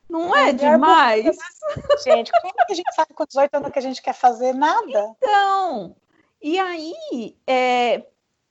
Não 0.10 0.36
é, 0.36 0.50
é 0.50 0.54
demais? 0.54 1.24
Gente, 2.04 2.32
como 2.42 2.54
que 2.54 2.74
a 2.74 2.76
gente 2.76 2.94
sabe 2.94 3.14
com 3.14 3.26
18 3.26 3.56
anos 3.56 3.72
que 3.72 3.80
a 3.80 3.82
gente 3.82 4.02
quer 4.02 4.14
fazer 4.14 4.54
nada? 4.54 5.16
Então, 5.18 5.96
e 6.42 6.60
aí 6.60 7.38
é, 7.48 8.04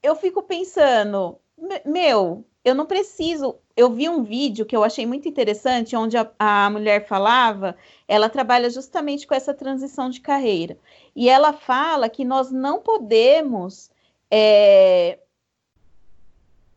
eu 0.02 0.16
fico 0.16 0.42
pensando, 0.42 1.38
meu, 1.84 2.44
eu 2.64 2.74
não 2.74 2.86
preciso. 2.86 3.56
Eu 3.76 3.90
vi 3.90 4.08
um 4.08 4.22
vídeo 4.22 4.64
que 4.64 4.74
eu 4.74 4.82
achei 4.82 5.04
muito 5.04 5.28
interessante, 5.28 5.96
onde 5.96 6.16
a, 6.16 6.30
a 6.38 6.70
mulher 6.70 7.06
falava, 7.06 7.76
ela 8.08 8.28
trabalha 8.28 8.70
justamente 8.70 9.26
com 9.26 9.34
essa 9.34 9.52
transição 9.52 10.08
de 10.08 10.20
carreira. 10.20 10.78
E 11.14 11.28
ela 11.28 11.52
fala 11.52 12.08
que 12.08 12.24
nós 12.24 12.50
não 12.50 12.80
podemos 12.80 13.90
é, 14.30 15.18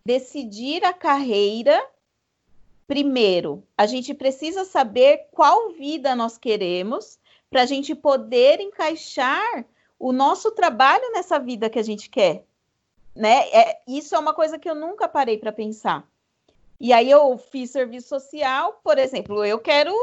decidir 0.05 0.83
a 0.83 0.93
carreira, 0.93 1.81
primeiro, 2.85 3.63
a 3.77 3.85
gente 3.85 4.13
precisa 4.13 4.65
saber 4.65 5.27
qual 5.31 5.71
vida 5.71 6.15
nós 6.15 6.37
queremos 6.37 7.17
para 7.49 7.61
a 7.61 7.65
gente 7.65 7.95
poder 7.95 8.59
encaixar 8.59 9.65
o 9.97 10.11
nosso 10.11 10.51
trabalho 10.51 11.11
nessa 11.13 11.39
vida 11.39 11.69
que 11.69 11.79
a 11.79 11.83
gente 11.83 12.09
quer. 12.09 12.45
Né? 13.15 13.47
É, 13.49 13.81
isso 13.87 14.15
é 14.15 14.19
uma 14.19 14.33
coisa 14.33 14.59
que 14.59 14.69
eu 14.69 14.75
nunca 14.75 15.07
parei 15.07 15.37
para 15.37 15.51
pensar. 15.51 16.05
E 16.79 16.91
aí 16.91 17.09
eu 17.09 17.37
fiz 17.37 17.71
serviço 17.71 18.09
social, 18.09 18.81
por 18.83 18.97
exemplo, 18.97 19.45
eu 19.45 19.59
quero 19.59 19.93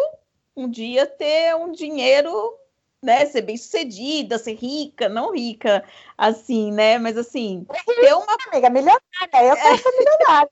um 0.57 0.69
dia 0.69 1.07
ter 1.07 1.55
um 1.57 1.73
dinheiro 1.73 2.57
né, 3.03 3.25
ser 3.27 3.43
bem 3.43 3.57
sucedida, 3.57 4.39
ser 4.39 4.55
rica, 4.55 5.09
não 5.09 5.33
rica, 5.33 5.83
assim, 6.19 6.71
né, 6.71 6.99
mas 6.99 7.17
assim, 7.17 7.67
ter 7.87 8.15
uma... 8.15 8.37
Amiga, 8.49 8.69
milionária, 8.69 9.49
eu 9.49 9.57
quero 9.57 9.79
ser 9.79 9.93
milionária, 9.93 10.51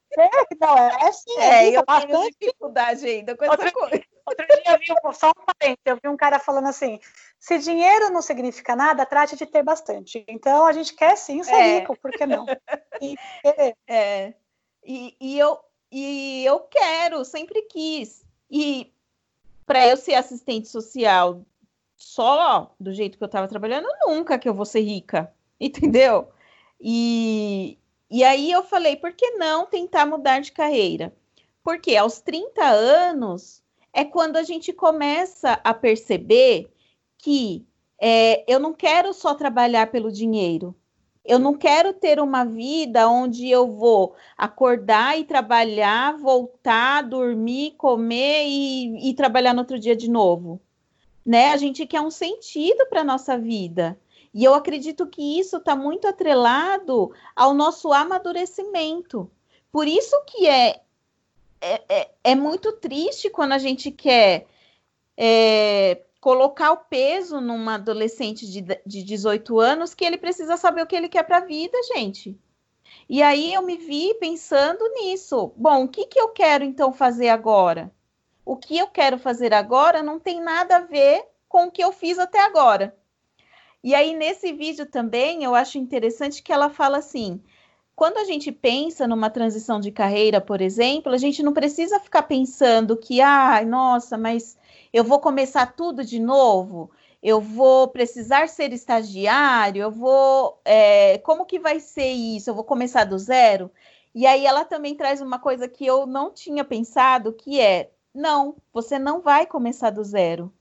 não, 0.58 0.78
é 0.78 1.08
assim, 1.08 1.38
é, 1.38 1.76
eu 1.76 1.84
bastante... 1.84 2.12
tenho 2.12 2.30
dificuldade 2.40 3.06
ainda 3.06 3.36
com 3.36 3.44
outro, 3.44 3.66
essa 3.66 3.72
coisa. 3.72 4.04
Outro 4.26 4.46
dia 4.46 4.62
eu 4.66 4.78
vi, 4.78 5.14
só 5.14 5.28
um 5.28 5.44
parente, 5.44 5.80
eu 5.84 5.98
vi 6.02 6.08
um 6.08 6.16
cara 6.16 6.38
falando 6.38 6.68
assim, 6.68 6.98
se 7.38 7.58
dinheiro 7.58 8.10
não 8.10 8.22
significa 8.22 8.74
nada, 8.74 9.04
trate 9.04 9.36
de 9.36 9.44
ter 9.44 9.62
bastante, 9.62 10.24
então 10.26 10.66
a 10.66 10.72
gente 10.72 10.94
quer 10.94 11.16
sim 11.16 11.42
ser 11.42 11.54
é. 11.54 11.78
rico, 11.80 11.96
por 12.00 12.10
que 12.10 12.26
não? 12.26 12.46
E, 13.00 13.14
é, 13.86 14.34
e, 14.84 15.16
e, 15.20 15.38
eu, 15.38 15.60
e 15.92 16.44
eu 16.44 16.58
quero, 16.60 17.24
sempre 17.24 17.62
quis, 17.62 18.24
e 18.50 18.92
para 19.64 19.86
eu 19.86 19.96
ser 19.96 20.14
assistente 20.14 20.66
social 20.66 21.44
só 21.98 22.72
do 22.78 22.94
jeito 22.94 23.18
que 23.18 23.24
eu 23.24 23.26
estava 23.26 23.48
trabalhando, 23.48 23.88
nunca 24.06 24.38
que 24.38 24.48
eu 24.48 24.54
vou 24.54 24.64
ser 24.64 24.80
rica, 24.80 25.32
entendeu? 25.60 26.28
E, 26.80 27.76
e 28.08 28.22
aí 28.22 28.50
eu 28.52 28.62
falei, 28.62 28.96
por 28.96 29.12
que 29.12 29.32
não 29.32 29.66
tentar 29.66 30.06
mudar 30.06 30.40
de 30.40 30.52
carreira? 30.52 31.12
Porque 31.62 31.96
aos 31.96 32.20
30 32.20 32.64
anos 32.64 33.62
é 33.92 34.04
quando 34.04 34.36
a 34.36 34.44
gente 34.44 34.72
começa 34.72 35.60
a 35.64 35.74
perceber 35.74 36.70
que 37.18 37.66
é, 38.00 38.44
eu 38.50 38.60
não 38.60 38.72
quero 38.72 39.12
só 39.12 39.34
trabalhar 39.34 39.90
pelo 39.90 40.12
dinheiro. 40.12 40.74
Eu 41.24 41.38
não 41.38 41.54
quero 41.58 41.92
ter 41.92 42.20
uma 42.20 42.44
vida 42.44 43.08
onde 43.08 43.50
eu 43.50 43.70
vou 43.70 44.14
acordar 44.36 45.18
e 45.18 45.24
trabalhar, 45.24 46.16
voltar, 46.16 47.02
dormir, 47.02 47.72
comer 47.72 48.44
e, 48.46 49.10
e 49.10 49.14
trabalhar 49.14 49.52
no 49.52 49.60
outro 49.60 49.78
dia 49.78 49.96
de 49.96 50.08
novo 50.08 50.60
né? 51.28 51.52
A 51.52 51.58
gente 51.58 51.86
quer 51.86 52.00
um 52.00 52.10
sentido 52.10 52.86
para 52.86 53.02
a 53.02 53.04
nossa 53.04 53.36
vida. 53.36 54.00
E 54.32 54.42
eu 54.42 54.54
acredito 54.54 55.06
que 55.06 55.38
isso 55.38 55.58
está 55.58 55.76
muito 55.76 56.08
atrelado 56.08 57.12
ao 57.36 57.52
nosso 57.52 57.92
amadurecimento. 57.92 59.30
Por 59.70 59.86
isso 59.86 60.16
que 60.26 60.46
é, 60.46 60.80
é, 61.60 61.82
é, 61.86 62.10
é 62.24 62.34
muito 62.34 62.72
triste 62.72 63.28
quando 63.28 63.52
a 63.52 63.58
gente 63.58 63.90
quer 63.90 64.46
é, 65.18 66.00
colocar 66.18 66.72
o 66.72 66.78
peso 66.78 67.42
numa 67.42 67.74
adolescente 67.74 68.50
de, 68.50 68.62
de 68.86 69.02
18 69.02 69.60
anos 69.60 69.92
que 69.92 70.06
ele 70.06 70.16
precisa 70.16 70.56
saber 70.56 70.80
o 70.80 70.86
que 70.86 70.96
ele 70.96 71.10
quer 71.10 71.24
para 71.24 71.38
a 71.38 71.44
vida, 71.44 71.76
gente. 71.94 72.34
E 73.06 73.22
aí 73.22 73.52
eu 73.52 73.60
me 73.60 73.76
vi 73.76 74.14
pensando 74.14 74.82
nisso. 74.94 75.52
Bom, 75.58 75.84
o 75.84 75.88
que, 75.88 76.06
que 76.06 76.18
eu 76.18 76.30
quero 76.30 76.64
então 76.64 76.90
fazer 76.90 77.28
agora? 77.28 77.92
O 78.48 78.56
que 78.56 78.78
eu 78.78 78.86
quero 78.86 79.18
fazer 79.18 79.52
agora 79.52 80.02
não 80.02 80.18
tem 80.18 80.40
nada 80.40 80.76
a 80.76 80.80
ver 80.80 81.22
com 81.46 81.64
o 81.64 81.70
que 81.70 81.84
eu 81.84 81.92
fiz 81.92 82.18
até 82.18 82.40
agora. 82.40 82.96
E 83.84 83.94
aí, 83.94 84.16
nesse 84.16 84.54
vídeo 84.54 84.86
também, 84.86 85.44
eu 85.44 85.54
acho 85.54 85.76
interessante 85.76 86.42
que 86.42 86.50
ela 86.50 86.70
fala 86.70 86.96
assim: 86.96 87.42
quando 87.94 88.16
a 88.16 88.24
gente 88.24 88.50
pensa 88.50 89.06
numa 89.06 89.28
transição 89.28 89.78
de 89.78 89.92
carreira, 89.92 90.40
por 90.40 90.62
exemplo, 90.62 91.12
a 91.12 91.18
gente 91.18 91.42
não 91.42 91.52
precisa 91.52 92.00
ficar 92.00 92.22
pensando 92.22 92.96
que, 92.96 93.20
ah, 93.20 93.62
nossa, 93.66 94.16
mas 94.16 94.56
eu 94.94 95.04
vou 95.04 95.20
começar 95.20 95.66
tudo 95.74 96.02
de 96.02 96.18
novo. 96.18 96.90
eu 97.22 97.40
vou 97.42 97.88
precisar 97.88 98.48
ser 98.48 98.72
estagiário, 98.72 99.82
eu 99.82 99.90
vou. 99.90 100.58
É, 100.64 101.18
como 101.18 101.44
que 101.44 101.58
vai 101.58 101.80
ser 101.80 102.08
isso? 102.12 102.48
Eu 102.48 102.54
vou 102.54 102.64
começar 102.64 103.04
do 103.04 103.18
zero? 103.18 103.70
E 104.14 104.26
aí 104.26 104.46
ela 104.46 104.64
também 104.64 104.94
traz 104.94 105.20
uma 105.20 105.38
coisa 105.38 105.68
que 105.68 105.84
eu 105.86 106.06
não 106.06 106.32
tinha 106.32 106.64
pensado, 106.64 107.32
que 107.34 107.60
é 107.60 107.90
não, 108.14 108.56
você 108.72 108.98
não 108.98 109.20
vai 109.20 109.46
começar 109.46 109.90
do 109.90 110.02
zero. 110.02 110.52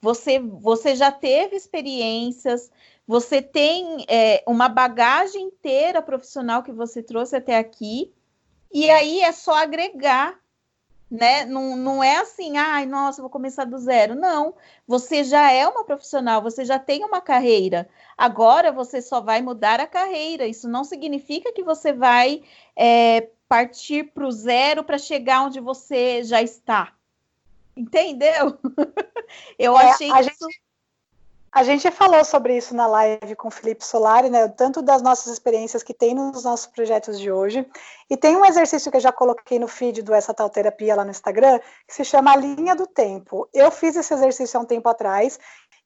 Você, 0.00 0.38
você 0.38 0.96
já 0.96 1.12
teve 1.12 1.56
experiências, 1.56 2.70
você 3.06 3.42
tem 3.42 4.04
é, 4.08 4.42
uma 4.46 4.68
bagagem 4.68 5.42
inteira 5.42 6.00
profissional 6.00 6.62
que 6.62 6.72
você 6.72 7.02
trouxe 7.02 7.36
até 7.36 7.58
aqui, 7.58 8.12
e 8.72 8.88
aí 8.90 9.20
é 9.20 9.32
só 9.32 9.54
agregar 9.54 10.40
né? 11.10 11.44
Não, 11.44 11.76
não 11.76 12.04
é 12.04 12.18
assim, 12.18 12.56
ai, 12.56 12.86
nossa, 12.86 13.20
vou 13.20 13.30
começar 13.30 13.64
do 13.64 13.76
zero. 13.78 14.14
Não, 14.14 14.54
você 14.86 15.24
já 15.24 15.50
é 15.50 15.66
uma 15.66 15.84
profissional, 15.84 16.40
você 16.40 16.64
já 16.64 16.78
tem 16.78 17.04
uma 17.04 17.20
carreira. 17.20 17.88
Agora 18.16 18.70
você 18.70 19.02
só 19.02 19.20
vai 19.20 19.42
mudar 19.42 19.80
a 19.80 19.86
carreira. 19.86 20.46
Isso 20.46 20.68
não 20.68 20.84
significa 20.84 21.52
que 21.52 21.64
você 21.64 21.92
vai 21.92 22.42
é, 22.76 23.28
partir 23.50 24.12
para 24.14 24.24
o 24.24 24.30
zero 24.30 24.84
para 24.84 24.96
chegar 24.96 25.42
onde 25.42 25.58
você 25.58 26.22
já 26.22 26.40
está. 26.40 26.92
Entendeu? 27.76 28.56
Eu 29.58 29.76
é, 29.76 29.90
achei 29.90 30.08
isso. 30.08 30.22
Gente 30.22 30.60
a 31.52 31.64
gente 31.64 31.90
falou 31.90 32.24
sobre 32.24 32.56
isso 32.56 32.76
na 32.76 32.86
live 32.86 33.34
com 33.34 33.48
o 33.48 33.50
Felipe 33.50 33.84
Solari, 33.84 34.30
né? 34.30 34.46
Tanto 34.46 34.80
das 34.80 35.02
nossas 35.02 35.32
experiências 35.32 35.82
que 35.82 35.92
tem 35.92 36.14
nos 36.14 36.44
nossos 36.44 36.66
projetos 36.66 37.18
de 37.18 37.32
hoje. 37.32 37.66
E 38.08 38.16
tem 38.16 38.36
um 38.36 38.44
exercício 38.44 38.88
que 38.88 38.96
eu 38.96 39.00
já 39.00 39.10
coloquei 39.10 39.58
no 39.58 39.66
feed 39.66 40.00
do 40.02 40.14
Essa 40.14 40.32
Tal 40.32 40.48
Terapia 40.48 40.94
lá 40.94 41.04
no 41.04 41.10
Instagram, 41.10 41.58
que 41.88 41.94
se 41.94 42.04
chama 42.04 42.32
a 42.32 42.36
linha 42.36 42.76
do 42.76 42.86
tempo. 42.86 43.48
Eu 43.52 43.68
fiz 43.72 43.96
esse 43.96 44.14
exercício 44.14 44.58
há 44.58 44.62
um 44.62 44.66
tempo 44.66 44.88
atrás 44.88 45.40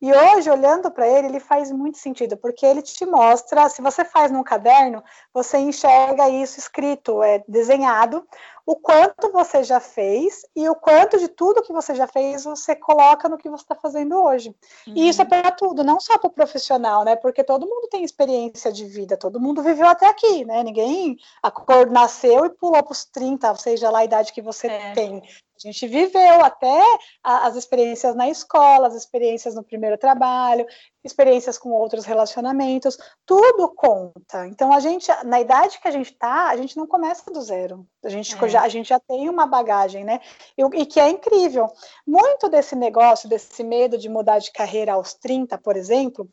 e 0.05 0.13
hoje, 0.13 0.51
olhando 0.51 0.91
para 0.91 1.09
ele, 1.09 1.29
ele 1.29 1.41
faz 1.41 1.73
muito 1.73 1.97
sentido, 1.97 2.37
porque 2.37 2.67
ele 2.67 2.83
te 2.83 3.07
mostra, 3.07 3.71
se 3.71 3.81
você 3.81 4.05
faz 4.05 4.31
num 4.31 4.43
caderno, 4.43 5.03
você 5.33 5.57
enxerga 5.57 6.29
isso 6.29 6.59
escrito, 6.59 7.23
é 7.23 7.43
desenhado, 7.49 8.23
o 8.67 8.77
quanto 8.77 9.33
você 9.33 9.65
já 9.65 9.81
fez 9.81 10.45
e 10.55 10.69
o 10.69 10.75
quanto 10.75 11.19
de 11.19 11.27
tudo 11.27 11.63
que 11.63 11.73
você 11.73 11.95
já 11.95 12.07
fez 12.07 12.45
você 12.45 12.77
coloca 12.77 13.31
no 13.31 13.39
que 13.39 13.49
você 13.49 13.63
está 13.63 13.75
fazendo 13.75 14.23
hoje. 14.23 14.55
Uhum. 14.87 14.93
E 14.95 15.09
isso 15.09 15.23
é 15.23 15.25
para 15.25 15.51
tudo, 15.51 15.83
não 15.83 15.99
só 15.99 16.19
para 16.19 16.29
o 16.29 16.33
profissional, 16.33 17.03
né? 17.03 17.17
Porque 17.17 17.43
todo 17.43 17.67
mundo 17.67 17.89
tem 17.89 18.05
experiência 18.05 18.71
de 18.71 18.85
vida, 18.85 19.17
todo 19.17 19.41
mundo 19.41 19.63
viveu 19.63 19.87
até 19.87 20.07
aqui, 20.07 20.45
né? 20.45 20.63
Ninguém 20.63 21.17
a 21.43 21.51
cor 21.51 21.91
nasceu 21.91 22.45
e 22.45 22.51
pulou 22.51 22.83
para 22.83 22.93
os 22.93 23.07
30, 23.07 23.55
seja 23.57 23.89
lá 23.89 24.01
a 24.01 24.05
idade 24.05 24.35
que 24.35 24.43
você 24.43 24.67
é. 24.67 24.93
tem. 24.93 25.23
A 25.65 25.73
gente 25.73 25.87
viveu 25.87 26.45
até 26.45 26.83
as 27.23 27.57
experiências 27.57 28.15
na 28.15 28.29
escola, 28.29 28.87
as 28.87 28.95
experiências 28.95 29.55
no 29.55 29.63
primeiro 29.63 29.97
trabalho, 29.97 30.67
experiências 31.03 31.59
com 31.59 31.71
outros 31.71 32.05
relacionamentos, 32.05 32.99
tudo 33.25 33.69
conta. 33.75 34.47
Então, 34.47 34.73
a 34.73 34.81
gente, 34.81 35.11
na 35.25 35.41
idade 35.41 35.79
que 35.81 35.89
a 35.89 35.91
gente 35.91 36.13
está, 36.13 36.49
a 36.49 36.57
gente 36.57 36.77
não 36.77 36.87
começa 36.87 37.31
do 37.31 37.41
zero. 37.41 37.87
A 38.05 38.09
gente, 38.09 38.35
é. 38.35 38.49
já, 38.49 38.63
a 38.63 38.69
gente 38.69 38.89
já 38.89 39.01
tem 39.01 39.29
uma 39.29 39.47
bagagem, 39.47 40.05
né? 40.05 40.21
E, 40.57 40.63
e, 40.81 40.87
que 40.87 41.01
é 41.01 41.09
incrível. 41.09 41.71
Muito 42.07 42.49
desse 42.49 42.75
negócio, 42.75 43.29
desse 43.29 43.63
medo 43.63 43.97
de 43.97 44.09
mudar 44.09 44.39
de 44.39 44.53
carreira 44.53 44.95
aos 44.95 45.15
30, 45.15 45.59
por 45.59 45.77
exemplo, 45.77 46.29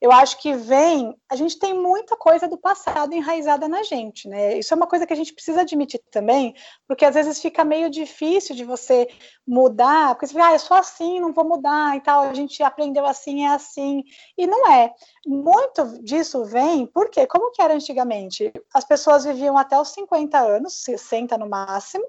eu 0.00 0.12
acho 0.12 0.40
que 0.40 0.52
vem, 0.54 1.16
a 1.30 1.36
gente 1.36 1.58
tem 1.58 1.74
muita 1.74 2.16
coisa 2.16 2.46
do 2.46 2.58
passado 2.58 3.14
enraizada 3.14 3.68
na 3.68 3.82
gente, 3.82 4.28
né? 4.28 4.58
Isso 4.58 4.72
é 4.74 4.76
uma 4.76 4.86
coisa 4.86 5.06
que 5.06 5.12
a 5.12 5.16
gente 5.16 5.32
precisa 5.32 5.62
admitir 5.62 6.00
também, 6.10 6.54
porque 6.86 7.04
às 7.04 7.14
vezes 7.14 7.40
fica 7.40 7.64
meio 7.64 7.88
difícil 7.88 8.54
de 8.54 8.64
você 8.64 9.08
mudar, 9.46 10.14
porque 10.14 10.26
você 10.26 10.34
fala, 10.34 10.48
ah, 10.48 10.52
eu 10.54 10.58
sou 10.58 10.76
assim, 10.76 11.20
não 11.20 11.32
vou 11.32 11.44
mudar 11.44 11.96
e 11.96 12.00
tal, 12.00 12.22
a 12.22 12.34
gente 12.34 12.62
aprendeu 12.62 13.06
assim, 13.06 13.44
é 13.44 13.48
assim, 13.48 14.02
e 14.36 14.46
não 14.46 14.70
é. 14.70 14.92
Muito 15.26 16.02
disso 16.02 16.44
vem, 16.44 16.86
porque 16.86 17.26
como 17.26 17.50
que 17.50 17.62
era 17.62 17.74
antigamente? 17.74 18.52
As 18.72 18.84
pessoas 18.84 19.24
viviam 19.24 19.56
até 19.56 19.80
os 19.80 19.88
50 19.88 20.38
anos, 20.38 20.82
60 20.82 21.38
no 21.38 21.48
máximo, 21.48 22.04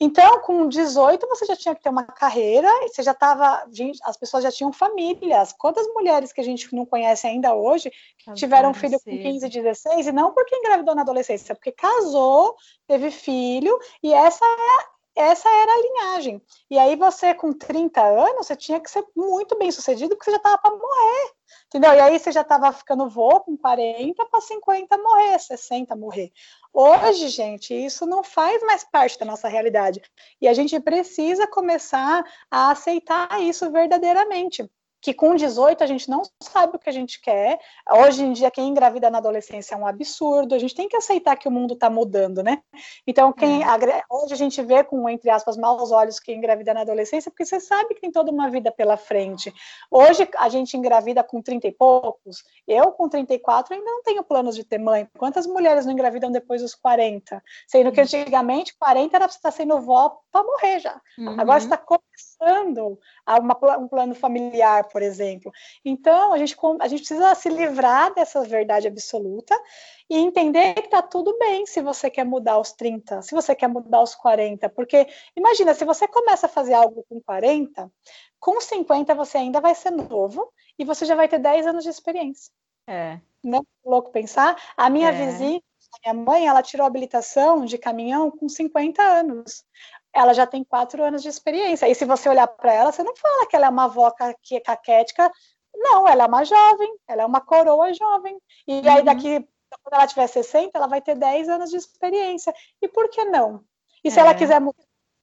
então, 0.00 0.40
com 0.40 0.68
18, 0.68 1.26
você 1.28 1.46
já 1.46 1.56
tinha 1.56 1.74
que 1.74 1.82
ter 1.82 1.88
uma 1.88 2.04
carreira, 2.04 2.68
e 2.84 2.88
você 2.88 3.02
já 3.02 3.12
estava. 3.12 3.64
As 4.02 4.16
pessoas 4.16 4.42
já 4.42 4.50
tinham 4.50 4.72
famílias. 4.72 5.52
Quantas 5.52 5.86
mulheres 5.88 6.32
que 6.32 6.40
a 6.40 6.44
gente 6.44 6.74
não 6.74 6.84
conhece 6.84 7.26
ainda 7.26 7.54
hoje 7.54 7.92
tiveram 8.34 8.74
filho 8.74 8.98
com 9.04 9.10
15, 9.10 9.48
16, 9.48 10.06
e 10.06 10.12
não 10.12 10.32
porque 10.32 10.56
engravidou 10.56 10.94
na 10.94 11.02
adolescência, 11.02 11.54
porque 11.54 11.72
casou, 11.72 12.56
teve 12.86 13.10
filho, 13.10 13.78
e 14.02 14.12
essa 14.12 14.44
é 14.44 14.94
essa 15.16 15.48
era 15.48 15.72
a 15.72 15.80
linhagem. 15.80 16.42
E 16.68 16.76
aí 16.76 16.96
você, 16.96 17.34
com 17.34 17.52
30 17.52 18.02
anos, 18.02 18.46
você 18.46 18.56
tinha 18.56 18.80
que 18.80 18.90
ser 18.90 19.04
muito 19.14 19.56
bem 19.56 19.70
sucedido, 19.70 20.16
porque 20.16 20.24
você 20.24 20.32
já 20.32 20.38
estava 20.38 20.58
para 20.58 20.72
morrer. 20.72 21.32
Entendeu? 21.66 21.92
E 21.92 22.00
aí 22.00 22.18
você 22.18 22.32
já 22.32 22.40
estava 22.40 22.72
ficando 22.72 23.08
vô 23.08 23.40
com 23.40 23.56
40 23.56 24.26
para 24.26 24.40
50 24.40 24.98
morrer, 24.98 25.38
60 25.38 25.94
morrer. 25.94 26.32
Hoje, 26.76 27.28
gente, 27.28 27.72
isso 27.72 28.04
não 28.04 28.24
faz 28.24 28.60
mais 28.64 28.82
parte 28.82 29.16
da 29.16 29.24
nossa 29.24 29.46
realidade. 29.46 30.02
E 30.40 30.48
a 30.48 30.52
gente 30.52 30.78
precisa 30.80 31.46
começar 31.46 32.24
a 32.50 32.72
aceitar 32.72 33.40
isso 33.40 33.70
verdadeiramente 33.70 34.68
que 35.04 35.12
com 35.12 35.34
18 35.34 35.84
a 35.84 35.86
gente 35.86 36.08
não 36.08 36.22
sabe 36.42 36.76
o 36.76 36.78
que 36.78 36.88
a 36.88 36.92
gente 36.92 37.20
quer. 37.20 37.60
Hoje 37.92 38.24
em 38.24 38.32
dia, 38.32 38.50
quem 38.50 38.68
engravida 38.68 39.10
na 39.10 39.18
adolescência 39.18 39.74
é 39.74 39.76
um 39.78 39.86
absurdo. 39.86 40.54
A 40.54 40.58
gente 40.58 40.74
tem 40.74 40.88
que 40.88 40.96
aceitar 40.96 41.36
que 41.36 41.46
o 41.46 41.50
mundo 41.50 41.74
está 41.74 41.90
mudando, 41.90 42.42
né? 42.42 42.62
Então, 43.06 43.30
quem 43.30 43.62
é. 43.62 44.02
hoje 44.08 44.32
a 44.32 44.36
gente 44.36 44.62
vê 44.62 44.82
com, 44.82 45.06
entre 45.06 45.28
aspas, 45.28 45.58
maus 45.58 45.92
olhos 45.92 46.18
quem 46.18 46.38
engravida 46.38 46.72
na 46.72 46.80
adolescência, 46.80 47.30
porque 47.30 47.44
você 47.44 47.60
sabe 47.60 47.92
que 47.92 48.00
tem 48.00 48.10
toda 48.10 48.30
uma 48.30 48.48
vida 48.48 48.72
pela 48.72 48.96
frente. 48.96 49.52
Hoje 49.90 50.26
a 50.38 50.48
gente 50.48 50.74
engravida 50.74 51.22
com 51.22 51.42
30 51.42 51.68
e 51.68 51.72
poucos. 51.72 52.42
Eu, 52.66 52.90
com 52.92 53.06
34, 53.06 53.74
ainda 53.74 53.84
não 53.84 54.02
tenho 54.02 54.24
planos 54.24 54.56
de 54.56 54.64
ter 54.64 54.78
mãe. 54.78 55.06
Quantas 55.18 55.46
mulheres 55.46 55.84
não 55.84 55.92
engravidam 55.92 56.32
depois 56.32 56.62
dos 56.62 56.74
40? 56.74 57.42
Sendo 57.66 57.92
que 57.92 58.00
antigamente 58.00 58.74
40 58.78 59.14
era 59.14 59.28
para 59.28 59.36
estar 59.36 59.50
sendo 59.50 59.82
vó 59.82 60.18
para 60.32 60.42
morrer 60.42 60.80
já. 60.80 60.98
Uhum. 61.18 61.38
Agora 61.38 61.58
está 61.58 61.76
começando 61.76 62.98
uma, 63.28 63.76
um 63.76 63.86
plano 63.86 64.14
familiar, 64.14 64.88
por 64.94 65.02
exemplo. 65.02 65.50
Então, 65.84 66.32
a 66.32 66.38
gente, 66.38 66.56
a 66.80 66.86
gente 66.86 67.00
precisa 67.00 67.34
se 67.34 67.48
livrar 67.48 68.14
dessa 68.14 68.44
verdade 68.44 68.86
absoluta 68.86 69.60
e 70.08 70.16
entender 70.16 70.74
que 70.74 70.82
está 70.82 71.02
tudo 71.02 71.36
bem 71.36 71.66
se 71.66 71.82
você 71.82 72.08
quer 72.08 72.24
mudar 72.24 72.52
aos 72.52 72.70
30, 72.70 73.20
se 73.22 73.34
você 73.34 73.56
quer 73.56 73.66
mudar 73.66 73.98
aos 73.98 74.14
40, 74.14 74.68
porque 74.68 75.08
imagina, 75.34 75.74
se 75.74 75.84
você 75.84 76.06
começa 76.06 76.46
a 76.46 76.48
fazer 76.48 76.74
algo 76.74 77.04
com 77.08 77.20
40, 77.20 77.90
com 78.38 78.60
50 78.60 79.16
você 79.16 79.38
ainda 79.38 79.60
vai 79.60 79.74
ser 79.74 79.90
novo 79.90 80.48
e 80.78 80.84
você 80.84 81.04
já 81.04 81.16
vai 81.16 81.26
ter 81.26 81.40
10 81.40 81.66
anos 81.66 81.82
de 81.82 81.90
experiência. 81.90 82.52
É. 82.86 83.18
Não 83.42 83.58
é 83.58 83.62
louco 83.84 84.12
pensar? 84.12 84.56
A 84.76 84.88
minha 84.88 85.08
é. 85.08 85.12
vizinha, 85.12 85.60
a 86.04 86.12
minha 86.12 86.24
mãe, 86.24 86.46
ela 86.46 86.62
tirou 86.62 86.86
habilitação 86.86 87.64
de 87.64 87.78
caminhão 87.78 88.30
com 88.30 88.48
50 88.48 89.02
anos 89.02 89.64
ela 90.14 90.32
já 90.32 90.46
tem 90.46 90.62
quatro 90.62 91.02
anos 91.02 91.22
de 91.22 91.28
experiência. 91.28 91.88
E 91.88 91.94
se 91.94 92.04
você 92.04 92.28
olhar 92.28 92.46
para 92.46 92.72
ela, 92.72 92.92
você 92.92 93.02
não 93.02 93.16
fala 93.16 93.46
que 93.46 93.56
ela 93.56 93.66
é 93.66 93.68
uma 93.68 93.84
avó 93.84 94.12
que 94.42 94.56
é 94.56 94.60
caquética. 94.60 95.30
Não, 95.74 96.06
ela 96.06 96.24
é 96.24 96.26
uma 96.26 96.44
jovem, 96.44 96.96
ela 97.08 97.22
é 97.22 97.26
uma 97.26 97.40
coroa 97.40 97.92
jovem. 97.92 98.38
E 98.66 98.74
uhum. 98.74 98.92
aí, 98.92 99.02
daqui, 99.02 99.40
quando 99.82 99.94
ela 99.94 100.06
tiver 100.06 100.26
60, 100.28 100.70
ela 100.72 100.86
vai 100.86 101.00
ter 101.00 101.16
10 101.16 101.48
anos 101.48 101.70
de 101.70 101.76
experiência. 101.76 102.54
E 102.80 102.86
por 102.86 103.08
que 103.08 103.24
não? 103.24 103.64
E 104.04 104.10
se 104.10 104.18
é. 104.18 104.22
ela 104.22 104.34
quiser, 104.34 104.62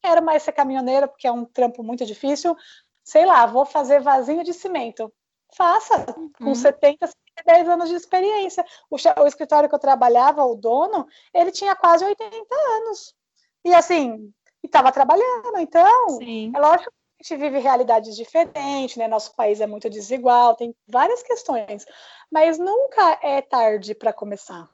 quero 0.03 0.21
mais 0.21 0.43
ser 0.43 0.51
caminhoneira, 0.51 1.07
porque 1.07 1.27
é 1.27 1.31
um 1.31 1.45
trampo 1.45 1.81
muito 1.83 2.05
difícil, 2.05 2.55
sei 3.03 3.25
lá, 3.25 3.45
vou 3.45 3.65
fazer 3.65 4.01
vasinho 4.01 4.43
de 4.43 4.53
cimento. 4.53 5.11
Faça, 5.53 6.05
com 6.37 6.45
uhum. 6.45 6.55
70, 6.55 7.09
10 7.45 7.69
anos 7.69 7.89
de 7.89 7.95
experiência. 7.95 8.65
O, 8.89 8.95
o 8.95 9.27
escritório 9.27 9.69
que 9.69 9.75
eu 9.75 9.79
trabalhava, 9.79 10.43
o 10.43 10.55
dono, 10.55 11.07
ele 11.33 11.51
tinha 11.51 11.75
quase 11.75 12.03
80 12.03 12.55
anos. 12.77 13.15
E 13.63 13.73
assim, 13.73 14.33
e 14.63 14.67
estava 14.67 14.91
trabalhando. 14.91 15.57
Então, 15.57 16.09
Sim. 16.17 16.51
é 16.55 16.59
lógico 16.59 16.91
que 16.91 17.21
a 17.21 17.35
gente 17.35 17.41
vive 17.41 17.59
realidades 17.59 18.15
diferentes, 18.15 18.95
né? 18.97 19.07
Nosso 19.07 19.35
país 19.35 19.61
é 19.61 19.67
muito 19.67 19.89
desigual, 19.89 20.55
tem 20.55 20.75
várias 20.87 21.21
questões, 21.23 21.85
mas 22.31 22.57
nunca 22.57 23.19
é 23.21 23.41
tarde 23.41 23.93
para 23.95 24.13
começar. 24.13 24.69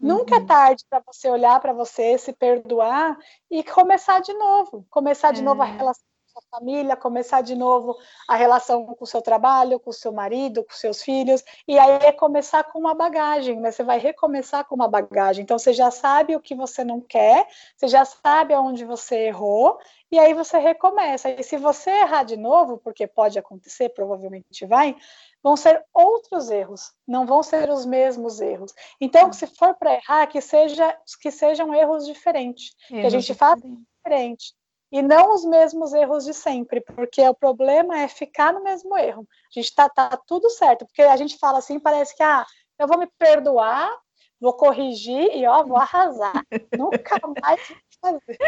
Uhum. 0.00 0.08
Nunca 0.08 0.36
é 0.36 0.38
uhum. 0.38 0.46
tarde 0.46 0.84
para 0.88 1.02
você 1.06 1.28
olhar 1.28 1.60
para 1.60 1.72
você, 1.72 2.18
se 2.18 2.32
perdoar 2.32 3.16
e 3.50 3.62
começar 3.62 4.20
de 4.20 4.32
novo, 4.34 4.86
começar 4.90 5.32
de 5.32 5.40
é. 5.40 5.44
novo 5.44 5.62
a 5.62 5.66
relação 5.66 6.04
sua 6.36 6.42
família, 6.50 6.96
começar 6.96 7.40
de 7.40 7.54
novo 7.54 7.96
a 8.28 8.36
relação 8.36 8.84
com 8.84 9.04
o 9.04 9.06
seu 9.06 9.22
trabalho, 9.22 9.80
com 9.80 9.90
o 9.90 9.92
seu 9.92 10.12
marido, 10.12 10.62
com 10.62 10.72
seus 10.72 11.02
filhos, 11.02 11.42
e 11.66 11.78
aí 11.78 12.06
é 12.06 12.12
começar 12.12 12.64
com 12.64 12.78
uma 12.78 12.94
bagagem, 12.94 13.58
né? 13.58 13.70
Você 13.70 13.82
vai 13.82 13.98
recomeçar 13.98 14.64
com 14.66 14.74
uma 14.74 14.88
bagagem. 14.88 15.42
Então 15.42 15.58
você 15.58 15.72
já 15.72 15.90
sabe 15.90 16.36
o 16.36 16.40
que 16.40 16.54
você 16.54 16.84
não 16.84 17.00
quer, 17.00 17.48
você 17.76 17.88
já 17.88 18.04
sabe 18.04 18.52
aonde 18.52 18.84
você 18.84 19.28
errou, 19.28 19.78
e 20.10 20.18
aí 20.18 20.34
você 20.34 20.58
recomeça. 20.58 21.30
E 21.30 21.42
se 21.42 21.56
você 21.56 21.90
errar 21.90 22.24
de 22.24 22.36
novo, 22.36 22.76
porque 22.78 23.06
pode 23.06 23.38
acontecer, 23.38 23.88
provavelmente 23.88 24.66
vai, 24.66 24.94
vão 25.42 25.56
ser 25.56 25.82
outros 25.92 26.50
erros, 26.50 26.92
não 27.08 27.24
vão 27.24 27.42
ser 27.42 27.70
os 27.70 27.86
mesmos 27.86 28.40
erros. 28.40 28.74
Então, 29.00 29.32
se 29.32 29.46
for 29.46 29.74
para 29.74 29.94
errar, 29.94 30.26
que 30.26 30.40
seja 30.40 30.96
que 31.20 31.30
sejam 31.30 31.74
erros 31.74 32.04
diferentes, 32.04 32.74
que 32.86 33.06
a 33.06 33.10
gente 33.10 33.32
faça 33.32 33.62
diferente 33.96 34.54
e 34.90 35.02
não 35.02 35.34
os 35.34 35.44
mesmos 35.44 35.92
erros 35.92 36.24
de 36.24 36.32
sempre, 36.32 36.80
porque 36.80 37.20
o 37.22 37.34
problema 37.34 37.98
é 37.98 38.08
ficar 38.08 38.52
no 38.52 38.62
mesmo 38.62 38.96
erro. 38.96 39.26
A 39.30 39.60
gente 39.60 39.74
tá, 39.74 39.88
tá 39.88 40.16
tudo 40.26 40.48
certo, 40.50 40.86
porque 40.86 41.02
a 41.02 41.16
gente 41.16 41.38
fala 41.38 41.58
assim, 41.58 41.78
parece 41.78 42.16
que 42.16 42.22
ah, 42.22 42.44
eu 42.78 42.86
vou 42.86 42.98
me 42.98 43.06
perdoar, 43.18 43.90
vou 44.40 44.52
corrigir 44.52 45.34
e 45.34 45.46
ó, 45.46 45.64
vou 45.64 45.76
arrasar. 45.76 46.34
Nunca 46.78 47.20
mais 47.42 47.60
vou 47.68 47.78
fazer. 48.00 48.38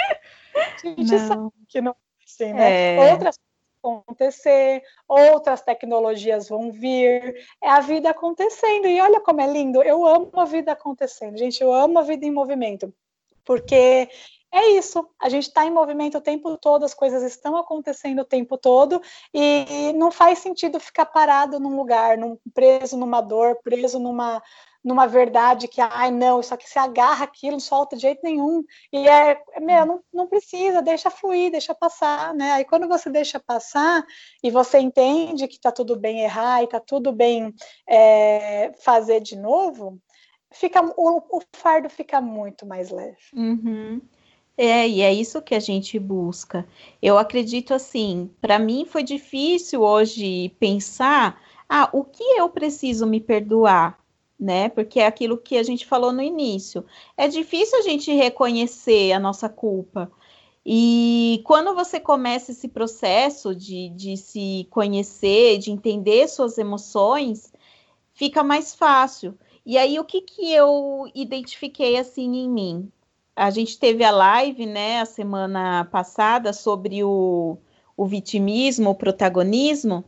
A 0.55 0.87
gente 0.87 1.13
não. 1.13 1.29
sabe 1.29 1.51
que 1.69 1.81
não 1.81 1.93
é 1.93 2.25
assim, 2.25 2.53
né? 2.53 2.97
É. 2.97 3.13
Outras 3.13 3.39
acontecer, 3.83 4.83
outras 5.07 5.63
tecnologias 5.63 6.49
vão 6.49 6.71
vir, 6.71 7.35
é 7.63 7.71
a 7.71 7.81
vida 7.81 8.11
acontecendo. 8.11 8.87
E 8.87 9.01
olha 9.01 9.21
como 9.21 9.41
é 9.41 9.47
lindo, 9.47 9.83
eu 9.83 10.07
amo 10.07 10.31
a 10.35 10.45
vida 10.45 10.73
acontecendo, 10.73 11.39
gente, 11.39 11.63
eu 11.63 11.73
amo 11.73 11.99
a 11.99 12.03
vida 12.03 12.27
em 12.27 12.31
movimento, 12.31 12.93
porque 13.45 14.09
é 14.53 14.71
isso, 14.71 15.07
a 15.21 15.29
gente 15.29 15.49
está 15.49 15.67
em 15.67 15.71
movimento 15.71 16.19
o 16.19 16.23
tempo 16.23 16.57
todo, 16.57 16.85
as 16.85 16.95
coisas 16.95 17.23
estão 17.23 17.57
acontecendo 17.57 18.21
o 18.21 18.25
tempo 18.25 18.57
todo, 18.57 19.01
e 19.33 19.93
não 19.95 20.11
faz 20.11 20.39
sentido 20.39 20.81
ficar 20.81 21.07
parado 21.07 21.61
num 21.61 21.77
lugar, 21.77 22.17
num, 22.17 22.39
preso 22.55 22.97
numa 22.97 23.21
dor, 23.21 23.59
preso 23.63 23.99
numa, 23.99 24.43
numa 24.83 25.07
verdade 25.07 25.69
que, 25.69 25.81
ai, 25.81 26.11
não, 26.11 26.41
isso 26.41 26.55
aqui 26.55 26.69
se 26.69 26.79
agarra 26.79 27.25
aquilo, 27.25 27.53
não 27.53 27.61
solta 27.61 27.95
de 27.95 28.03
jeito 28.03 28.21
nenhum. 28.25 28.65
E 28.91 29.07
é, 29.07 29.39
meu, 29.61 29.85
não, 29.85 30.01
não 30.13 30.27
precisa, 30.27 30.81
deixa 30.81 31.11
fluir, 31.11 31.51
deixa 31.51 31.75
passar, 31.75 32.33
né? 32.35 32.53
Aí 32.53 32.65
quando 32.65 32.89
você 32.89 33.11
deixa 33.11 33.39
passar 33.39 34.05
e 34.43 34.51
você 34.51 34.79
entende 34.79 35.47
que 35.47 35.61
tá 35.61 35.71
tudo 35.71 35.95
bem 35.95 36.21
errar 36.23 36.63
e 36.63 36.69
tá 36.69 36.81
tudo 36.81 37.13
bem 37.13 37.55
é, 37.87 38.73
fazer 38.79 39.21
de 39.21 39.37
novo, 39.37 40.01
fica 40.51 40.83
o, 40.97 41.19
o, 41.19 41.43
fardo 41.53 41.91
fica 41.91 42.21
muito 42.21 42.65
mais 42.65 42.91
leve. 42.91 43.19
Uhum. 43.35 44.01
É, 44.61 44.89
e 44.89 45.03
é 45.03 45.15
isso 45.15 45.41
que 45.41 45.55
a 45.55 45.61
gente 45.61 46.01
busca. 46.01 46.67
Eu 47.01 47.17
acredito 47.17 47.73
assim, 47.73 48.29
para 48.41 48.59
mim 48.59 48.85
foi 48.85 49.05
difícil 49.05 49.83
hoje 49.83 50.49
pensar, 50.59 51.41
ah, 51.69 51.89
o 51.93 52.03
que 52.03 52.25
eu 52.25 52.49
preciso 52.49 53.07
me 53.07 53.21
perdoar, 53.21 54.01
né? 54.39 54.69
Porque 54.69 54.99
é 54.99 55.07
aquilo 55.07 55.39
que 55.39 55.57
a 55.57 55.63
gente 55.63 55.87
falou 55.87 56.13
no 56.13 56.21
início. 56.21 56.85
É 57.17 57.29
difícil 57.29 57.79
a 57.79 57.83
gente 57.83 58.13
reconhecer 58.13 59.13
a 59.13 59.21
nossa 59.21 59.49
culpa. 59.49 60.11
E 60.67 61.41
quando 61.45 61.73
você 61.75 62.01
começa 62.01 62.51
esse 62.51 62.67
processo 62.69 63.55
de, 63.55 63.91
de 63.91 64.17
se 64.17 64.67
conhecer, 64.71 65.59
de 65.59 65.71
entender 65.71 66.29
suas 66.29 66.59
emoções, 66.59 67.53
fica 68.13 68.43
mais 68.43 68.75
fácil. 68.75 69.39
E 69.65 69.79
aí, 69.79 70.01
o 70.01 70.05
que, 70.05 70.21
que 70.21 70.53
eu 70.53 71.09
identifiquei 71.15 71.97
assim 71.97 72.37
em 72.37 72.49
mim? 72.49 72.93
A 73.39 73.51
gente 73.51 73.79
teve 73.79 74.03
a 74.03 74.11
live, 74.11 74.67
né, 74.67 75.01
a 75.01 75.07
semana 75.07 75.85
passada 75.85 76.53
sobre 76.53 77.05
o, 77.05 77.57
o 77.97 78.05
vitimismo, 78.05 78.91
o 78.91 78.95
protagonismo, 78.97 80.05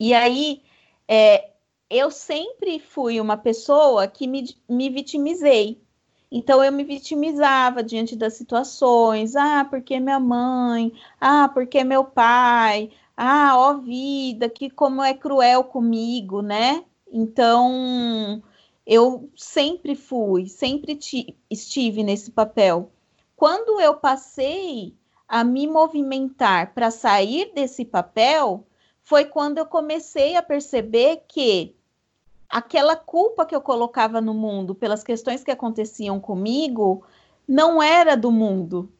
e 0.00 0.14
aí 0.14 0.62
é, 1.06 1.50
eu 1.90 2.10
sempre 2.10 2.78
fui 2.80 3.20
uma 3.20 3.36
pessoa 3.36 4.08
que 4.08 4.26
me, 4.26 4.56
me 4.66 4.88
vitimizei. 4.88 5.82
Então 6.30 6.64
eu 6.64 6.72
me 6.72 6.84
vitimizava 6.84 7.82
diante 7.82 8.16
das 8.16 8.34
situações, 8.34 9.36
ah, 9.36 9.66
porque 9.68 10.00
minha 10.00 10.20
mãe, 10.20 10.92
ah, 11.20 11.50
porque 11.52 11.84
meu 11.84 12.04
pai, 12.04 12.90
ah, 13.16 13.54
ó 13.56 13.74
vida, 13.74 14.48
que 14.48 14.70
como 14.70 15.02
é 15.02 15.12
cruel 15.12 15.64
comigo, 15.64 16.40
né? 16.40 16.84
Então 17.10 18.42
eu 18.88 19.30
sempre 19.36 19.94
fui, 19.94 20.48
sempre 20.48 20.98
estive 21.50 22.02
nesse 22.02 22.30
papel. 22.30 22.90
Quando 23.36 23.78
eu 23.82 23.94
passei 23.94 24.96
a 25.28 25.44
me 25.44 25.66
movimentar 25.66 26.72
para 26.72 26.90
sair 26.90 27.52
desse 27.54 27.84
papel, 27.84 28.66
foi 29.02 29.26
quando 29.26 29.58
eu 29.58 29.66
comecei 29.66 30.36
a 30.36 30.42
perceber 30.42 31.24
que 31.28 31.76
aquela 32.48 32.96
culpa 32.96 33.44
que 33.44 33.54
eu 33.54 33.60
colocava 33.60 34.22
no 34.22 34.32
mundo 34.32 34.74
pelas 34.74 35.04
questões 35.04 35.44
que 35.44 35.50
aconteciam 35.50 36.18
comigo 36.18 37.04
não 37.46 37.82
era 37.82 38.16
do 38.16 38.32
mundo, 38.32 38.90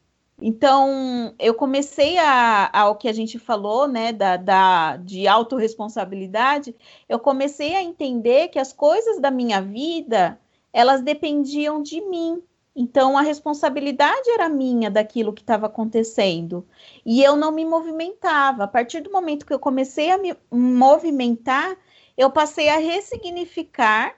então, 0.41 1.33
eu 1.37 1.53
comecei 1.53 2.17
a, 2.17 2.69
ao 2.71 2.95
que 2.95 3.09
a 3.09 3.13
gente 3.13 3.37
falou, 3.37 3.87
né, 3.87 4.13
da, 4.13 4.37
da, 4.37 4.97
de 4.97 5.27
autorresponsabilidade, 5.27 6.73
eu 7.09 7.19
comecei 7.19 7.75
a 7.75 7.83
entender 7.83 8.47
que 8.47 8.57
as 8.57 8.71
coisas 8.71 9.19
da 9.19 9.29
minha 9.29 9.61
vida, 9.61 10.39
elas 10.71 11.01
dependiam 11.01 11.81
de 11.81 11.99
mim. 12.01 12.41
Então, 12.73 13.17
a 13.17 13.21
responsabilidade 13.21 14.29
era 14.29 14.47
minha 14.47 14.89
daquilo 14.89 15.33
que 15.33 15.41
estava 15.41 15.65
acontecendo. 15.65 16.65
E 17.05 17.21
eu 17.21 17.35
não 17.35 17.51
me 17.51 17.65
movimentava. 17.65 18.63
A 18.63 18.67
partir 18.67 19.01
do 19.01 19.11
momento 19.11 19.45
que 19.45 19.53
eu 19.53 19.59
comecei 19.59 20.09
a 20.09 20.17
me 20.17 20.33
movimentar, 20.49 21.75
eu 22.17 22.31
passei 22.31 22.69
a 22.69 22.77
ressignificar 22.77 24.15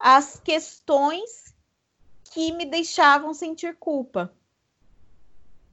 as 0.00 0.40
questões 0.40 1.54
que 2.32 2.52
me 2.52 2.64
deixavam 2.64 3.34
sentir 3.34 3.76
culpa 3.76 4.32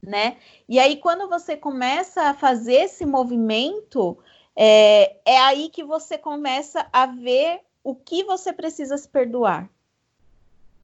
né? 0.02 0.36
E 0.68 0.78
aí, 0.78 0.96
quando 0.96 1.28
você 1.28 1.56
começa 1.56 2.22
a 2.22 2.34
fazer 2.34 2.74
esse 2.74 3.04
movimento, 3.04 4.18
é, 4.54 5.16
é 5.24 5.38
aí 5.38 5.68
que 5.68 5.84
você 5.84 6.16
começa 6.16 6.86
a 6.92 7.06
ver 7.06 7.60
o 7.84 7.94
que 7.94 8.24
você 8.24 8.52
precisa 8.52 8.96
se 8.96 9.08
perdoar. 9.08 9.68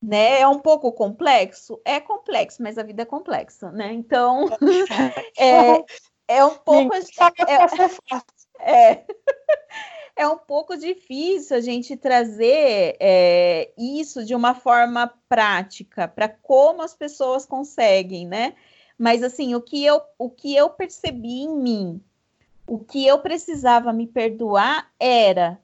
Né? 0.03 0.41
É 0.41 0.49
um 0.49 0.59
pouco 0.59 0.93
complexo? 0.93 1.81
É 1.85 2.01
complexo, 2.01 2.63
mas 2.63 2.77
a 2.77 2.83
vida 2.83 3.03
é 3.03 3.07
complexa, 3.07 3.71
né? 3.71 3.93
Então, 3.93 4.49
é, 5.39 5.85
é 6.29 6.45
um 6.45 6.57
pouco. 6.57 6.95
É, 6.95 7.03
é, 8.59 9.05
é 10.15 10.29
um 10.29 10.39
pouco 10.39 10.77
difícil 10.77 11.57
a 11.57 11.61
gente 11.61 11.97
trazer 11.97 12.97
é, 13.01 13.73
isso 13.79 14.25
de 14.25 14.35
uma 14.35 14.55
forma 14.55 15.13
prática 15.29 16.07
para 16.07 16.29
como 16.29 16.83
as 16.83 16.95
pessoas 16.95 17.47
conseguem, 17.47 18.27
né? 18.27 18.55
Mas 18.99 19.23
assim, 19.23 19.55
o 19.55 19.61
que 19.61 19.85
eu, 19.85 20.01
o 20.19 20.31
que 20.31 20.55
eu 20.55 20.71
percebi 20.71 21.41
em 21.41 21.57
mim, 21.57 22.01
o 22.67 22.79
que 22.79 23.07
eu 23.07 23.19
precisava 23.19 23.93
me 23.93 24.07
perdoar 24.07 24.91
era 24.99 25.61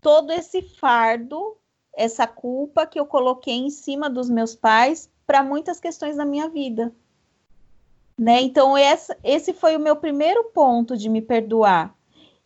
todo 0.00 0.32
esse 0.32 0.62
fardo, 0.62 1.56
essa 1.94 2.26
culpa 2.26 2.86
que 2.86 3.00
eu 3.00 3.06
coloquei 3.06 3.54
em 3.54 3.70
cima 3.70 4.10
dos 4.10 4.28
meus 4.28 4.54
pais 4.54 5.10
para 5.26 5.42
muitas 5.42 5.80
questões 5.80 6.16
da 6.16 6.24
minha 6.24 6.48
vida. 6.48 6.92
Né? 8.18 8.40
Então, 8.42 8.76
essa, 8.76 9.16
esse 9.24 9.52
foi 9.52 9.76
o 9.76 9.80
meu 9.80 9.96
primeiro 9.96 10.44
ponto 10.44 10.96
de 10.96 11.08
me 11.08 11.20
perdoar. 11.20 11.94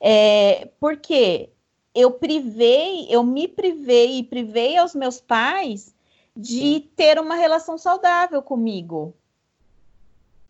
É, 0.00 0.70
porque 0.80 1.50
eu 1.94 2.12
privei, 2.12 3.06
eu 3.10 3.22
me 3.22 3.46
privei 3.46 4.18
e 4.18 4.24
privei 4.24 4.76
aos 4.76 4.94
meus 4.94 5.20
pais 5.20 5.94
de 6.36 6.80
ter 6.96 7.18
uma 7.18 7.34
relação 7.34 7.76
saudável 7.76 8.40
comigo 8.40 9.14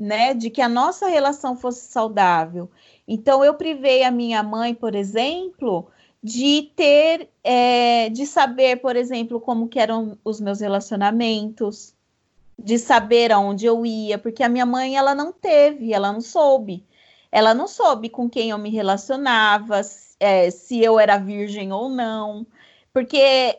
né, 0.01 0.33
de 0.33 0.49
que 0.49 0.63
a 0.63 0.69
nossa 0.69 1.09
relação 1.09 1.55
fosse 1.55 1.93
saudável. 1.93 2.71
Então, 3.07 3.45
eu 3.45 3.53
privei 3.53 4.03
a 4.03 4.11
minha 4.11 4.43
mãe, 4.43 4.75
por 4.75 4.95
exemplo, 4.95 5.89
de 6.23 6.73
ter, 6.75 7.29
é, 7.45 8.09
de 8.09 8.25
saber, 8.25 8.81
por 8.81 8.97
exemplo, 8.97 9.39
como 9.39 9.69
que 9.69 9.79
eram 9.79 10.17
os 10.25 10.41
meus 10.41 10.61
relacionamentos, 10.61 11.95
de 12.59 12.79
saber 12.79 13.31
aonde 13.31 13.67
eu 13.67 13.85
ia, 13.85 14.17
porque 14.17 14.43
a 14.43 14.49
minha 14.49 14.65
mãe, 14.65 14.97
ela 14.97 15.15
não 15.15 15.33
teve, 15.33 15.93
ela 15.93 16.11
não 16.13 16.21
soube. 16.23 16.83
Ela 17.31 17.53
não 17.53 17.69
soube 17.69 18.09
com 18.09 18.29
quem 18.29 18.51
eu 18.51 18.59
me 18.59 18.71
relacionava, 18.71 19.83
é, 20.19 20.51
se 20.51 20.81
eu 20.83 20.99
era 20.99 21.19
virgem 21.19 21.73
ou 21.73 21.89
não, 21.91 22.47
porque 22.93 23.59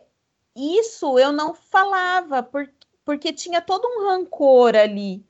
isso 0.56 1.20
eu 1.20 1.32
não 1.32 1.54
falava, 1.54 2.44
por, 2.44 2.70
porque 3.06 3.32
tinha 3.32 3.62
todo 3.62 3.88
um 3.88 4.08
rancor 4.10 4.76
ali 4.76 5.24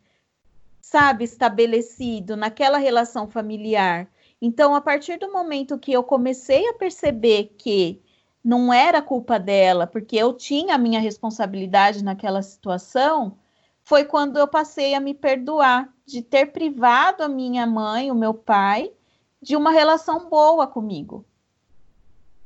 sabe, 0.92 1.24
estabelecido 1.24 2.36
naquela 2.36 2.78
relação 2.78 3.26
familiar. 3.26 4.10
Então, 4.42 4.76
a 4.76 4.82
partir 4.82 5.18
do 5.18 5.32
momento 5.32 5.80
que 5.80 5.94
eu 5.94 6.04
comecei 6.04 6.68
a 6.68 6.74
perceber 6.74 7.56
que 7.58 8.02
não 8.44 8.74
era 8.74 9.02
culpa 9.02 9.40
dela, 9.40 9.88
porque 9.88 10.18
eu 10.18 10.34
tinha 10.34 10.76
a 10.76 10.78
minha 10.78 11.00
responsabilidade 11.00 12.04
naquela 12.04 12.42
situação, 12.42 13.38
foi 13.82 14.04
quando 14.04 14.38
eu 14.38 14.46
passei 14.50 14.94
a 14.94 15.00
me 15.00 15.14
perdoar 15.14 15.88
de 16.06 16.22
ter 16.22 16.48
privado 16.48 17.24
a 17.24 17.30
minha 17.30 17.66
mãe, 17.66 18.12
o 18.12 18.16
meu 18.16 18.34
pai, 18.34 18.92
de 19.42 19.56
uma 19.56 19.72
relação 19.72 20.28
boa 20.28 20.68
comigo. 20.68 21.24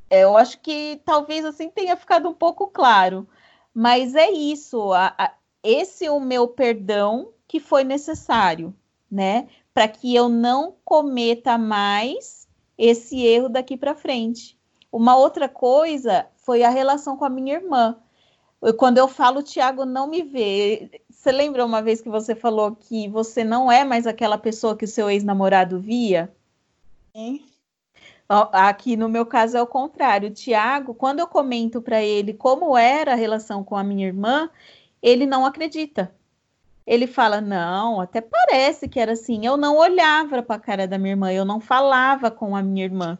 Eu 0.08 0.36
acho 0.36 0.60
que 0.60 1.02
talvez 1.04 1.44
assim 1.44 1.68
tenha 1.68 1.96
ficado 1.96 2.28
um 2.28 2.34
pouco 2.34 2.68
claro, 2.68 3.26
mas 3.74 4.14
é 4.14 4.30
isso. 4.30 4.92
A, 4.92 5.12
a, 5.18 5.32
esse 5.64 6.08
o 6.08 6.20
meu 6.20 6.46
perdão 6.46 7.32
que 7.46 7.60
foi 7.60 7.84
necessário, 7.84 8.74
né? 9.10 9.48
Para 9.72 9.88
que 9.88 10.14
eu 10.14 10.28
não 10.28 10.74
cometa 10.84 11.56
mais 11.56 12.46
esse 12.76 13.24
erro 13.24 13.48
daqui 13.48 13.76
para 13.76 13.94
frente. 13.94 14.58
Uma 14.90 15.16
outra 15.16 15.48
coisa 15.48 16.26
foi 16.36 16.62
a 16.62 16.70
relação 16.70 17.16
com 17.16 17.24
a 17.24 17.30
minha 17.30 17.54
irmã. 17.54 17.96
Eu, 18.62 18.74
quando 18.74 18.98
eu 18.98 19.08
falo, 19.08 19.40
o 19.40 19.42
Tiago 19.42 19.84
não 19.84 20.06
me 20.06 20.22
vê. 20.22 21.02
você 21.10 21.30
lembra 21.30 21.64
uma 21.64 21.82
vez 21.82 22.00
que 22.00 22.08
você 22.08 22.34
falou 22.34 22.74
que 22.74 23.08
você 23.08 23.44
não 23.44 23.70
é 23.70 23.84
mais 23.84 24.06
aquela 24.06 24.38
pessoa 24.38 24.76
que 24.76 24.84
o 24.84 24.88
seu 24.88 25.10
ex-namorado 25.10 25.78
via? 25.78 26.34
Sim. 27.14 27.44
Aqui 28.28 28.96
no 28.96 29.08
meu 29.08 29.24
caso 29.24 29.56
é 29.56 29.62
o 29.62 29.66
contrário. 29.66 30.28
O 30.28 30.32
Tiago, 30.32 30.94
quando 30.94 31.20
eu 31.20 31.28
comento 31.28 31.80
para 31.80 32.02
ele 32.02 32.34
como 32.34 32.76
era 32.76 33.12
a 33.12 33.16
relação 33.16 33.62
com 33.62 33.76
a 33.76 33.84
minha 33.84 34.06
irmã, 34.06 34.50
ele 35.00 35.26
não 35.26 35.46
acredita. 35.46 36.12
Ele 36.86 37.06
fala: 37.06 37.40
Não, 37.40 38.00
até 38.00 38.20
parece 38.20 38.88
que 38.88 39.00
era 39.00 39.12
assim. 39.12 39.44
Eu 39.44 39.56
não 39.56 39.76
olhava 39.76 40.42
para 40.42 40.56
a 40.56 40.60
cara 40.60 40.86
da 40.86 40.98
minha 40.98 41.12
irmã, 41.12 41.32
eu 41.32 41.44
não 41.44 41.60
falava 41.60 42.30
com 42.30 42.54
a 42.54 42.62
minha 42.62 42.84
irmã. 42.84 43.18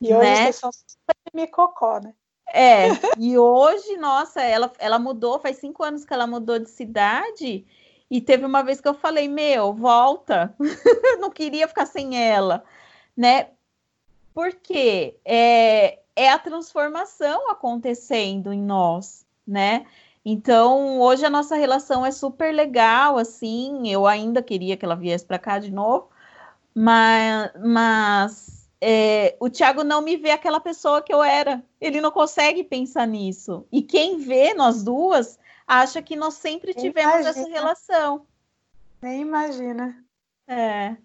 E 0.00 0.12
hoje 0.12 0.28
né? 0.28 0.36
vocês 0.36 0.56
são 0.56 0.70
super 0.72 1.46
cocó, 1.48 2.00
né? 2.00 2.12
É, 2.48 2.88
e 3.18 3.36
hoje, 3.38 3.96
nossa, 3.96 4.42
ela, 4.42 4.72
ela 4.78 4.98
mudou, 4.98 5.38
faz 5.38 5.56
cinco 5.56 5.82
anos 5.82 6.04
que 6.04 6.12
ela 6.12 6.26
mudou 6.26 6.58
de 6.58 6.70
cidade, 6.70 7.66
e 8.10 8.20
teve 8.20 8.44
uma 8.44 8.62
vez 8.62 8.80
que 8.80 8.88
eu 8.88 8.94
falei, 8.94 9.28
meu, 9.28 9.72
volta, 9.72 10.54
não 11.18 11.30
queria 11.30 11.66
ficar 11.66 11.86
sem 11.86 12.16
ela, 12.22 12.62
né? 13.16 13.48
Porque 14.32 15.16
é, 15.24 16.00
é 16.14 16.30
a 16.30 16.38
transformação 16.38 17.50
acontecendo 17.50 18.52
em 18.52 18.60
nós, 18.60 19.26
né? 19.46 19.86
Então, 20.28 20.98
hoje 20.98 21.24
a 21.24 21.30
nossa 21.30 21.54
relação 21.54 22.04
é 22.04 22.10
super 22.10 22.52
legal, 22.52 23.16
assim, 23.16 23.88
eu 23.88 24.08
ainda 24.08 24.42
queria 24.42 24.76
que 24.76 24.84
ela 24.84 24.96
viesse 24.96 25.24
para 25.24 25.38
cá 25.38 25.60
de 25.60 25.70
novo, 25.70 26.08
mas, 26.74 27.52
mas 27.64 28.68
é, 28.80 29.36
o 29.38 29.48
Thiago 29.48 29.84
não 29.84 30.02
me 30.02 30.16
vê 30.16 30.32
aquela 30.32 30.58
pessoa 30.58 31.00
que 31.00 31.14
eu 31.14 31.22
era. 31.22 31.62
Ele 31.80 32.00
não 32.00 32.10
consegue 32.10 32.64
pensar 32.64 33.06
nisso. 33.06 33.68
E 33.70 33.80
quem 33.80 34.18
vê 34.18 34.52
nós 34.52 34.82
duas 34.82 35.38
acha 35.64 36.02
que 36.02 36.16
nós 36.16 36.34
sempre 36.34 36.74
tivemos 36.74 37.20
imagina. 37.20 37.30
essa 37.30 37.48
relação. 37.48 38.26
Nem 39.00 39.20
imagina. 39.20 40.04
É. 40.48 40.96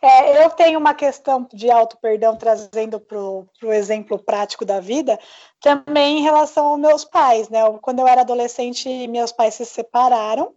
É, 0.00 0.44
eu 0.44 0.50
tenho 0.50 0.78
uma 0.78 0.94
questão 0.94 1.46
de 1.52 1.70
auto-perdão 1.70 2.36
trazendo 2.36 3.00
para 3.00 3.18
o 3.18 3.48
exemplo 3.72 4.18
prático 4.18 4.64
da 4.64 4.80
vida, 4.80 5.18
também 5.60 6.18
em 6.18 6.22
relação 6.22 6.66
aos 6.66 6.80
meus 6.80 7.04
pais, 7.04 7.48
né? 7.48 7.60
Quando 7.80 8.00
eu 8.00 8.06
era 8.06 8.20
adolescente, 8.20 9.08
meus 9.08 9.32
pais 9.32 9.54
se 9.54 9.64
separaram 9.64 10.54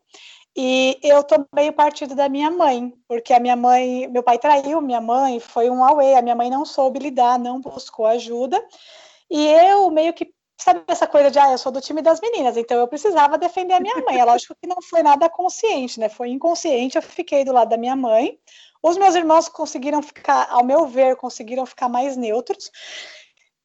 e 0.56 1.00
eu 1.04 1.24
tomei 1.24 1.70
o 1.70 1.74
partido 1.74 2.16
da 2.16 2.28
minha 2.28 2.50
mãe, 2.50 2.92
porque 3.08 3.32
a 3.32 3.40
minha 3.40 3.56
mãe, 3.56 4.08
meu 4.08 4.24
pai 4.24 4.40
traiu 4.40 4.82
minha 4.82 5.00
mãe, 5.00 5.40
foi 5.40 5.70
um 5.70 5.84
away, 5.84 6.16
a 6.16 6.22
minha 6.22 6.36
mãe 6.36 6.50
não 6.50 6.66
soube 6.66 6.98
lidar, 6.98 7.38
não 7.38 7.62
buscou 7.62 8.08
ajuda, 8.08 8.60
e 9.30 9.48
eu 9.48 9.92
meio 9.92 10.14
que 10.14 10.34
sabe 10.60 10.82
essa 10.88 11.06
coisa 11.06 11.30
de, 11.30 11.38
ah, 11.38 11.52
eu 11.52 11.58
sou 11.58 11.72
do 11.72 11.80
time 11.80 12.02
das 12.02 12.20
meninas, 12.20 12.58
então 12.58 12.80
eu 12.80 12.88
precisava 12.88 13.38
defender 13.38 13.74
a 13.74 13.80
minha 13.80 13.96
mãe. 14.04 14.20
É 14.20 14.26
lógico 14.26 14.56
que 14.60 14.68
não 14.68 14.82
foi 14.82 15.04
nada 15.04 15.30
consciente, 15.30 16.00
né? 16.00 16.10
Foi 16.10 16.30
inconsciente, 16.30 16.96
eu 16.96 17.02
fiquei 17.02 17.46
do 17.46 17.54
lado 17.54 17.70
da 17.70 17.78
minha 17.78 17.96
mãe. 17.96 18.40
Os 18.82 18.98
meus 18.98 19.16
irmãos 19.16 19.48
conseguiram 19.48 20.02
ficar, 20.02 20.48
ao 20.50 20.64
meu 20.64 20.88
ver, 20.88 21.16
conseguiram 21.16 21.66
ficar 21.66 21.90
mais 21.90 22.16
neutros. 22.16 22.72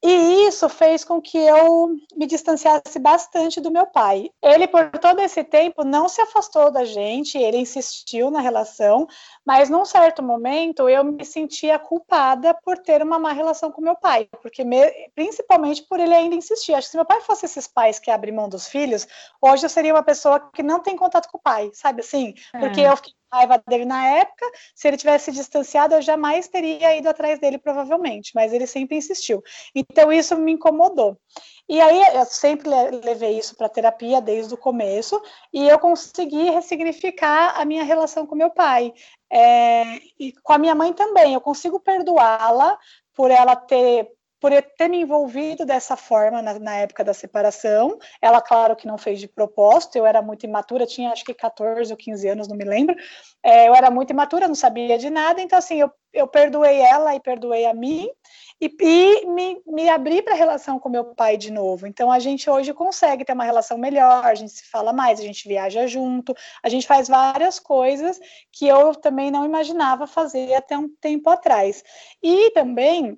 E 0.04 0.48
isso 0.48 0.68
fez 0.68 1.04
com 1.04 1.20
que 1.22 1.38
eu 1.38 1.94
me 2.16 2.26
distanciasse 2.26 2.98
bastante 2.98 3.60
do 3.60 3.70
meu 3.70 3.86
pai. 3.86 4.30
Ele, 4.42 4.66
por 4.66 4.90
todo 4.98 5.20
esse 5.20 5.44
tempo, 5.44 5.84
não 5.84 6.08
se 6.08 6.20
afastou 6.20 6.72
da 6.72 6.84
gente, 6.84 7.38
ele 7.38 7.58
insistiu 7.58 8.28
na 8.28 8.40
relação, 8.40 9.06
mas 9.46 9.70
num 9.70 9.84
certo 9.84 10.20
momento 10.20 10.88
eu 10.88 11.04
me 11.04 11.24
sentia 11.24 11.78
culpada 11.78 12.52
por 12.64 12.78
ter 12.78 13.00
uma 13.00 13.16
má 13.16 13.32
relação 13.32 13.70
com 13.70 13.80
meu 13.80 13.94
pai, 13.94 14.28
porque 14.42 14.64
me, 14.64 14.90
principalmente 15.14 15.84
por 15.84 16.00
ele 16.00 16.14
ainda 16.14 16.34
insistir. 16.34 16.74
Acho 16.74 16.88
que 16.88 16.90
se 16.90 16.96
meu 16.96 17.06
pai 17.06 17.20
fosse 17.20 17.46
esses 17.46 17.68
pais 17.68 18.00
que 18.00 18.10
abrem 18.10 18.34
mão 18.34 18.48
dos 18.48 18.66
filhos, 18.66 19.06
hoje 19.40 19.64
eu 19.64 19.70
seria 19.70 19.94
uma 19.94 20.02
pessoa 20.02 20.50
que 20.52 20.64
não 20.64 20.80
tem 20.80 20.96
contato 20.96 21.28
com 21.30 21.38
o 21.38 21.40
pai, 21.40 21.70
sabe 21.74 22.00
assim? 22.00 22.34
Porque 22.58 22.80
é. 22.80 22.88
eu 22.88 22.96
fiquei 22.96 23.12
raiva 23.32 23.62
dele 23.66 23.84
na 23.84 24.06
época. 24.06 24.46
Se 24.74 24.88
ele 24.88 24.96
tivesse 24.96 25.26
se 25.26 25.32
distanciado, 25.32 25.94
eu 25.94 26.02
jamais 26.02 26.48
teria 26.48 26.96
ido 26.96 27.08
atrás 27.08 27.38
dele, 27.38 27.58
provavelmente, 27.58 28.32
mas 28.34 28.52
ele 28.52 28.66
sempre 28.66 28.96
insistiu. 28.96 29.42
Então, 29.74 30.12
isso 30.12 30.36
me 30.36 30.52
incomodou. 30.52 31.18
E 31.68 31.80
aí, 31.80 32.16
eu 32.16 32.24
sempre 32.26 32.68
levei 33.04 33.38
isso 33.38 33.56
para 33.56 33.68
terapia 33.68 34.20
desde 34.20 34.52
o 34.52 34.58
começo, 34.58 35.20
e 35.52 35.68
eu 35.68 35.78
consegui 35.78 36.50
ressignificar 36.50 37.58
a 37.58 37.64
minha 37.64 37.84
relação 37.84 38.26
com 38.26 38.34
meu 38.34 38.50
pai. 38.50 38.92
É, 39.30 39.98
e 40.18 40.32
com 40.42 40.52
a 40.52 40.58
minha 40.58 40.74
mãe 40.74 40.92
também, 40.92 41.32
eu 41.32 41.40
consigo 41.40 41.80
perdoá-la 41.80 42.78
por 43.14 43.30
ela 43.30 43.56
ter 43.56 44.08
por 44.42 44.50
ter 44.76 44.88
me 44.88 45.00
envolvido 45.00 45.64
dessa 45.64 45.96
forma 45.96 46.42
na, 46.42 46.58
na, 46.58 46.74
época 46.78 47.04
da 47.04 47.14
separação. 47.14 47.96
Ela, 48.20 48.42
claro 48.42 48.74
que 48.74 48.88
não 48.88 48.98
fez 48.98 49.20
de 49.20 49.28
propósito, 49.28 49.96
eu 49.96 50.04
era 50.04 50.20
muito 50.20 50.44
imatura, 50.44 50.84
tinha 50.84 51.12
acho 51.12 51.24
que 51.24 51.32
14 51.32 51.92
ou 51.92 51.96
15 51.96 52.28
anos, 52.28 52.48
não 52.48 52.56
me 52.56 52.64
lembro. 52.64 52.96
É, 53.40 53.68
eu 53.68 53.74
era 53.74 53.88
muito 53.88 54.10
imatura, 54.10 54.48
não 54.48 54.56
sabia 54.56 54.98
de 54.98 55.10
nada, 55.10 55.40
então 55.40 55.56
assim, 55.56 55.76
eu, 55.76 55.92
eu 56.12 56.26
perdoei 56.26 56.80
ela 56.80 57.14
e 57.14 57.20
perdoei 57.20 57.66
a 57.66 57.72
mim, 57.72 58.08
e, 58.60 58.74
e 58.80 59.26
me, 59.26 59.62
me 59.64 59.88
abri 59.88 60.22
para 60.22 60.34
a 60.34 60.36
relação 60.36 60.76
com 60.76 60.88
meu 60.88 61.04
pai 61.14 61.36
de 61.36 61.52
novo. 61.52 61.86
Então 61.86 62.10
a 62.10 62.18
gente 62.18 62.50
hoje 62.50 62.74
consegue 62.74 63.24
ter 63.24 63.34
uma 63.34 63.44
relação 63.44 63.78
melhor, 63.78 64.24
a 64.24 64.34
gente 64.34 64.50
se 64.50 64.68
fala 64.68 64.92
mais, 64.92 65.20
a 65.20 65.22
gente 65.22 65.46
viaja 65.46 65.86
junto, 65.86 66.34
a 66.64 66.68
gente 66.68 66.86
faz 66.86 67.06
várias 67.06 67.60
coisas 67.60 68.18
que 68.50 68.66
eu 68.66 68.92
também 68.92 69.30
não 69.30 69.44
imaginava 69.44 70.04
fazer 70.04 70.52
até 70.54 70.76
um 70.76 70.88
tempo 71.00 71.30
atrás. 71.30 71.84
E 72.20 72.50
também 72.50 73.16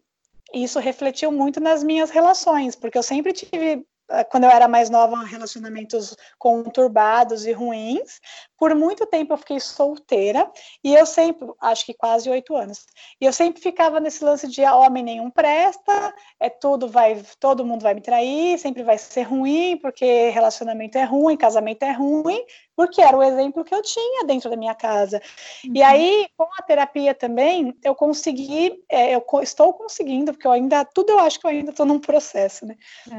isso 0.55 0.79
refletiu 0.79 1.33
muito 1.33 1.61
nas 1.61 1.83
minhas 1.83 2.11
relações, 2.11 2.77
porque 2.77 2.97
eu 2.99 3.03
sempre 3.03 3.33
tive 3.33 3.85
eh, 4.11 4.25
quando 4.25 4.45
eu 4.45 4.51
era 4.51 4.69
mais 4.69 4.91
nova, 4.91 5.25
relacionamentos 5.25 6.15
conturbados 6.39 7.47
e 7.47 7.53
ruins. 7.53 8.21
Por 8.59 8.75
muito 8.75 9.07
tempo 9.07 9.33
eu 9.33 9.39
fiquei 9.39 9.59
solteira 9.61 10.51
e 10.83 10.95
eu 10.95 11.07
sempre, 11.07 11.49
acho 11.61 11.87
que 11.87 11.95
quase 11.95 12.29
oito 12.31 12.57
anos, 12.57 12.87
e 13.21 13.25
eu 13.25 13.33
sempre 13.33 13.61
ficava 13.61 14.01
nesse 14.01 14.25
lance 14.25 14.47
de 14.49 14.65
ah, 14.65 14.77
homem 14.77 15.03
nenhum 15.03 15.31
presta, 15.31 16.15
é 16.41 16.49
tudo 16.51 16.89
vai, 16.89 17.23
todo 17.41 17.65
mundo 17.65 17.83
vai 17.83 17.95
me 17.95 18.01
trair, 18.01 18.59
sempre 18.59 18.83
vai 18.83 18.99
ser 18.99 19.23
ruim 19.23 19.79
porque 19.79 20.31
relacionamento 20.31 20.99
é 20.99 21.05
ruim, 21.05 21.37
casamento 21.37 21.83
é 21.83 21.93
ruim, 21.93 22.43
porque 22.77 23.01
era 23.01 23.17
o 23.17 23.23
exemplo 23.23 23.65
que 23.65 23.75
eu 23.75 23.83
tinha 23.83 24.25
dentro 24.25 24.51
da 24.51 24.57
minha 24.57 24.75
casa. 24.75 25.21
Uhum. 25.65 25.73
E 25.75 25.83
aí, 25.83 26.29
com 26.37 26.49
a 26.59 26.63
terapia 26.63 27.15
também, 27.15 27.75
eu 27.83 27.95
consegui, 27.95 28.83
é, 28.89 29.15
eu 29.15 29.25
estou 29.43 29.73
conseguindo, 29.73 30.33
porque 30.33 30.47
eu 30.47 30.53
ainda, 30.53 30.85
tudo 30.85 31.11
eu 31.11 31.21
acho 31.21 31.39
que 31.41 31.47
eu 31.47 31.51
ainda 31.51 31.71
estou 31.71 31.87
num 31.87 31.99
processo, 31.99 32.67
né? 32.67 32.77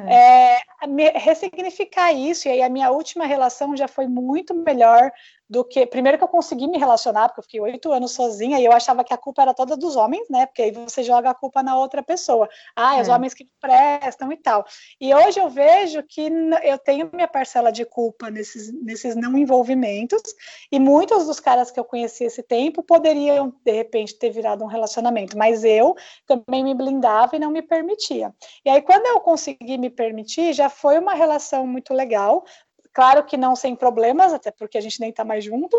É. 0.09 0.57
É, 0.57 1.17
ressignificar 1.17 2.11
isso, 2.11 2.47
e 2.47 2.51
aí 2.51 2.61
a 2.61 2.69
minha 2.69 2.91
última 2.91 3.25
relação 3.25 3.75
já 3.75 3.87
foi 3.87 4.07
muito 4.07 4.53
melhor 4.53 5.11
do 5.49 5.63
que. 5.63 5.85
Primeiro 5.85 6.17
que 6.17 6.23
eu 6.23 6.27
consegui 6.27 6.67
me 6.67 6.77
relacionar, 6.77 7.29
porque 7.29 7.39
eu 7.39 7.43
fiquei 7.43 7.61
oito 7.61 7.91
anos 7.91 8.11
sozinha 8.11 8.59
e 8.59 8.65
eu 8.65 8.71
achava 8.71 9.03
que 9.03 9.13
a 9.13 9.17
culpa 9.17 9.41
era 9.43 9.53
toda 9.53 9.77
dos 9.77 9.95
homens, 9.95 10.27
né? 10.29 10.45
Porque 10.45 10.61
aí 10.61 10.71
você 10.71 11.03
joga 11.03 11.29
a 11.29 11.35
culpa 11.35 11.61
na 11.61 11.77
outra 11.77 12.01
pessoa. 12.01 12.49
Ah, 12.75 12.97
é. 12.97 13.01
os 13.01 13.07
homens 13.07 13.33
que 13.33 13.47
prestam 13.59 14.31
e 14.31 14.37
tal. 14.37 14.65
E 14.99 15.13
hoje 15.13 15.39
eu 15.39 15.49
vejo 15.49 16.01
que 16.03 16.31
eu 16.63 16.77
tenho 16.79 17.09
minha 17.13 17.27
parcela 17.27 17.71
de 17.71 17.85
culpa 17.85 18.29
nesses, 18.29 18.71
nesses 18.83 19.15
não 19.15 19.37
envolvimentos, 19.37 20.21
e 20.71 20.79
muitos 20.79 21.25
dos 21.25 21.39
caras 21.39 21.71
que 21.71 21.79
eu 21.79 21.85
conheci 21.85 22.23
esse 22.23 22.41
tempo 22.43 22.83
poderiam, 22.83 23.53
de 23.63 23.71
repente, 23.71 24.17
ter 24.17 24.29
virado 24.29 24.63
um 24.63 24.67
relacionamento, 24.67 25.37
mas 25.37 25.63
eu 25.63 25.95
também 26.25 26.63
me 26.63 26.73
blindava 26.73 27.35
e 27.35 27.39
não 27.39 27.51
me 27.51 27.61
permitia. 27.61 28.33
E 28.63 28.69
aí, 28.69 28.81
quando 28.81 29.05
eu 29.05 29.19
consegui 29.19 29.77
me 29.77 29.89
permitir, 29.89 30.53
já 30.53 30.69
foi 30.69 30.97
uma 30.97 31.13
relação 31.13 31.67
muito 31.67 31.93
legal, 31.93 32.43
Claro 32.95 33.25
que 33.25 33.35
não 33.35 33.57
sem 33.57 33.75
problemas, 33.75 34.31
até 34.31 34.49
porque 34.51 34.77
a 34.77 34.81
gente 34.81 35.01
nem 35.01 35.09
está 35.09 35.25
mais 35.25 35.43
junto, 35.43 35.77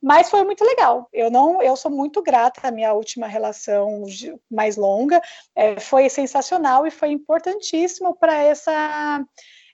mas 0.00 0.30
foi 0.30 0.44
muito 0.44 0.64
legal. 0.64 1.08
Eu 1.12 1.28
não, 1.28 1.60
eu 1.60 1.74
sou 1.74 1.90
muito 1.90 2.22
grata 2.22 2.68
à 2.68 2.70
minha 2.70 2.92
última 2.92 3.26
relação 3.26 4.04
mais 4.48 4.76
longa, 4.76 5.20
é, 5.56 5.80
foi 5.80 6.08
sensacional 6.08 6.86
e 6.86 6.90
foi 6.92 7.10
importantíssimo 7.10 8.14
para 8.14 8.36
essa 8.36 9.24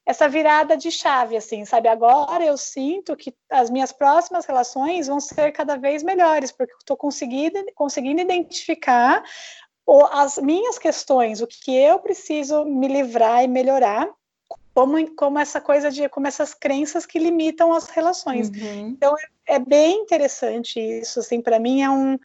essa 0.07 0.27
virada 0.27 0.75
de 0.75 0.91
chave, 0.91 1.37
assim, 1.37 1.67
sabe? 1.67 1.87
Agora 1.87 2.43
eu 2.43 2.57
sinto 2.57 3.15
que 3.15 3.35
as 3.51 3.69
minhas 3.69 3.93
próximas 3.93 4.47
relações 4.47 5.07
vão 5.07 5.21
ser 5.21 5.53
cada 5.53 5.77
vez 5.77 6.03
melhores, 6.03 6.51
porque 6.51 6.73
eu 6.73 6.79
estou 6.79 6.97
conseguindo, 6.97 7.63
conseguindo 7.75 8.23
identificar 8.23 9.23
as 10.13 10.39
minhas 10.39 10.79
questões, 10.79 11.43
o 11.43 11.47
que 11.47 11.77
eu 11.77 11.99
preciso 11.99 12.65
me 12.65 12.89
livrar 12.89 13.45
e 13.45 13.49
melhorar 13.49 14.09
como, 14.79 15.13
como 15.17 15.41
essa 15.41 15.61
coisa 15.61 15.91
de 15.91 16.09
como 16.09 16.29
essas 16.29 16.55
crenças 16.55 17.05
que 17.05 17.19
limitam 17.19 17.73
as 17.73 17.89
relações. 17.89 18.49
Uhum. 18.49 18.91
Então 18.91 19.13
é, 19.19 19.57
é, 19.57 19.59
bem 19.59 20.03
interessante 20.03 20.79
isso, 20.79 21.19
assim, 21.19 21.41
para 21.41 21.59
mim 21.59 21.83
é 21.83 21.91
um 21.91 22.17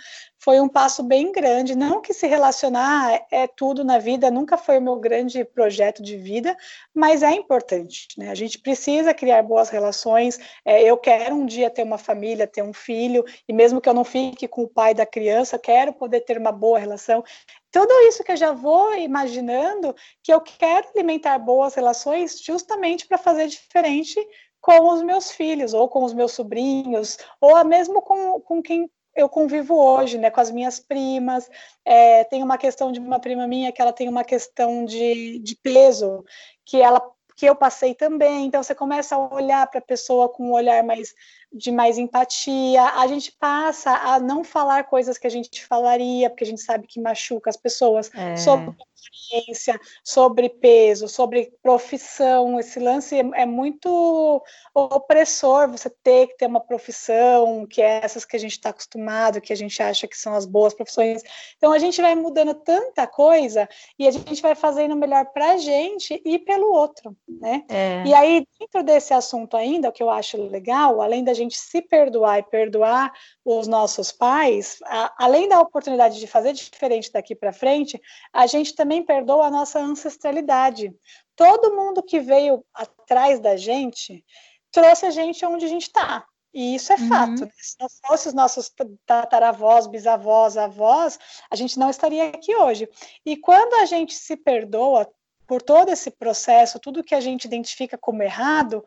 foi 0.44 0.60
um 0.60 0.68
passo 0.68 1.02
bem 1.02 1.32
grande. 1.32 1.74
Não 1.74 2.02
que 2.02 2.14
se 2.14 2.28
relacionar 2.28 3.26
é 3.32 3.48
tudo 3.48 3.82
na 3.86 3.98
vida, 3.98 4.30
nunca 4.30 4.58
foi 4.58 4.78
o 4.78 4.82
meu 4.82 4.98
grande 4.98 5.46
projeto 5.46 6.04
de 6.04 6.18
vida, 6.18 6.56
mas 6.94 7.24
é 7.24 7.32
importante, 7.32 8.08
né? 8.18 8.30
A 8.30 8.36
gente 8.36 8.60
precisa 8.60 9.14
criar 9.14 9.42
boas 9.42 9.70
relações. 9.70 10.38
É, 10.66 10.84
eu 10.84 10.98
quero 10.98 11.34
um 11.34 11.46
dia 11.46 11.70
ter 11.70 11.84
uma 11.84 11.98
família, 11.98 12.46
ter 12.46 12.62
um 12.62 12.74
filho, 12.74 13.24
e 13.48 13.54
mesmo 13.54 13.80
que 13.80 13.88
eu 13.88 13.94
não 13.94 14.04
fique 14.04 14.46
com 14.46 14.64
o 14.64 14.68
pai 14.68 14.94
da 14.94 15.06
criança, 15.06 15.58
quero 15.58 15.94
poder 15.94 16.22
ter 16.22 16.38
uma 16.38 16.52
boa 16.52 16.78
relação 16.78 17.24
tudo 17.72 17.92
isso 18.02 18.24
que 18.24 18.32
eu 18.32 18.38
já 18.38 18.52
vou 18.52 18.94
imaginando 19.00 19.96
que 20.22 20.32
eu 20.32 20.40
quero 20.40 20.90
alimentar 20.90 21.40
boas 21.40 21.74
relações 21.74 22.40
justamente 22.40 23.08
para 23.08 23.18
fazer 23.18 23.48
diferente 23.48 24.16
com 24.62 24.94
os 24.94 25.02
meus 25.02 25.32
filhos, 25.32 25.74
ou 25.74 25.90
com 25.90 26.04
os 26.04 26.14
meus 26.14 26.34
sobrinhos, 26.34 27.18
ou 27.42 27.66
mesmo 27.66 28.00
com, 28.02 28.40
com 28.42 28.62
quem 28.62 28.88
eu 29.16 29.30
convivo 29.30 29.76
hoje, 29.76 30.18
né, 30.18 30.30
com 30.30 30.42
as 30.42 30.52
minhas 30.52 30.80
primas. 30.80 31.50
É, 31.86 32.24
tem 32.26 32.42
uma 32.44 32.58
questão 32.58 32.92
de 32.92 33.00
uma 33.00 33.20
prima 33.20 33.48
minha 33.48 33.72
que 33.72 33.82
ela 33.82 33.94
tem 33.94 34.10
uma 34.10 34.24
questão 34.24 34.86
de, 34.86 35.40
de 35.40 35.56
peso, 35.56 36.24
que 36.66 36.82
ela 36.82 37.02
que 37.36 37.46
eu 37.46 37.56
passei 37.56 37.96
também. 37.96 38.46
Então 38.46 38.62
você 38.62 38.76
começa 38.76 39.16
a 39.16 39.34
olhar 39.34 39.68
para 39.68 39.80
a 39.80 39.84
pessoa 39.84 40.30
com 40.30 40.50
um 40.50 40.54
olhar 40.54 40.84
mais 40.84 41.14
de 41.54 41.72
mais 41.72 41.98
empatia. 41.98 42.84
A 42.84 43.08
gente 43.08 43.32
passa 43.32 43.92
a 43.92 44.20
não 44.20 44.44
falar 44.44 44.86
coisas 44.86 45.18
que 45.18 45.28
a 45.28 45.30
gente 45.30 45.66
falaria, 45.66 46.30
porque 46.30 46.44
a 46.44 46.48
gente 46.48 46.62
sabe 46.62 46.88
que 46.88 47.00
machuca 47.00 47.50
as 47.50 47.58
pessoas 47.58 48.10
é. 48.14 48.36
sobre 48.38 48.76
experiência, 49.04 49.80
sobre 50.04 50.50
peso, 50.50 51.08
sobre 51.08 51.52
profissão. 51.62 52.60
Esse 52.60 52.80
lance 52.80 53.16
é, 53.16 53.42
é 53.42 53.46
muito 53.46 54.42
opressor 54.74 55.70
você 55.70 55.90
ter 55.90 56.28
que 56.28 56.38
ter 56.38 56.46
uma 56.46 56.60
profissão, 56.60 57.66
que 57.66 57.82
é 57.82 58.02
essas 58.04 58.26
que 58.26 58.36
a 58.36 58.40
gente 58.40 58.54
está 58.54 58.70
acostumado, 58.70 59.42
que 59.42 59.54
a 59.54 59.56
gente 59.56 59.82
acha 59.82 60.08
que 60.08 60.18
são 60.18 60.34
as 60.34 60.46
boas 60.46 60.74
profissões. 60.74 61.22
Então 61.58 61.72
a 61.72 61.80
gente 61.80 62.02
vai 62.02 62.16
mudando 62.16 62.54
tanta 62.54 63.06
coisa 63.08 63.68
e 63.98 64.08
a 64.08 64.12
gente 64.12 64.42
vai 64.42 64.56
fazendo 64.56 64.96
melhor 64.96 65.26
para 65.26 65.54
a 65.54 65.58
gente 65.58 66.22
e 66.26 66.40
pelo 66.40 66.72
outro, 66.74 67.16
né? 67.28 67.64
É. 67.70 68.04
E 68.06 68.14
aí, 68.14 68.48
dentro 68.60 68.84
desse 68.84 69.14
assunto 69.14 69.58
ainda, 69.58 69.90
o 69.90 69.92
que 69.92 70.02
eu 70.02 70.10
acho 70.10 70.38
legal, 70.38 71.02
além 71.02 71.24
da 71.24 71.34
gente 71.34 71.43
se 71.50 71.82
perdoar 71.82 72.40
e 72.40 72.44
perdoar 72.44 73.12
os 73.44 73.68
nossos 73.68 74.12
pais, 74.12 74.80
a, 74.86 75.14
além 75.18 75.48
da 75.48 75.60
oportunidade 75.60 76.20
de 76.20 76.28
fazer 76.28 76.54
diferente 76.54 77.12
daqui 77.12 77.36
para 77.36 77.54
frente, 77.54 78.02
a 78.32 78.46
gente 78.48 78.76
também 78.76 79.04
perdoa 79.04 79.48
a 79.48 79.52
nossa 79.52 79.80
ancestralidade. 79.80 80.94
Todo 81.36 81.76
mundo 81.76 82.04
que 82.04 82.20
veio 82.20 82.64
atrás 82.74 83.40
da 83.40 83.58
gente 83.58 84.24
trouxe 84.72 85.06
a 85.06 85.12
gente 85.12 85.46
onde 85.46 85.66
a 85.66 85.70
gente 85.70 85.84
está. 85.84 86.26
E 86.54 86.76
isso 86.76 86.94
é 86.94 86.96
uhum. 86.96 87.08
fato. 87.08 87.46
Né? 87.46 87.52
Se 87.58 87.76
não 87.80 87.88
fossem 88.06 88.30
os 88.30 88.36
nossos 88.36 88.72
tataravós, 89.06 89.88
bisavós, 89.88 90.56
avós, 90.56 91.18
a 91.50 91.56
gente 91.56 91.80
não 91.80 91.90
estaria 91.90 92.30
aqui 92.30 92.56
hoje. 92.56 92.88
E 93.26 93.36
quando 93.36 93.74
a 93.76 93.86
gente 93.86 94.14
se 94.14 94.38
perdoa 94.38 95.12
por 95.48 95.62
todo 95.62 95.90
esse 95.90 96.12
processo, 96.12 96.80
tudo 96.80 97.04
que 97.04 97.16
a 97.16 97.20
gente 97.20 97.46
identifica 97.46 97.98
como 97.98 98.24
errado, 98.24 98.84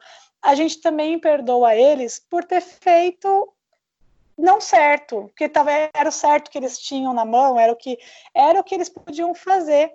a 0.47 0.55
gente 0.55 0.81
também 0.81 1.19
perdoa 1.19 1.75
eles 1.75 2.21
por 2.31 2.45
ter 2.45 2.61
feito 2.61 3.53
não 4.39 4.61
certo, 4.61 5.25
porque 5.29 5.49
talvez 5.49 5.91
era 5.93 6.09
o 6.09 6.13
certo 6.13 6.51
que 6.51 6.59
eles 6.59 6.79
tinham 6.79 7.13
na 7.13 7.25
mão, 7.25 7.59
era 7.59 7.73
o 7.73 7.77
que 7.77 7.99
era 8.33 8.61
o 8.61 8.63
que 8.63 8.75
eles 8.75 8.89
podiam 8.89 9.35
fazer. 9.35 9.93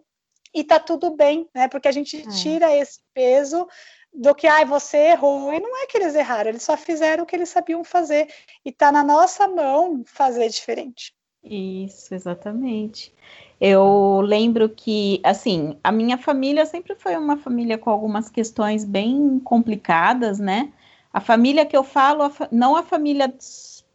E 0.53 0.63
tá 0.63 0.77
tudo 0.77 1.11
bem, 1.11 1.47
né? 1.55 1.69
Porque 1.69 1.87
a 1.87 1.91
gente 1.91 2.17
é. 2.17 2.29
tira 2.29 2.75
esse 2.75 2.99
peso 3.13 3.65
do 4.13 4.35
que 4.35 4.45
ai, 4.45 4.65
você 4.65 4.97
errou. 4.97 5.53
E 5.53 5.59
não 5.61 5.83
é 5.83 5.87
que 5.87 5.97
eles 5.97 6.15
erraram, 6.15 6.49
eles 6.49 6.63
só 6.63 6.75
fizeram 6.75 7.23
o 7.23 7.25
que 7.25 7.33
eles 7.33 7.47
sabiam 7.47 7.81
fazer. 7.85 8.27
E 8.65 8.73
tá 8.73 8.91
na 8.91 9.05
nossa 9.05 9.47
mão 9.47 10.03
fazer 10.05 10.49
diferente. 10.49 11.15
Isso, 11.41 12.13
exatamente. 12.13 13.13
Eu 13.63 14.21
lembro 14.21 14.67
que, 14.69 15.21
assim, 15.23 15.77
a 15.83 15.91
minha 15.91 16.17
família 16.17 16.65
sempre 16.65 16.95
foi 16.95 17.15
uma 17.15 17.37
família 17.37 17.77
com 17.77 17.91
algumas 17.91 18.27
questões 18.27 18.83
bem 18.83 19.39
complicadas, 19.39 20.39
né? 20.39 20.73
A 21.13 21.19
família 21.19 21.63
que 21.63 21.77
eu 21.77 21.83
falo, 21.83 22.31
não 22.51 22.75
a 22.75 22.81
família 22.81 23.31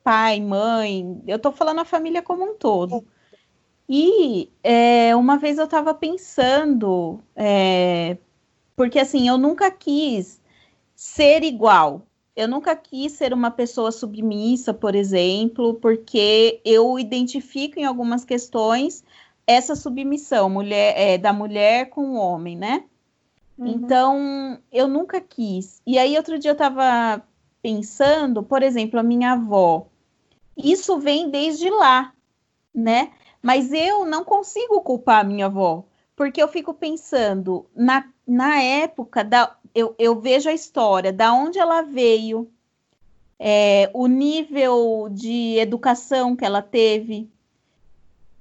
pai, 0.05 0.41
mãe, 0.41 1.21
eu 1.27 1.37
tô 1.37 1.51
falando 1.51 1.81
a 1.81 1.85
família 1.85 2.23
como 2.23 2.45
um 2.45 2.55
todo. 2.55 3.05
E 3.89 4.49
é, 4.63 5.17
uma 5.17 5.37
vez 5.37 5.59
eu 5.59 5.65
estava 5.65 5.93
pensando, 5.93 7.21
é, 7.35 8.17
porque 8.77 9.01
assim, 9.01 9.27
eu 9.27 9.37
nunca 9.37 9.69
quis 9.69 10.41
ser 10.95 11.43
igual. 11.43 12.07
Eu 12.37 12.47
nunca 12.47 12.77
quis 12.77 13.13
ser 13.13 13.33
uma 13.33 13.51
pessoa 13.51 13.91
submissa, 13.91 14.73
por 14.73 14.95
exemplo, 14.95 15.75
porque 15.75 16.61
eu 16.65 17.01
identifico 17.01 17.81
em 17.81 17.85
algumas 17.85 18.25
questões 18.25 19.03
essa 19.47 19.77
submissão 19.77 20.51
mulher, 20.51 20.95
é, 20.97 21.19
da 21.19 21.33
mulher 21.33 21.89
com 21.91 22.11
o 22.11 22.17
homem, 22.17 22.57
né? 22.57 22.85
Uhum. 23.57 23.67
Então, 23.69 24.59
eu 24.73 24.89
nunca 24.89 25.21
quis. 25.21 25.81
E 25.87 25.99
aí, 25.99 26.17
outro 26.17 26.39
dia 26.39 26.51
eu 26.51 26.55
estava 26.55 27.23
pensando, 27.63 28.43
por 28.43 28.63
exemplo, 28.63 28.99
a 28.99 29.03
minha 29.03 29.33
avó. 29.33 29.87
Isso 30.57 30.99
vem 30.99 31.31
desde 31.31 31.71
lá, 31.71 32.13
né? 32.75 33.13
Mas 33.43 33.73
eu 33.73 34.05
não 34.05 34.25
consigo 34.25 34.81
culpar 34.81 35.21
a 35.21 35.25
minha 35.25 35.47
avó, 35.47 35.85
porque 36.15 36.43
eu 36.43 36.49
fico 36.49 36.75
pensando 36.75 37.67
na, 37.75 38.05
na 38.27 38.61
época 38.61 39.23
da. 39.23 39.57
Eu, 39.75 39.95
eu 39.99 40.19
vejo 40.19 40.49
a 40.49 40.55
história, 40.55 41.13
da 41.13 41.33
onde 41.33 41.59
ela 41.59 41.83
veio, 41.83 42.51
é, 43.39 43.91
o 43.93 44.07
nível 44.07 45.09
de 45.11 45.59
educação 45.59 46.35
que 46.35 46.45
ela 46.45 46.63
teve, 46.63 47.31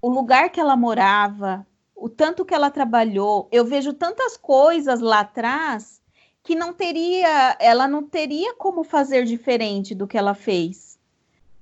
o 0.06 0.10
lugar 0.10 0.50
que 0.50 0.60
ela 0.60 0.76
morava, 0.76 1.66
o 1.96 2.10
tanto 2.10 2.46
que 2.46 2.54
ela 2.54 2.70
trabalhou. 2.70 3.48
Eu 3.52 3.66
vejo 3.66 3.94
tantas 3.94 4.38
coisas 4.38 5.00
lá 5.00 5.22
atrás 5.22 6.02
que 6.44 6.56
não 6.56 6.74
teria, 6.74 7.56
ela 7.60 7.88
não 7.88 8.04
teria 8.04 8.54
como 8.56 8.84
fazer 8.84 9.26
diferente 9.26 9.96
do 9.96 10.08
que 10.08 10.18
ela 10.18 10.34
fez 10.36 10.96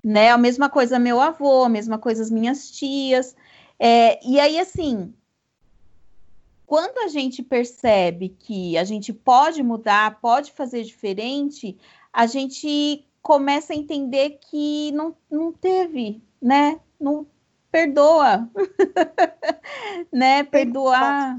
né? 0.04 0.30
A 0.30 0.36
mesma 0.36 0.68
coisa 0.68 0.98
meu 0.98 1.18
avô, 1.18 1.64
a 1.64 1.68
mesma 1.68 1.98
coisa 1.98 2.22
as 2.22 2.30
minhas 2.30 2.70
tias. 2.70 3.34
É, 3.78 4.20
e 4.24 4.38
aí, 4.38 4.60
assim, 4.60 5.14
quando 6.66 6.98
a 6.98 7.08
gente 7.08 7.42
percebe 7.42 8.28
que 8.28 8.76
a 8.76 8.84
gente 8.84 9.12
pode 9.12 9.62
mudar, 9.62 10.20
pode 10.20 10.52
fazer 10.52 10.82
diferente, 10.82 11.78
a 12.12 12.26
gente 12.26 13.06
começa 13.22 13.72
a 13.72 13.76
entender 13.76 14.38
que 14.42 14.92
não, 14.92 15.16
não 15.30 15.50
teve, 15.50 16.22
né? 16.40 16.78
Não 17.00 17.26
perdoa, 17.74 18.48
né? 20.12 20.44
Perdoar 20.44 21.36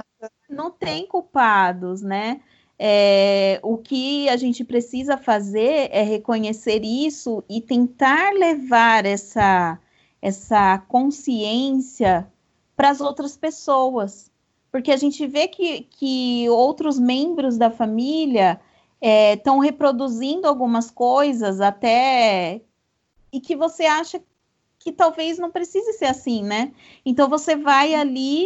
não 0.50 0.70
tem 0.70 1.08
culpados, 1.08 2.02
né? 2.02 2.42
É, 2.78 3.58
o 3.64 3.78
que 3.78 4.28
a 4.28 4.36
gente 4.36 4.66
precisa 4.66 5.16
fazer 5.16 5.88
é 5.94 6.02
reconhecer 6.02 6.84
isso 6.84 7.42
e 7.50 7.62
tentar 7.62 8.34
levar 8.34 9.06
essa, 9.06 9.80
essa 10.22 10.78
consciência 10.90 12.28
para 12.76 12.90
as 12.90 13.00
outras 13.00 13.38
pessoas. 13.38 14.30
Porque 14.70 14.92
a 14.92 14.98
gente 14.98 15.26
vê 15.26 15.48
que, 15.48 15.84
que 15.84 16.50
outros 16.50 17.00
membros 17.00 17.58
da 17.58 17.72
família 17.72 18.60
estão 19.02 19.64
é, 19.64 19.68
reproduzindo 19.68 20.50
algumas 20.50 20.92
coisas 20.92 21.62
até 21.62 22.60
e 23.32 23.40
que 23.40 23.56
você 23.56 23.86
acha 23.86 24.22
que 24.86 24.92
talvez 24.92 25.40
não 25.40 25.50
precise 25.50 25.94
ser 25.94 26.06
assim, 26.06 26.44
né? 26.44 26.72
Então 27.04 27.28
você 27.28 27.56
vai 27.56 27.96
ali 27.96 28.46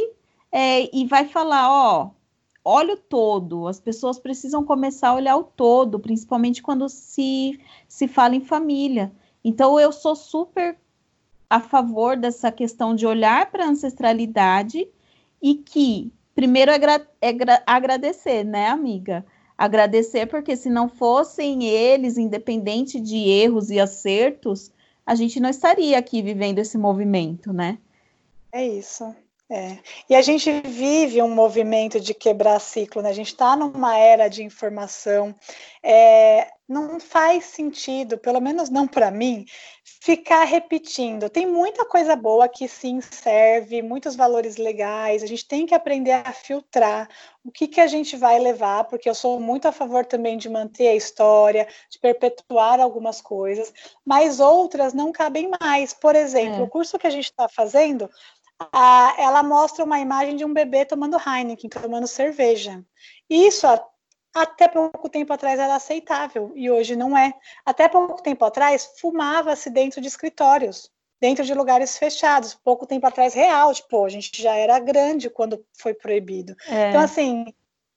é, 0.49 0.89
e 0.95 1.05
vai 1.05 1.25
falar, 1.25 1.69
ó, 1.69 2.11
olha 2.63 2.93
o 2.93 2.97
todo. 2.97 3.67
As 3.67 3.77
pessoas 3.77 4.17
precisam 4.17 4.63
começar 4.63 5.09
a 5.09 5.15
olhar 5.15 5.35
o 5.35 5.43
todo, 5.43 5.99
principalmente 5.99 6.63
quando 6.63 6.87
se, 6.87 7.59
se 7.89 8.07
fala 8.07 8.37
em 8.37 8.41
família. 8.41 9.11
Então, 9.43 9.77
eu 9.77 9.91
sou 9.91 10.15
super 10.15 10.77
a 11.49 11.59
favor 11.59 12.15
dessa 12.15 12.49
questão 12.53 12.95
de 12.95 13.05
olhar 13.05 13.51
para 13.51 13.65
a 13.65 13.69
ancestralidade 13.69 14.87
e 15.41 15.55
que, 15.55 16.09
primeiro, 16.33 16.71
é, 16.71 16.77
é 17.21 17.35
agradecer, 17.65 18.45
né, 18.45 18.67
amiga? 18.69 19.25
Agradecer, 19.57 20.25
porque 20.27 20.55
se 20.55 20.69
não 20.69 20.87
fossem 20.87 21.65
eles, 21.65 22.17
independente 22.17 22.97
de 22.97 23.17
erros 23.17 23.69
e 23.69 23.77
acertos, 23.77 24.71
a 25.09 25.15
gente 25.15 25.39
não 25.39 25.49
estaria 25.49 25.97
aqui 25.97 26.21
vivendo 26.21 26.59
esse 26.59 26.77
movimento, 26.77 27.51
né? 27.51 27.79
É 28.51 28.63
isso. 28.63 29.15
É. 29.49 29.79
E 30.07 30.15
a 30.15 30.21
gente 30.21 30.61
vive 30.61 31.19
um 31.19 31.33
movimento 31.33 31.99
de 31.99 32.13
quebrar 32.13 32.59
ciclo, 32.59 33.01
né? 33.01 33.09
A 33.09 33.13
gente 33.13 33.29
está 33.29 33.55
numa 33.55 33.97
era 33.97 34.27
de 34.27 34.43
informação. 34.43 35.33
É, 35.81 36.51
não 36.67 36.99
faz 36.99 37.45
sentido, 37.45 38.19
pelo 38.19 38.39
menos 38.39 38.69
não 38.69 38.87
para 38.87 39.09
mim, 39.09 39.47
ficar 39.99 40.45
repetindo. 40.45 41.29
Tem 41.29 41.45
muita 41.45 41.85
coisa 41.85 42.15
boa 42.15 42.47
que 42.47 42.67
sim 42.67 43.01
serve, 43.01 43.81
muitos 43.81 44.15
valores 44.15 44.55
legais. 44.55 45.21
A 45.21 45.25
gente 45.25 45.45
tem 45.45 45.65
que 45.65 45.75
aprender 45.75 46.13
a 46.13 46.31
filtrar 46.31 47.09
o 47.43 47.51
que, 47.51 47.67
que 47.67 47.81
a 47.81 47.87
gente 47.87 48.15
vai 48.15 48.39
levar, 48.39 48.85
porque 48.85 49.09
eu 49.09 49.15
sou 49.15 49.39
muito 49.39 49.67
a 49.67 49.71
favor 49.71 50.05
também 50.05 50.37
de 50.37 50.49
manter 50.49 50.87
a 50.87 50.95
história, 50.95 51.67
de 51.89 51.99
perpetuar 51.99 52.79
algumas 52.79 53.21
coisas, 53.21 53.73
mas 54.05 54.39
outras 54.39 54.93
não 54.93 55.11
cabem 55.11 55.51
mais. 55.59 55.93
Por 55.93 56.15
exemplo, 56.15 56.61
é. 56.61 56.63
o 56.63 56.69
curso 56.69 56.97
que 56.97 57.07
a 57.07 57.11
gente 57.11 57.25
está 57.25 57.49
fazendo 57.49 58.09
a, 58.71 59.15
ela 59.17 59.41
mostra 59.41 59.85
uma 59.85 59.99
imagem 59.99 60.35
de 60.35 60.43
um 60.43 60.53
bebê 60.53 60.85
tomando 60.85 61.17
Heineken, 61.17 61.69
tomando 61.69 62.07
cerveja. 62.07 62.83
Isso 63.29 63.65
até 64.33 64.67
pouco 64.67 65.09
tempo 65.09 65.33
atrás 65.33 65.59
era 65.59 65.75
aceitável 65.75 66.51
e 66.55 66.69
hoje 66.69 66.95
não 66.95 67.17
é. 67.17 67.33
Até 67.65 67.87
pouco 67.87 68.21
tempo 68.21 68.45
atrás 68.45 68.93
fumava-se 68.99 69.69
dentro 69.69 69.99
de 70.01 70.07
escritórios, 70.07 70.89
dentro 71.19 71.43
de 71.43 71.53
lugares 71.53 71.97
fechados. 71.97 72.53
Pouco 72.53 72.85
tempo 72.85 73.05
atrás 73.07 73.33
real, 73.33 73.73
tipo, 73.73 74.05
a 74.05 74.09
gente 74.09 74.41
já 74.41 74.55
era 74.55 74.79
grande 74.79 75.29
quando 75.29 75.65
foi 75.77 75.93
proibido. 75.93 76.55
É. 76.67 76.89
Então 76.89 77.01
assim, 77.01 77.45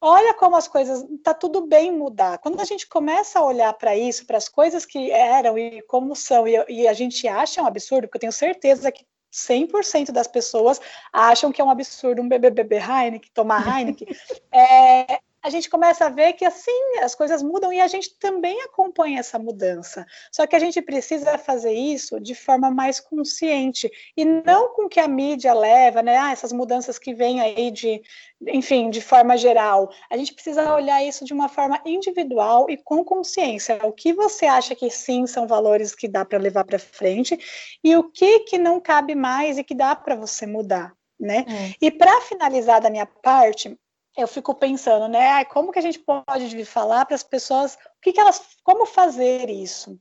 olha 0.01 0.35
como 0.35 0.57
as 0.57 0.67
coisas, 0.67 1.05
tá 1.23 1.33
tudo 1.33 1.67
bem 1.67 1.93
mudar. 1.93 2.39
Quando 2.39 2.61
a 2.61 2.65
gente 2.65 2.89
começa 2.89 3.39
a 3.39 3.45
olhar 3.45 3.73
para 3.75 3.97
isso, 3.97 4.27
para 4.27 4.39
as 4.39 4.49
coisas 4.49 4.85
que 4.85 5.11
eram 5.11 5.57
e 5.57 5.81
como 5.83 6.17
são, 6.17 6.47
e, 6.49 6.65
e, 6.69 6.89
a 6.89 6.93
gente 6.93 7.29
acha 7.29 7.63
um 7.63 7.67
absurdo, 7.67 8.09
porque 8.09 8.17
eu 8.17 8.23
tenho 8.23 8.33
certeza 8.33 8.91
que 8.91 9.07
100% 9.33 10.11
das 10.11 10.27
pessoas 10.27 10.81
acham 11.13 11.51
que 11.53 11.61
é 11.61 11.65
um 11.65 11.71
absurdo 11.71 12.21
um 12.21 12.29
bebê 12.29 12.51
beber 12.51 12.83
Heineken, 12.83 13.31
tomar 13.33 13.67
Heineken, 13.67 14.07
é, 14.53 15.21
a 15.43 15.51
gente 15.51 15.69
começa 15.69 16.07
a 16.07 16.09
ver 16.09 16.35
que 16.35 16.45
assim 16.45 16.99
as 17.03 17.15
coisas 17.15 17.43
mudam 17.43 17.73
e 17.73 17.81
a 17.81 17.89
gente 17.89 18.15
também 18.19 18.63
acompanha 18.63 19.19
essa 19.19 19.39
mudança. 19.39 20.07
Só 20.31 20.47
que 20.47 20.55
a 20.55 20.59
gente 20.59 20.81
precisa 20.81 21.37
fazer 21.37 21.73
isso 21.73 22.21
de 22.21 22.35
forma 22.35 22.71
mais 22.71 23.01
consciente 23.01 23.91
e 24.17 24.25
não 24.25 24.73
com 24.73 24.89
que 24.89 25.01
a 25.01 25.09
mídia 25.09 25.53
leva, 25.53 26.01
né? 26.01 26.17
Ah, 26.17 26.31
essas 26.31 26.53
mudanças 26.53 26.99
que 26.99 27.13
vêm 27.13 27.41
aí 27.41 27.71
de, 27.71 28.01
enfim, 28.47 28.89
de 28.89 29.01
forma 29.01 29.37
geral. 29.37 29.91
A 30.09 30.17
gente 30.17 30.33
precisa 30.33 30.75
olhar 30.75 31.03
isso 31.03 31.25
de 31.25 31.33
uma 31.33 31.49
forma 31.49 31.81
individual 31.85 32.71
e 32.71 32.77
com 32.77 33.05
consciência. 33.05 33.81
O 33.83 33.93
que 33.93 34.13
você 34.13 34.47
acha 34.47 34.77
que 34.77 34.89
sim 34.91 35.27
são 35.27 35.49
valores 35.49 35.95
que 35.95 36.07
dá 36.07 36.25
para 36.25 36.39
levar 36.39 36.65
para 36.65 36.79
frente 36.79 37.39
e 37.83 37.97
o 37.97 38.05
que 38.05 38.41
que 38.41 38.59
não 38.59 38.81
cabe 38.81 39.17
mais 39.17 39.59
e 39.59 39.65
que 39.65 39.75
dá 39.75 39.97
para 39.97 40.15
você 40.15 40.47
mudar. 40.47 40.93
Né? 41.19 41.45
É. 41.49 41.75
E 41.81 41.91
para 41.91 42.21
finalizar 42.23 42.81
da 42.81 42.91
minha 42.91 43.07
parte, 43.07 43.79
eu 44.17 44.29
fico 44.29 44.55
pensando, 44.55 45.09
né? 45.09 45.45
Como 45.47 45.73
que 45.73 45.79
a 45.79 45.83
gente 45.83 45.99
pode 45.99 46.65
falar 46.65 47.07
para 47.07 47.15
as 47.15 47.23
pessoas 47.23 47.75
o 47.75 48.01
que, 48.03 48.13
que 48.13 48.21
elas, 48.21 48.43
como 48.63 48.85
fazer 48.85 49.49
isso? 49.49 49.99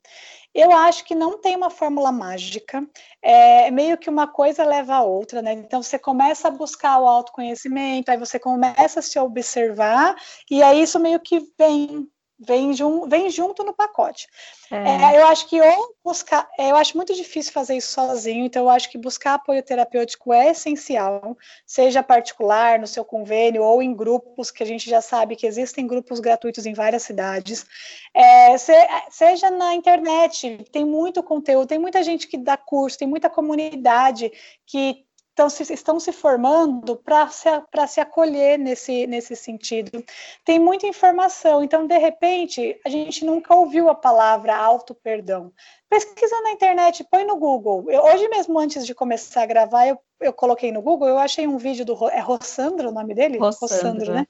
Eu 0.54 0.72
acho 0.72 1.06
que 1.06 1.16
não 1.16 1.40
tem 1.40 1.56
uma 1.56 1.70
fórmula 1.70 2.12
mágica, 2.12 2.86
é 3.22 3.72
meio 3.72 3.98
que 3.98 4.10
uma 4.10 4.28
coisa 4.28 4.66
leva 4.66 4.96
a 4.96 5.04
outra, 5.04 5.42
né? 5.42 5.54
Então 5.54 5.82
você 5.82 5.98
começa 5.98 6.50
a 6.50 6.52
buscar 6.52 7.00
o 7.00 7.08
autoconhecimento, 7.08 8.12
aí 8.12 8.18
você 8.18 8.38
começa 8.38 9.00
a 9.00 9.04
se 9.04 9.18
observar, 9.18 10.16
e 10.50 10.62
aí 10.62 10.82
isso 10.82 11.00
meio 11.00 11.20
que 11.22 11.40
vem 11.58 12.10
vem, 12.42 12.74
jun, 12.74 13.08
vem 13.08 13.30
junto 13.30 13.64
no 13.64 13.74
pacote. 13.74 14.28
É. 14.72 14.76
É, 14.76 15.20
eu 15.20 15.28
acho 15.28 15.48
que 15.48 15.62
ou 15.62 15.96
buscar, 16.04 16.50
é, 16.58 16.72
eu 16.72 16.76
acho 16.76 16.98
muito 16.98 17.14
difícil 17.14 17.54
fazer 17.54 17.76
isso 17.78 17.92
sozinho, 17.92 18.46
então 18.46 18.64
eu 18.64 18.70
acho 18.70 18.90
que 18.90 18.98
buscar 18.98 19.36
apoio 19.36 19.62
terapêutico 19.62 20.34
é 20.34 20.50
essencial, 20.50 21.38
seja 21.66 22.02
particular, 22.02 22.80
no 22.80 22.88
seu 22.88 23.06
convênio, 23.06 23.64
ou 23.64 23.82
em 23.82 23.94
grupos, 23.94 24.50
que 24.50 24.64
a 24.64 24.66
gente 24.66 24.90
já 24.90 25.02
sabe 25.02 25.36
que 25.36 25.46
existem 25.46 25.86
grupos 25.86 26.20
gratuitos 26.20 26.66
em 26.66 26.74
várias 26.74 27.04
cidades. 27.04 27.66
É, 28.14 28.58
se, 28.58 28.74
seja 29.10 29.52
na 29.52 29.76
internet, 29.76 30.66
tem 30.72 30.84
muito 30.84 31.22
conteúdo, 31.22 31.68
tem 31.68 31.80
muita 31.80 32.02
gente 32.02 32.28
que 32.28 32.38
dá 32.38 32.58
curso, 32.58 32.98
tem 32.98 33.08
muita 33.08 33.30
comunidade 33.30 34.32
que 34.66 35.06
estão 35.32 35.50
se, 35.50 35.74
estão 35.74 36.00
se 36.00 36.12
formando 36.12 36.96
para 36.96 37.28
se, 37.30 37.50
se 37.88 38.00
acolher 38.00 38.60
nesse, 38.60 39.08
nesse 39.08 39.36
sentido. 39.36 40.04
Tem 40.46 40.60
muita 40.60 40.86
informação, 40.86 41.64
então, 41.64 41.88
de 41.88 41.98
repente, 41.98 42.80
a 42.86 42.90
gente 42.90 43.26
nunca 43.26 43.56
ouviu 43.56 43.90
a 43.90 43.96
palavra 43.96 44.56
auto-perdão. 44.56 45.52
Pesquisa 45.90 46.40
na 46.42 46.52
internet, 46.52 47.06
põe 47.10 47.26
no 47.26 47.38
Google. 47.38 47.90
Eu, 47.90 48.04
hoje 48.04 48.28
mesmo, 48.28 48.60
antes 48.60 48.86
de 48.86 48.94
começar 48.94 49.44
a 49.44 49.46
gravar, 49.46 49.88
eu, 49.88 49.98
eu 50.20 50.34
coloquei 50.34 50.72
no 50.72 50.82
Google, 50.82 51.08
eu 51.08 51.18
achei 51.18 51.48
um 51.48 51.58
vídeo 51.58 51.86
do... 51.86 52.10
É 52.10 52.20
Rossandro 52.20 52.90
o 52.90 52.94
nome 52.94 53.14
dele? 53.14 53.38
Rossandro, 53.38 53.76
Rossandro 53.76 54.14
né? 54.14 54.28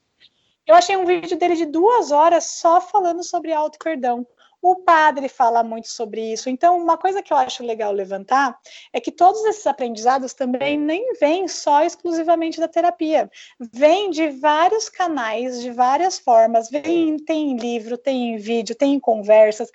Eu 0.65 0.75
achei 0.75 0.95
um 0.95 1.05
vídeo 1.05 1.37
dele 1.37 1.55
de 1.55 1.65
duas 1.65 2.11
horas 2.11 2.45
só 2.45 2.79
falando 2.79 3.23
sobre 3.23 3.51
auto-perdão. 3.51 4.25
O 4.61 4.75
padre 4.75 5.27
fala 5.27 5.63
muito 5.63 5.87
sobre 5.87 6.33
isso. 6.33 6.49
Então, 6.49 6.77
uma 6.77 6.97
coisa 6.97 7.23
que 7.23 7.33
eu 7.33 7.37
acho 7.37 7.63
legal 7.63 7.91
levantar 7.91 8.59
é 8.93 9.01
que 9.01 9.11
todos 9.11 9.43
esses 9.45 9.65
aprendizados 9.65 10.33
também 10.33 10.77
nem 10.77 11.13
vêm 11.19 11.47
só 11.47 11.83
exclusivamente 11.83 12.59
da 12.59 12.67
terapia. 12.67 13.29
Vêm 13.73 14.11
de 14.11 14.29
vários 14.29 14.87
canais, 14.87 15.61
de 15.61 15.71
várias 15.71 16.19
formas. 16.19 16.69
Vem, 16.69 17.17
tem 17.17 17.51
em 17.51 17.57
livro, 17.57 17.97
tem 17.97 18.35
em 18.35 18.37
vídeo, 18.37 18.75
tem 18.75 18.93
em 18.93 18.99
conversas. 18.99 19.69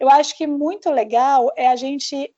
Eu 0.00 0.10
acho 0.10 0.36
que 0.36 0.46
muito 0.46 0.90
legal 0.90 1.52
é 1.56 1.68
a 1.68 1.76
gente 1.76 2.34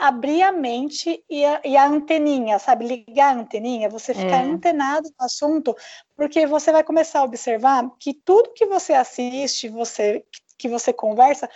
abrir 0.00 0.42
a 0.42 0.50
mente 0.50 1.22
e 1.28 1.44
a, 1.44 1.60
e 1.62 1.76
a, 1.76 1.86
anteninha, 1.86 2.58
sabe? 2.58 2.86
Ligar 2.86 3.36
a 3.36 3.38
anteninha, 3.38 3.88
você 3.88 4.14
ficar 4.14 4.44
é. 4.44 4.44
antenado 4.44 5.10
no 5.10 5.26
assunto, 5.26 5.76
porque 6.16 6.46
você 6.46 6.72
vai 6.72 6.82
começar 6.82 7.20
a 7.20 7.24
observar 7.24 7.84
que 7.98 8.14
tudo 8.14 8.54
que 8.54 8.64
você 8.64 8.94
assiste, 8.94 9.68
você 9.68 10.24
que 10.60 10.68
você 10.68 10.92
conversa 10.92 11.48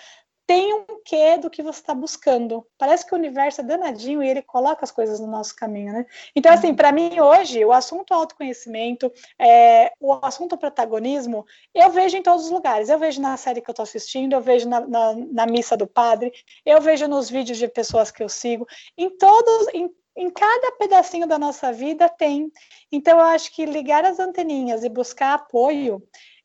tem 0.47 0.75
um 0.75 0.85
quê 1.05 1.39
do 1.39 1.49
que 1.49 1.63
você 1.63 1.81
está 1.81 1.95
buscando. 1.95 2.67
Parece 2.77 3.07
que 3.07 3.15
o 3.15 3.19
universo 3.19 3.61
é 3.61 3.65
danadinho 3.65 4.23
e 4.23 4.29
ele 4.29 4.43
coloca 4.43 4.85
as 4.85 4.91
coisas 4.91 5.19
no 5.19 5.27
nosso 5.27 5.57
caminho, 5.57 5.93
né? 5.93 6.07
Então, 6.37 6.53
assim, 6.53 6.75
para 6.75 6.93
mim 6.93 7.19
hoje, 7.19 7.65
o 7.65 7.73
assunto 7.73 8.13
autoconhecimento, 8.13 9.11
é, 9.39 9.93
o 9.99 10.13
assunto 10.23 10.57
protagonismo, 10.57 11.47
eu 11.75 11.91
vejo 11.91 12.17
em 12.17 12.23
todos 12.23 12.45
os 12.45 12.51
lugares. 12.51 12.89
Eu 12.89 12.99
vejo 12.99 13.21
na 13.21 13.37
série 13.37 13.61
que 13.61 13.71
eu 13.71 13.73
estou 13.73 13.85
assistindo, 13.85 14.35
eu 14.35 14.41
vejo 14.41 14.69
na, 14.69 14.81
na, 14.81 15.15
na, 15.15 15.47
missa 15.47 15.77
do 15.77 15.87
padre, 15.87 16.33
eu 16.65 16.81
vejo 16.81 17.09
nos 17.09 17.31
vídeos 17.31 17.57
de 17.57 17.69
pessoas 17.69 18.11
que 18.11 18.23
eu 18.23 18.29
sigo. 18.29 18.67
Em 18.99 19.09
todos, 19.17 19.69
em, 19.73 19.91
em 20.15 20.29
cada 20.29 20.73
pedacinho 20.73 21.27
da 21.27 21.39
nossa 21.39 21.73
vida 21.73 22.07
tem. 22.07 22.53
Então, 22.93 23.19
eu 23.19 23.25
acho 23.25 23.51
que 23.51 23.65
ligar 23.65 24.05
as 24.05 24.19
anteninhas 24.19 24.85
e 24.85 24.91
buscar 24.91 25.33
apoio 25.33 26.03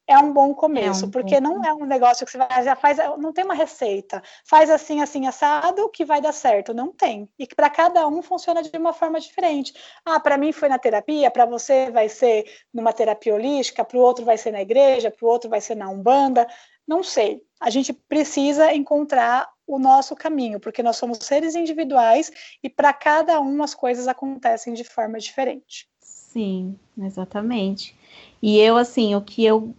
é 0.10 0.18
um 0.18 0.34
bom 0.34 0.56
começo, 0.56 1.06
é 1.06 1.08
um 1.08 1.12
porque 1.12 1.40
bom. 1.40 1.50
não 1.50 1.64
é 1.64 1.72
um 1.72 1.86
negócio 1.86 2.26
que 2.26 2.32
você 2.32 2.38
vai 2.40 2.64
já 2.64 2.76
faz, 2.76 2.98
não 3.20 3.32
tem 3.32 3.46
uma 3.46 3.54
receita. 3.54 4.24
Faz 4.44 4.70
assim, 4.70 5.02
assim, 5.02 5.28
assado 5.28 5.88
que 5.90 6.04
vai 6.04 6.20
dar 6.20 6.32
certo. 6.32 6.74
Não 6.74 6.92
tem. 6.92 7.30
E 7.38 7.46
para 7.46 7.70
cada 7.70 8.08
um 8.08 8.24
funciona 8.24 8.64
de 8.64 8.76
uma 8.76 8.92
forma 8.92 9.20
diferente. 9.20 9.72
Ah, 10.04 10.20
para 10.20 10.36
mim 10.36 10.52
foi 10.52 10.68
na 10.68 10.80
terapia, 10.80 11.30
para 11.30 11.46
você 11.46 11.92
vai 11.92 12.10
ser 12.10 12.46
numa 12.74 12.92
terapia 12.92 13.36
holística, 13.36 13.86
para 13.86 13.98
o 13.98 14.02
outro 14.02 14.26
vai 14.26 14.38
ser 14.38 14.52
na 14.52 14.62
igreja, 14.62 15.12
para 15.12 15.26
o 15.26 15.30
outro 15.30 15.48
vai 15.48 15.62
ser 15.62 15.76
na 15.76 15.88
Umbanda. 15.88 16.48
Não 16.88 17.04
sei. 17.04 17.44
A 17.60 17.70
gente 17.70 17.94
precisa 17.94 18.74
encontrar 18.74 19.48
o 19.68 19.78
nosso 19.78 20.16
caminho, 20.16 20.60
porque 20.60 20.82
nós 20.82 20.98
somos 20.98 21.20
seres 21.22 21.54
individuais 21.54 22.32
e 22.64 22.68
para 22.68 22.92
cada 22.92 23.40
um 23.40 23.62
as 23.62 23.76
coisas 23.76 24.08
acontecem 24.08 24.74
de 24.74 24.84
forma 24.84 25.20
diferente. 25.20 25.88
Sim, 26.02 26.80
exatamente. 26.98 27.96
E 28.42 28.58
eu, 28.60 28.78
assim, 28.78 29.14
o 29.14 29.22
que 29.22 29.46
eu 29.46 29.76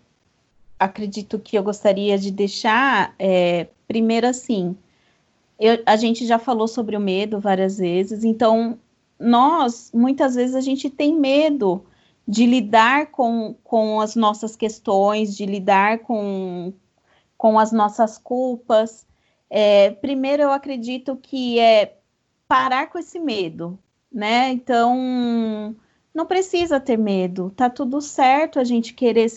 acredito 0.81 1.39
que 1.39 1.57
eu 1.59 1.62
gostaria 1.62 2.16
de 2.18 2.31
deixar 2.31 3.14
é, 3.18 3.68
primeiro 3.87 4.26
assim. 4.26 4.74
Eu, 5.59 5.83
a 5.85 5.95
gente 5.95 6.26
já 6.26 6.39
falou 6.39 6.66
sobre 6.66 6.97
o 6.97 7.01
medo 7.01 7.39
várias 7.39 7.76
vezes, 7.76 8.24
então 8.24 8.78
nós 9.18 9.91
muitas 9.93 10.35
vezes 10.35 10.57
a 10.57 10.61
gente 10.62 10.89
tem 10.89 11.14
medo 11.14 11.85
de 12.26 12.47
lidar 12.47 13.11
com, 13.11 13.55
com 13.62 14.01
as 14.01 14.16
nossas 14.16 14.57
questões, 14.57 15.37
de 15.37 15.45
lidar 15.45 15.99
com, 15.99 16.72
com 17.37 17.59
as 17.59 17.72
nossas 17.72 18.16
culpas. 18.16 19.07
É, 19.51 19.91
primeiro, 19.91 20.45
eu 20.45 20.51
acredito 20.51 21.14
que 21.16 21.59
é 21.59 21.99
parar 22.49 22.89
com 22.89 22.99
esse 22.99 23.18
medo, 23.20 23.78
né? 24.11 24.51
Então, 24.51 25.76
não 26.14 26.24
precisa 26.24 26.81
ter 26.81 26.97
medo, 26.97 27.51
tá 27.51 27.68
tudo 27.68 28.01
certo 28.01 28.59
a 28.59 28.64
gente 28.64 28.95
querer 28.95 29.28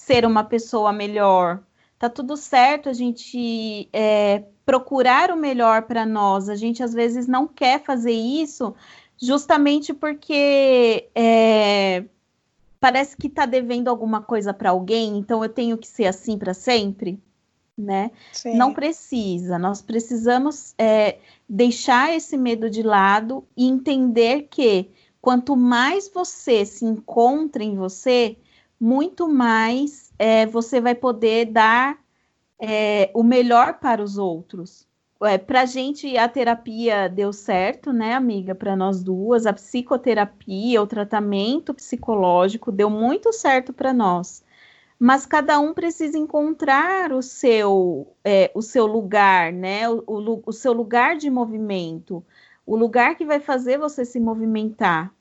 ser 0.00 0.24
uma 0.24 0.42
pessoa 0.42 0.92
melhor. 0.92 1.62
Tá 1.98 2.08
tudo 2.08 2.36
certo 2.36 2.88
a 2.88 2.92
gente 2.92 3.86
é, 3.92 4.42
procurar 4.64 5.30
o 5.30 5.36
melhor 5.36 5.82
para 5.82 6.06
nós. 6.06 6.48
A 6.48 6.56
gente 6.56 6.82
às 6.82 6.94
vezes 6.94 7.28
não 7.28 7.46
quer 7.46 7.84
fazer 7.84 8.12
isso 8.12 8.74
justamente 9.20 9.92
porque 9.92 11.10
é, 11.14 12.04
parece 12.80 13.14
que 13.14 13.26
está 13.26 13.44
devendo 13.44 13.88
alguma 13.88 14.22
coisa 14.22 14.54
para 14.54 14.70
alguém, 14.70 15.18
então 15.18 15.44
eu 15.44 15.50
tenho 15.50 15.76
que 15.76 15.86
ser 15.86 16.06
assim 16.06 16.38
para 16.38 16.54
sempre, 16.54 17.20
né? 17.76 18.10
Sim. 18.32 18.56
Não 18.56 18.72
precisa. 18.72 19.58
Nós 19.58 19.82
precisamos 19.82 20.74
é, 20.78 21.18
deixar 21.46 22.16
esse 22.16 22.38
medo 22.38 22.70
de 22.70 22.82
lado 22.82 23.44
e 23.54 23.68
entender 23.68 24.48
que 24.50 24.90
quanto 25.20 25.54
mais 25.54 26.08
você 26.08 26.64
se 26.64 26.86
encontra 26.86 27.62
em 27.62 27.76
você, 27.76 28.38
muito 28.80 29.28
mais 29.28 30.12
é, 30.18 30.46
você 30.46 30.80
vai 30.80 30.94
poder 30.94 31.46
dar 31.46 31.98
é, 32.58 33.10
o 33.14 33.22
melhor 33.22 33.78
para 33.78 34.02
os 34.02 34.18
outros. 34.18 34.88
É, 35.22 35.36
para 35.36 35.62
a 35.62 35.66
gente, 35.66 36.16
a 36.16 36.26
terapia 36.28 37.08
deu 37.08 37.32
certo, 37.32 37.92
né, 37.92 38.14
amiga? 38.14 38.54
Para 38.54 38.74
nós 38.74 39.02
duas, 39.02 39.44
a 39.44 39.52
psicoterapia, 39.52 40.80
o 40.82 40.86
tratamento 40.86 41.74
psicológico 41.74 42.72
deu 42.72 42.88
muito 42.88 43.32
certo 43.32 43.72
para 43.72 43.92
nós. 43.92 44.42
Mas 44.98 45.26
cada 45.26 45.58
um 45.60 45.74
precisa 45.74 46.18
encontrar 46.18 47.12
o 47.12 47.22
seu, 47.22 48.14
é, 48.24 48.50
o 48.54 48.62
seu 48.62 48.86
lugar, 48.86 49.52
né? 49.52 49.88
O, 49.88 50.02
o, 50.06 50.42
o 50.46 50.52
seu 50.52 50.72
lugar 50.72 51.16
de 51.16 51.30
movimento, 51.30 52.24
o 52.66 52.76
lugar 52.76 53.16
que 53.16 53.24
vai 53.24 53.40
fazer 53.40 53.78
você 53.78 54.04
se 54.04 54.20
movimentar. 54.20 55.12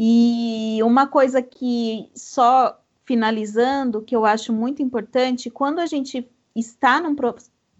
E 0.00 0.78
uma 0.84 1.08
coisa 1.08 1.42
que 1.42 2.08
só 2.14 2.80
finalizando, 3.04 4.00
que 4.00 4.14
eu 4.14 4.24
acho 4.24 4.52
muito 4.52 4.80
importante, 4.80 5.50
quando 5.50 5.80
a 5.80 5.86
gente 5.86 6.30
está 6.54 7.00
num, 7.00 7.16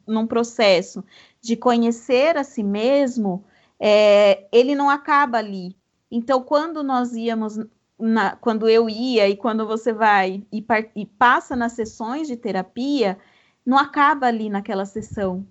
num 0.05 0.27
processo 0.27 1.05
de 1.41 1.55
conhecer 1.55 2.37
a 2.37 2.43
si 2.43 2.65
mesmo, 2.65 3.45
é, 3.79 4.49
ele 4.51 4.75
não 4.75 4.91
acaba 4.91 5.39
ali. 5.39 5.77
Então, 6.11 6.43
quando 6.43 6.83
nós 6.83 7.13
íamos 7.13 7.57
na, 7.97 8.35
quando 8.35 8.69
eu 8.69 8.91
ia 8.91 9.29
e 9.29 9.37
quando 9.37 9.65
você 9.65 9.93
vai 9.93 10.43
e, 10.53 10.65
e 10.97 11.07
passa 11.07 11.55
nas 11.55 11.75
sessões 11.75 12.27
de 12.27 12.37
terapia, 12.37 13.17
não 13.65 13.79
acaba 13.79 14.27
ali 14.27 14.51
naquela 14.51 14.85
sessão, 14.85 15.47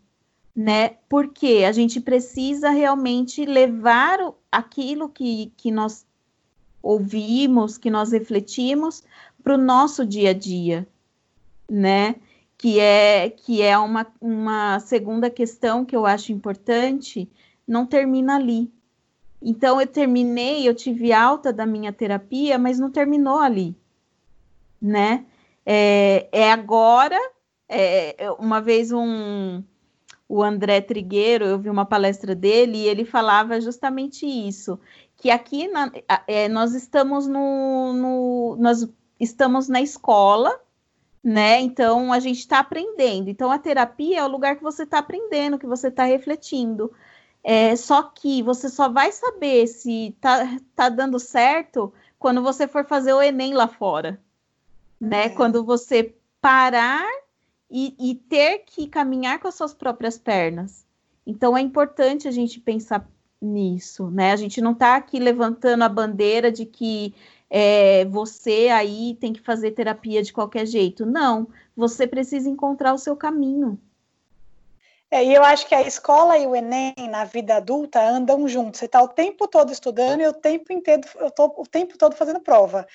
né? 0.54 0.98
Porque 1.08 1.64
a 1.66 1.72
gente 1.72 2.02
precisa 2.02 2.72
realmente 2.72 3.46
levar 3.46 4.20
aquilo 4.52 5.08
que, 5.08 5.54
que 5.56 5.72
nós 5.72 6.07
ouvimos, 6.88 7.78
que 7.78 7.90
nós 7.90 8.14
refletimos 8.14 9.04
para 9.44 9.56
o 9.56 9.58
nosso 9.58 10.06
dia 10.06 10.30
a 10.30 10.34
dia, 10.34 10.88
né? 11.70 12.16
Que 12.58 12.80
é, 12.80 13.30
que 13.30 13.62
é 13.62 13.78
uma, 13.78 14.08
uma 14.22 14.80
segunda 14.80 15.30
questão 15.30 15.84
que 15.84 15.96
eu 15.96 16.06
acho 16.06 16.32
importante, 16.32 17.30
não 17.68 17.86
termina 17.86 18.36
ali. 18.36 18.72
Então, 19.42 19.82
eu 19.82 19.86
terminei, 19.86 20.68
eu 20.68 20.74
tive 20.74 21.12
alta 21.12 21.52
da 21.52 21.66
minha 21.66 21.92
terapia, 21.92 22.58
mas 22.58 22.80
não 22.80 22.90
terminou 22.90 23.40
ali, 23.40 23.76
né? 24.82 25.26
É, 25.66 26.30
é 26.32 26.52
agora, 26.52 27.20
é, 27.68 28.32
uma 28.40 28.62
vez 28.62 28.94
um, 28.94 29.62
o 30.30 30.42
André 30.42 30.80
Trigueiro, 30.80 31.44
eu 31.44 31.60
vi 31.60 31.70
uma 31.70 31.86
palestra 31.86 32.34
dele 32.34 32.78
e 32.78 32.88
ele 32.88 33.04
falava 33.04 33.60
justamente 33.60 34.26
isso, 34.26 34.80
que 35.18 35.32
aqui 35.32 35.68
na, 35.68 35.92
é, 36.28 36.48
nós 36.48 36.74
estamos 36.74 37.28
no, 37.28 37.94
no, 37.94 38.56
nós 38.60 38.88
estamos 39.20 39.68
na 39.68 39.82
escola, 39.82 40.62
né? 41.24 41.60
Então 41.60 42.14
a 42.14 42.20
gente 42.20 42.40
está 42.40 42.60
aprendendo. 42.60 43.30
Então 43.30 43.52
a 43.52 43.58
terapia 43.58 44.20
é 44.20 44.24
o 44.24 44.28
lugar 44.28 44.56
que 44.56 44.64
você 44.64 44.84
está 44.84 45.00
aprendendo, 45.00 45.58
que 45.58 45.66
você 45.66 45.88
está 45.88 46.04
refletindo. 46.04 46.92
É, 47.44 47.76
só 47.76 48.04
que 48.04 48.44
você 48.44 48.70
só 48.70 48.90
vai 48.90 49.12
saber 49.12 49.68
se 49.68 50.16
tá, 50.22 50.60
tá 50.76 50.90
dando 50.90 51.20
certo 51.20 51.92
quando 52.20 52.42
você 52.42 52.68
for 52.68 52.86
fazer 52.86 53.14
o 53.14 53.22
Enem 53.22 53.54
lá 53.54 53.68
fora, 53.68 54.20
né? 55.02 55.26
É. 55.26 55.30
Quando 55.30 55.64
você 55.64 56.16
parar 56.40 57.08
e, 57.70 57.96
e 58.00 58.16
ter 58.16 58.60
que 58.60 58.88
caminhar 58.88 59.40
com 59.40 59.48
as 59.48 59.56
suas 59.56 59.74
próprias 59.74 60.18
pernas. 60.18 60.86
Então 61.26 61.58
é 61.58 61.62
importante 61.62 62.28
a 62.28 62.32
gente 62.32 62.60
pensar 62.60 63.08
nisso, 63.42 64.10
né? 64.10 64.32
A 64.32 64.36
gente 64.36 64.62
não 64.62 64.72
está 64.72 64.96
aqui 64.96 65.20
levantando 65.20 65.84
a 65.84 65.90
bandeira 65.90 66.52
de 66.52 66.66
que 66.66 67.14
é, 67.50 68.06
você 68.06 68.70
aí 68.70 69.16
tem 69.20 69.32
que 69.34 69.42
fazer 69.42 69.72
terapia 69.72 70.22
de 70.22 70.34
qualquer 70.34 70.66
jeito. 70.66 71.06
Não, 71.06 71.48
você 71.76 72.08
precisa 72.08 72.50
encontrar 72.50 72.94
o 72.94 72.98
seu 72.98 73.16
caminho. 73.16 73.80
É, 75.10 75.24
e 75.24 75.34
eu 75.34 75.42
acho 75.42 75.66
que 75.68 75.74
a 75.74 75.82
escola 75.82 76.38
e 76.38 76.46
o 76.46 76.54
Enem 76.54 76.94
na 77.10 77.24
vida 77.24 77.56
adulta 77.56 78.02
andam 78.02 78.46
juntos. 78.46 78.80
Você 78.80 78.86
está 78.88 79.02
o 79.02 79.08
tempo 79.08 79.48
todo 79.48 79.72
estudando 79.72 80.20
e 80.20 80.28
o 80.28 80.34
tempo 80.34 80.74
inteiro, 80.74 81.04
eu 81.16 81.32
tô 81.32 81.46
o 81.58 81.66
tempo 81.66 81.98
todo 81.98 82.14
fazendo 82.14 82.42
prova. 82.42 82.86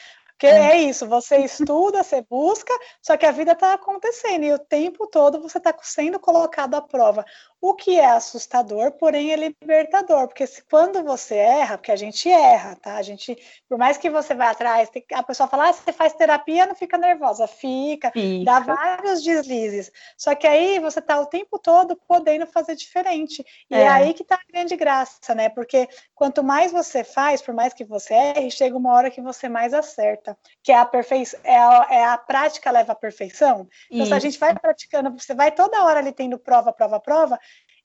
Porque 0.42 0.56
é. 0.56 0.72
é 0.72 0.76
isso, 0.78 1.06
você 1.06 1.36
estuda, 1.36 2.02
você 2.02 2.20
busca, 2.20 2.76
só 3.00 3.16
que 3.16 3.24
a 3.24 3.30
vida 3.30 3.52
está 3.52 3.74
acontecendo 3.74 4.42
e 4.42 4.52
o 4.52 4.58
tempo 4.58 5.06
todo 5.06 5.40
você 5.40 5.58
está 5.58 5.72
sendo 5.80 6.18
colocado 6.18 6.74
à 6.74 6.82
prova 6.82 7.24
o 7.62 7.74
que 7.74 7.96
é 7.96 8.10
assustador, 8.10 8.90
porém 8.90 9.32
é 9.32 9.36
libertador, 9.36 10.26
porque 10.26 10.48
se, 10.48 10.64
quando 10.64 11.00
você 11.04 11.36
erra, 11.36 11.78
porque 11.78 11.92
a 11.92 11.96
gente 11.96 12.28
erra, 12.28 12.74
tá? 12.74 12.96
A 12.96 13.02
gente, 13.02 13.38
por 13.68 13.78
mais 13.78 13.96
que 13.96 14.10
você 14.10 14.34
vá 14.34 14.50
atrás, 14.50 14.90
tem, 14.90 15.04
a 15.12 15.22
pessoa 15.22 15.48
fala, 15.48 15.68
ah, 15.68 15.72
você 15.72 15.92
faz 15.92 16.12
terapia, 16.12 16.66
não 16.66 16.74
fica 16.74 16.98
nervosa, 16.98 17.46
fica, 17.46 18.10
fica, 18.10 18.44
dá 18.44 18.58
vários 18.58 19.22
deslizes. 19.22 19.92
Só 20.18 20.34
que 20.34 20.44
aí 20.44 20.80
você 20.80 21.00
tá 21.00 21.20
o 21.20 21.26
tempo 21.26 21.56
todo 21.56 21.94
podendo 21.94 22.48
fazer 22.48 22.74
diferente. 22.74 23.44
E 23.70 23.76
é, 23.76 23.82
é 23.82 23.88
aí 23.88 24.12
que 24.12 24.24
tá 24.24 24.34
a 24.34 24.52
grande 24.52 24.74
graça, 24.74 25.32
né? 25.32 25.48
Porque 25.48 25.88
quanto 26.16 26.42
mais 26.42 26.72
você 26.72 27.04
faz, 27.04 27.40
por 27.40 27.54
mais 27.54 27.72
que 27.72 27.84
você 27.84 28.12
erre, 28.12 28.50
chega 28.50 28.76
uma 28.76 28.92
hora 28.92 29.08
que 29.08 29.22
você 29.22 29.48
mais 29.48 29.72
acerta, 29.72 30.31
que 30.62 30.72
é 30.72 30.78
a 30.78 30.84
perfeição, 30.84 31.40
é 31.44 31.56
a, 31.56 31.86
é 31.90 32.04
a 32.04 32.18
prática 32.18 32.70
leva 32.70 32.92
à 32.92 32.94
perfeição. 32.96 33.68
Então, 33.90 34.06
se 34.06 34.14
a 34.14 34.18
gente 34.18 34.38
vai 34.38 34.54
praticando, 34.54 35.10
você 35.10 35.34
vai 35.34 35.50
toda 35.52 35.84
hora 35.84 36.00
ali 36.00 36.12
tendo 36.12 36.38
prova, 36.38 36.72
prova, 36.72 37.00
prova, 37.00 37.38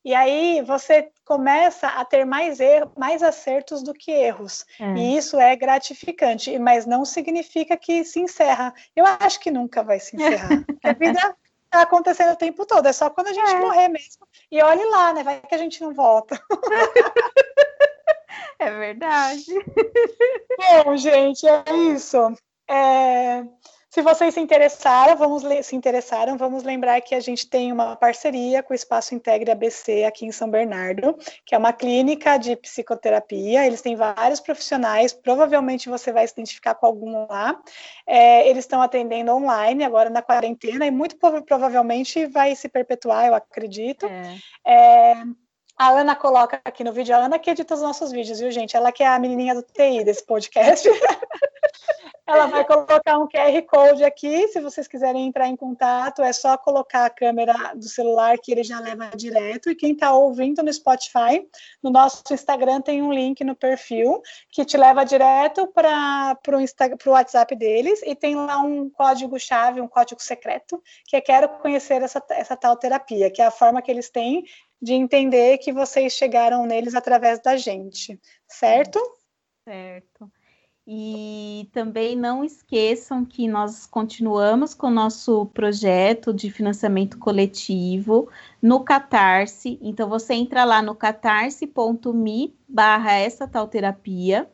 e 0.08 0.16
aí 0.16 0.62
você 0.62 1.10
começa 1.26 1.88
a 1.88 2.06
ter 2.06 2.26
mais 2.26 2.62
erros, 2.62 2.92
mais 2.96 3.22
acertos 3.22 3.84
do 3.84 3.94
que 3.94 4.10
erros. 4.10 4.66
É. 4.80 4.94
E 4.94 5.18
isso 5.18 5.38
é 5.38 5.54
gratificante, 5.56 6.58
mas 6.58 6.86
não 6.86 7.04
significa 7.04 7.76
que 7.76 8.06
se 8.06 8.22
encerra. 8.22 8.74
Eu 8.96 9.06
acho 9.06 9.40
que 9.40 9.52
nunca 9.52 9.84
vai 9.84 10.00
se 10.00 10.16
encerrar. 10.16 10.64
a 10.82 10.94
vida 10.94 11.36
está 11.66 11.82
acontecendo 11.82 12.32
o 12.32 12.38
tempo 12.38 12.66
todo, 12.66 12.88
é 12.88 12.94
só 12.94 13.10
quando 13.10 13.28
a 13.28 13.34
gente 13.34 13.50
é. 13.50 13.60
morrer 13.60 13.90
mesmo. 13.90 14.26
E 14.50 14.62
olhe 14.64 14.86
lá, 14.86 15.12
né? 15.12 15.24
Vai 15.24 15.42
que 15.42 15.54
a 15.54 15.58
gente 15.58 15.82
não 15.82 15.94
volta. 15.94 16.40
É 18.60 18.72
verdade. 18.72 19.46
Bom, 20.58 20.98
gente, 20.98 21.46
é 21.48 21.64
isso. 21.94 22.18
É... 22.68 23.44
Se 23.90 24.02
vocês 24.04 24.34
se 24.34 24.40
interessaram, 24.40 25.16
vamos 25.16 25.44
se 25.64 25.76
interessaram, 25.76 26.38
vamos 26.38 26.62
lembrar 26.62 27.02
que 27.02 27.16
a 27.16 27.20
gente 27.20 27.50
tem 27.50 27.72
uma 27.72 27.96
parceria 27.96 28.62
com 28.62 28.72
o 28.72 28.76
Espaço 28.76 29.16
Integre 29.16 29.50
ABC 29.50 30.04
aqui 30.04 30.24
em 30.24 30.32
São 30.32 30.48
Bernardo, 30.50 31.18
que 31.44 31.56
é 31.56 31.58
uma 31.58 31.74
clínica 31.74 32.38
de 32.38 32.56
psicoterapia. 32.56 33.66
Eles 33.66 33.82
têm 33.82 33.96
vários 33.96 34.40
profissionais, 34.40 35.14
provavelmente 35.14 35.90
você 35.90 36.12
vai 36.12 36.28
se 36.28 36.34
identificar 36.34 36.76
com 36.76 36.86
algum 36.86 37.26
lá. 37.28 37.60
É, 38.06 38.48
eles 38.48 38.66
estão 38.66 38.84
atendendo 38.84 39.32
online 39.32 39.84
agora 39.84 40.12
na 40.12 40.22
quarentena 40.22 40.86
e 40.86 40.92
muito 40.92 41.18
provavelmente 41.18 42.28
vai 42.28 42.56
se 42.56 42.70
perpetuar, 42.70 43.26
eu 43.26 43.34
acredito. 43.34 44.06
É. 44.06 44.36
É, 44.64 45.24
a 45.78 45.90
Ana 45.90 46.16
coloca 46.16 46.60
aqui 46.66 46.84
no 46.84 46.92
vídeo, 46.92 47.16
a 47.16 47.20
Ana 47.20 47.38
que 47.38 47.52
edita 47.52 47.76
os 47.76 47.82
nossos 47.82 48.12
vídeos, 48.12 48.40
viu, 48.40 48.50
gente? 48.50 48.76
Ela 48.76 48.92
que 48.92 49.04
é 49.04 49.08
a 49.08 49.20
menininha 49.20 49.54
do 49.54 49.62
TI 49.62 50.04
desse 50.04 50.26
podcast. 50.26 50.90
Ela 52.28 52.48
vai 52.48 52.66
colocar 52.66 53.18
um 53.18 53.26
QR 53.26 53.62
Code 53.66 54.04
aqui, 54.04 54.50
se 54.50 54.60
vocês 54.60 54.86
quiserem 54.86 55.28
entrar 55.28 55.48
em 55.48 55.56
contato, 55.56 56.22
é 56.22 56.34
só 56.34 56.58
colocar 56.58 57.06
a 57.06 57.10
câmera 57.10 57.74
do 57.74 57.88
celular 57.88 58.38
que 58.38 58.52
ele 58.52 58.64
já 58.64 58.82
leva 58.82 59.12
direto. 59.16 59.72
E 59.72 59.76
quem 59.76 59.94
está 59.94 60.14
ouvindo 60.14 60.62
no 60.62 60.74
Spotify, 60.74 61.48
no 61.82 61.90
nosso 61.90 62.22
Instagram 62.30 62.82
tem 62.82 63.02
um 63.02 63.14
link 63.14 63.42
no 63.46 63.56
perfil 63.56 64.22
que 64.52 64.66
te 64.66 64.76
leva 64.76 65.06
direto 65.06 65.68
para 65.68 66.38
o 67.06 67.10
WhatsApp 67.12 67.56
deles 67.56 68.02
e 68.04 68.14
tem 68.14 68.36
lá 68.36 68.58
um 68.58 68.90
código-chave, 68.90 69.80
um 69.80 69.88
código 69.88 70.22
secreto, 70.22 70.84
que 71.06 71.16
é 71.16 71.22
quero 71.22 71.48
conhecer 71.48 72.02
essa, 72.02 72.22
essa 72.32 72.58
tal 72.58 72.76
terapia, 72.76 73.32
que 73.32 73.42
é 73.42 73.46
a 73.46 73.52
forma 73.52 73.82
que 73.82 73.90
eles 73.90 74.10
têm 74.10 74.44
de 74.82 74.94
entender 74.94 75.58
que 75.58 75.74
vocês 75.74 76.14
chegaram 76.14 76.66
neles 76.66 76.96
através 76.96 77.42
da 77.42 77.58
gente, 77.58 78.20
certo? 78.48 79.00
Certo. 79.64 80.32
E 80.90 81.70
também 81.74 82.16
não 82.16 82.46
esqueçam 82.46 83.26
que 83.26 83.46
nós 83.46 83.86
continuamos 83.86 84.74
com 84.74 84.88
o 84.88 84.92
nosso 84.92 85.48
projeto 85.48 86.34
de 86.34 86.50
financiamento 86.50 87.20
coletivo 87.20 88.30
no 88.62 88.80
Catarse. 88.86 89.78
Então 89.82 90.08
você 90.08 90.34
entra 90.34 90.64
lá 90.64 90.82
no 90.82 90.96
catarse.me 90.96 92.56
barra 92.70 93.14
essa 93.16 93.46
tal 93.46 93.68
terapia 93.68 94.50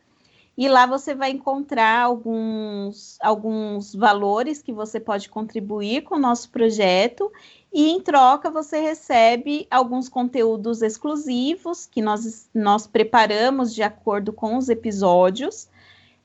e 0.56 0.68
lá 0.68 0.86
você 0.86 1.14
vai 1.14 1.30
encontrar 1.30 2.02
alguns, 2.02 3.18
alguns 3.20 3.94
valores 3.94 4.62
que 4.62 4.72
você 4.72 5.00
pode 5.00 5.28
contribuir 5.28 6.02
com 6.02 6.14
o 6.14 6.20
nosso 6.20 6.50
projeto 6.50 7.30
e 7.74 7.90
em 7.90 8.00
troca 8.00 8.50
você 8.50 8.78
recebe 8.78 9.66
alguns 9.70 10.08
conteúdos 10.08 10.80
exclusivos 10.80 11.84
que 11.84 12.00
nós, 12.00 12.48
nós 12.54 12.86
preparamos 12.86 13.74
de 13.74 13.82
acordo 13.82 14.32
com 14.32 14.56
os 14.56 14.68
episódios 14.68 15.68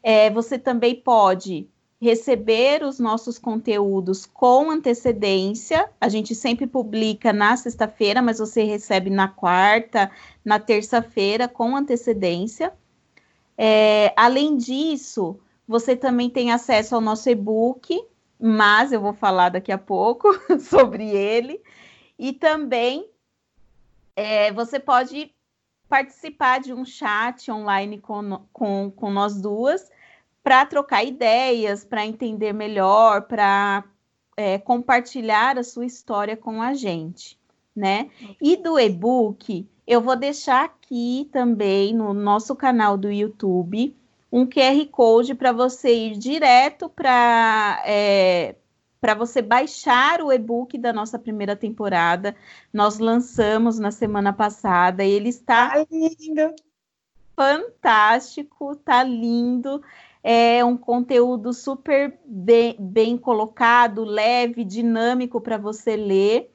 é, 0.02 0.30
você 0.30 0.58
também 0.58 0.96
pode 0.96 1.68
receber 2.02 2.84
os 2.84 3.00
nossos 3.00 3.38
conteúdos 3.38 4.26
com 4.26 4.72
antecedência. 4.72 5.90
A 6.00 6.08
gente 6.08 6.34
sempre 6.34 6.66
publica 6.66 7.34
na 7.34 7.58
sexta-feira, 7.58 8.22
mas 8.22 8.40
você 8.40 8.64
recebe 8.64 9.10
na 9.10 9.28
quarta, 9.28 10.10
na 10.44 10.60
terça-feira 10.60 11.48
com 11.48 11.76
antecedência. 11.76 12.72
É, 13.58 14.14
além 14.16 14.56
disso, 14.56 15.38
você 15.68 15.96
também 15.96 16.30
tem 16.30 16.52
acesso 16.52 16.96
ao 16.96 17.02
nosso 17.02 17.30
e-book, 17.30 18.02
mas 18.40 18.92
eu 18.92 19.02
vou 19.02 19.14
falar 19.14 19.50
daqui 19.50 19.72
a 19.72 19.78
pouco 19.78 20.30
sobre 20.60 21.10
ele. 21.10 21.62
E 22.18 22.32
também 22.32 23.10
é, 24.16 24.52
você 24.52 24.80
pode 24.80 25.32
participar 25.90 26.60
de 26.60 26.74
um 26.74 26.86
chat 26.86 27.52
online 27.52 28.00
com, 28.00 28.42
com, 28.54 28.92
com 28.92 29.12
nós 29.12 29.42
duas 29.42 29.92
para 30.44 30.66
trocar 30.66 31.04
ideias, 31.04 31.84
para 31.84 32.06
entender 32.06 32.54
melhor, 32.54 33.24
para 33.24 33.84
é, 34.38 34.58
compartilhar 34.58 35.58
a 35.58 35.64
sua 35.64 35.86
história 35.86 36.38
com 36.38 36.62
a 36.62 36.74
gente, 36.74 37.38
né? 37.76 38.10
E 38.42 38.56
do 38.56 38.80
e-book, 38.80 39.68
eu 39.86 40.00
vou 40.00 40.16
deixar 40.16 40.66
aqui 40.66 41.30
também 41.32 41.94
no 41.94 42.14
nosso 42.14 42.56
canal 42.56 42.98
do 42.98 43.12
YouTube 43.12 43.96
um 44.32 44.46
QR 44.46 44.86
Code 44.92 45.34
para 45.36 45.52
você 45.52 45.94
ir 45.94 46.18
direto 46.18 46.90
para 46.90 47.82
é, 47.86 48.56
para 49.02 49.16
você 49.16 49.42
baixar 49.42 50.22
o 50.22 50.32
e-book 50.32 50.78
da 50.78 50.92
nossa 50.92 51.18
primeira 51.18 51.56
temporada. 51.56 52.36
Nós 52.72 53.00
lançamos 53.00 53.80
na 53.80 53.92
semana 53.92 54.34
passada 54.34 55.04
e 55.04 55.12
ele 55.12 55.30
está 55.30 55.86
lindo. 55.90 56.54
fantástico, 57.36 58.76
tá 58.76 59.04
lindo. 59.04 59.82
É 60.22 60.64
um 60.66 60.76
conteúdo 60.76 61.54
super 61.54 62.20
bem, 62.26 62.76
bem 62.78 63.18
colocado, 63.18 64.04
leve, 64.04 64.66
dinâmico 64.66 65.40
para 65.40 65.58
você 65.58 65.96
ler. 65.96 66.54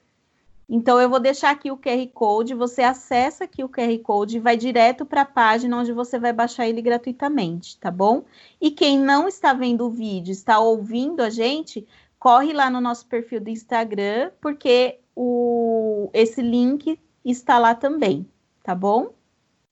Então, 0.67 0.99
eu 0.99 1.09
vou 1.09 1.19
deixar 1.19 1.51
aqui 1.51 1.69
o 1.69 1.77
QR 1.77 2.07
Code, 2.13 2.55
você 2.55 2.81
acessa 2.81 3.43
aqui 3.43 3.63
o 3.63 3.69
QR 3.69 3.97
Code 3.99 4.37
e 4.37 4.39
vai 4.39 4.57
direto 4.57 5.05
para 5.05 5.21
a 5.21 5.25
página 5.25 5.77
onde 5.77 5.93
você 5.93 6.17
vai 6.17 6.33
baixar 6.33 6.67
ele 6.67 6.81
gratuitamente, 6.81 7.77
tá 7.79 7.91
bom? 7.91 8.25
E 8.59 8.71
quem 8.71 8.97
não 8.99 9.27
está 9.27 9.53
vendo 9.53 9.85
o 9.85 9.91
vídeo, 9.91 10.31
está 10.31 10.59
ouvindo 10.59 11.21
a 11.21 11.29
gente, 11.29 11.87
corre 12.17 12.51
lá 12.51 12.69
no 12.69 12.81
nosso 12.81 13.05
perfil 13.05 13.39
do 13.39 13.49
Instagram, 13.49 14.31
porque 14.41 14.99
o, 15.15 16.09
esse 16.13 16.41
link 16.41 16.99
está 17.23 17.59
lá 17.59 17.75
também, 17.75 18.27
tá 18.63 18.73
bom? 18.73 19.13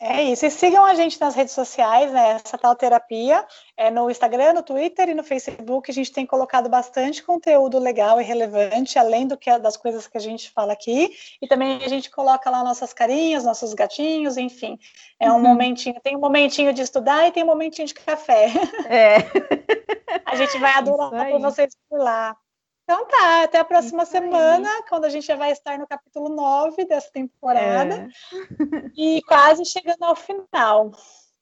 É 0.06 0.22
isso. 0.22 0.46
E 0.46 0.52
sigam 0.52 0.84
a 0.84 0.94
gente 0.96 1.20
nas 1.22 1.34
redes 1.34 1.54
sociais, 1.54 2.12
né? 2.12 2.42
Essa 2.44 2.58
tal 2.58 2.76
terapia. 2.76 3.46
É 3.78 3.90
no 3.90 4.12
Instagram, 4.12 4.52
no 4.52 4.62
Twitter 4.62 5.08
e 5.08 5.14
no 5.14 5.24
Facebook. 5.24 5.90
A 5.90 5.94
gente 5.94 6.12
tem 6.12 6.26
colocado 6.26 6.68
bastante 6.68 7.24
conteúdo 7.24 7.80
legal 7.80 8.20
e 8.20 8.24
relevante, 8.24 9.00
além 9.00 9.26
do 9.26 9.38
que 9.38 9.58
das 9.60 9.78
coisas 9.78 10.06
que 10.06 10.18
a 10.18 10.20
gente 10.20 10.52
fala 10.52 10.74
aqui. 10.74 11.16
E 11.42 11.48
também 11.48 11.82
a 11.82 11.88
gente 11.88 12.12
coloca 12.12 12.50
lá 12.50 12.66
nossas 12.66 12.92
carinhas, 12.92 13.46
nossos 13.46 13.74
gatinhos, 13.74 14.36
enfim. 14.36 14.78
É 15.18 15.32
um 15.32 15.36
uhum. 15.36 15.42
momentinho, 15.42 15.96
tem 16.04 16.18
um 16.18 16.20
momentinho 16.20 16.74
de 16.74 16.82
estudar 16.82 17.26
e 17.26 17.32
tem 17.32 17.44
um 17.44 17.48
momentinho 17.48 17.88
de 17.88 17.94
café. 17.94 18.52
É. 18.90 19.20
a 20.26 20.36
gente 20.36 20.58
vai 20.60 20.74
adorar 20.74 21.12
ter 21.12 21.40
vocês 21.40 21.78
por 21.90 22.00
lá. 22.00 22.36
Então 22.84 23.08
tá, 23.08 23.44
até 23.44 23.60
a 23.60 23.64
próxima 23.64 24.04
Isso 24.04 24.12
semana, 24.12 24.70
aí. 24.70 24.84
quando 24.90 25.06
a 25.06 25.10
gente 25.10 25.26
já 25.26 25.36
vai 25.36 25.52
estar 25.52 25.80
no 25.80 25.88
capítulo 25.88 26.30
9 26.30 26.86
dessa 26.86 27.10
temporada. 27.12 28.10
É. 28.10 28.92
E 28.96 29.22
quase 29.24 29.66
chegando 29.66 30.04
ao 30.04 30.16
final. 30.16 30.92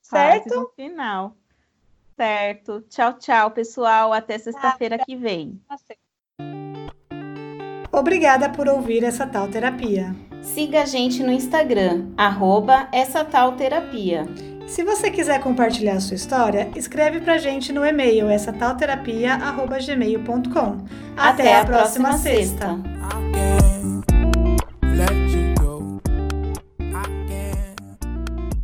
Certo? 0.02 0.44
Quase 0.50 0.56
no 0.56 0.70
final. 0.76 1.36
Certo. 2.16 2.82
Tchau, 2.82 3.14
tchau, 3.14 3.52
pessoal. 3.52 4.14
Até 4.14 4.38
sexta-feira 4.38 5.00
que 5.00 5.16
vem. 5.16 5.60
Obrigada 7.92 8.50
por 8.50 8.70
ouvir 8.70 9.04
essa 9.04 9.26
tal 9.26 9.48
terapia. 9.48 10.16
Siga 10.42 10.84
a 10.84 10.86
gente 10.86 11.22
no 11.24 11.32
Instagram, 11.32 12.14
arroba 12.18 12.88
essa 12.92 13.26
tal 13.26 13.54
terapia. 13.54 14.26
Se 14.68 14.84
você 14.84 15.10
quiser 15.12 15.40
compartilhar 15.42 16.00
sua 16.00 16.16
história, 16.16 16.70
escreve 16.76 17.20
pra 17.20 17.38
gente 17.38 17.72
no 17.74 17.86
e-mail 17.86 18.30
essa 18.30 18.54
talterapia@gmail.com. 18.54 20.78
Até, 21.18 21.56
Até 21.56 21.60
a 21.60 21.66
próxima, 21.66 22.10
próxima 22.10 22.18
sexta. 22.18 22.68
sexta. 22.68 23.51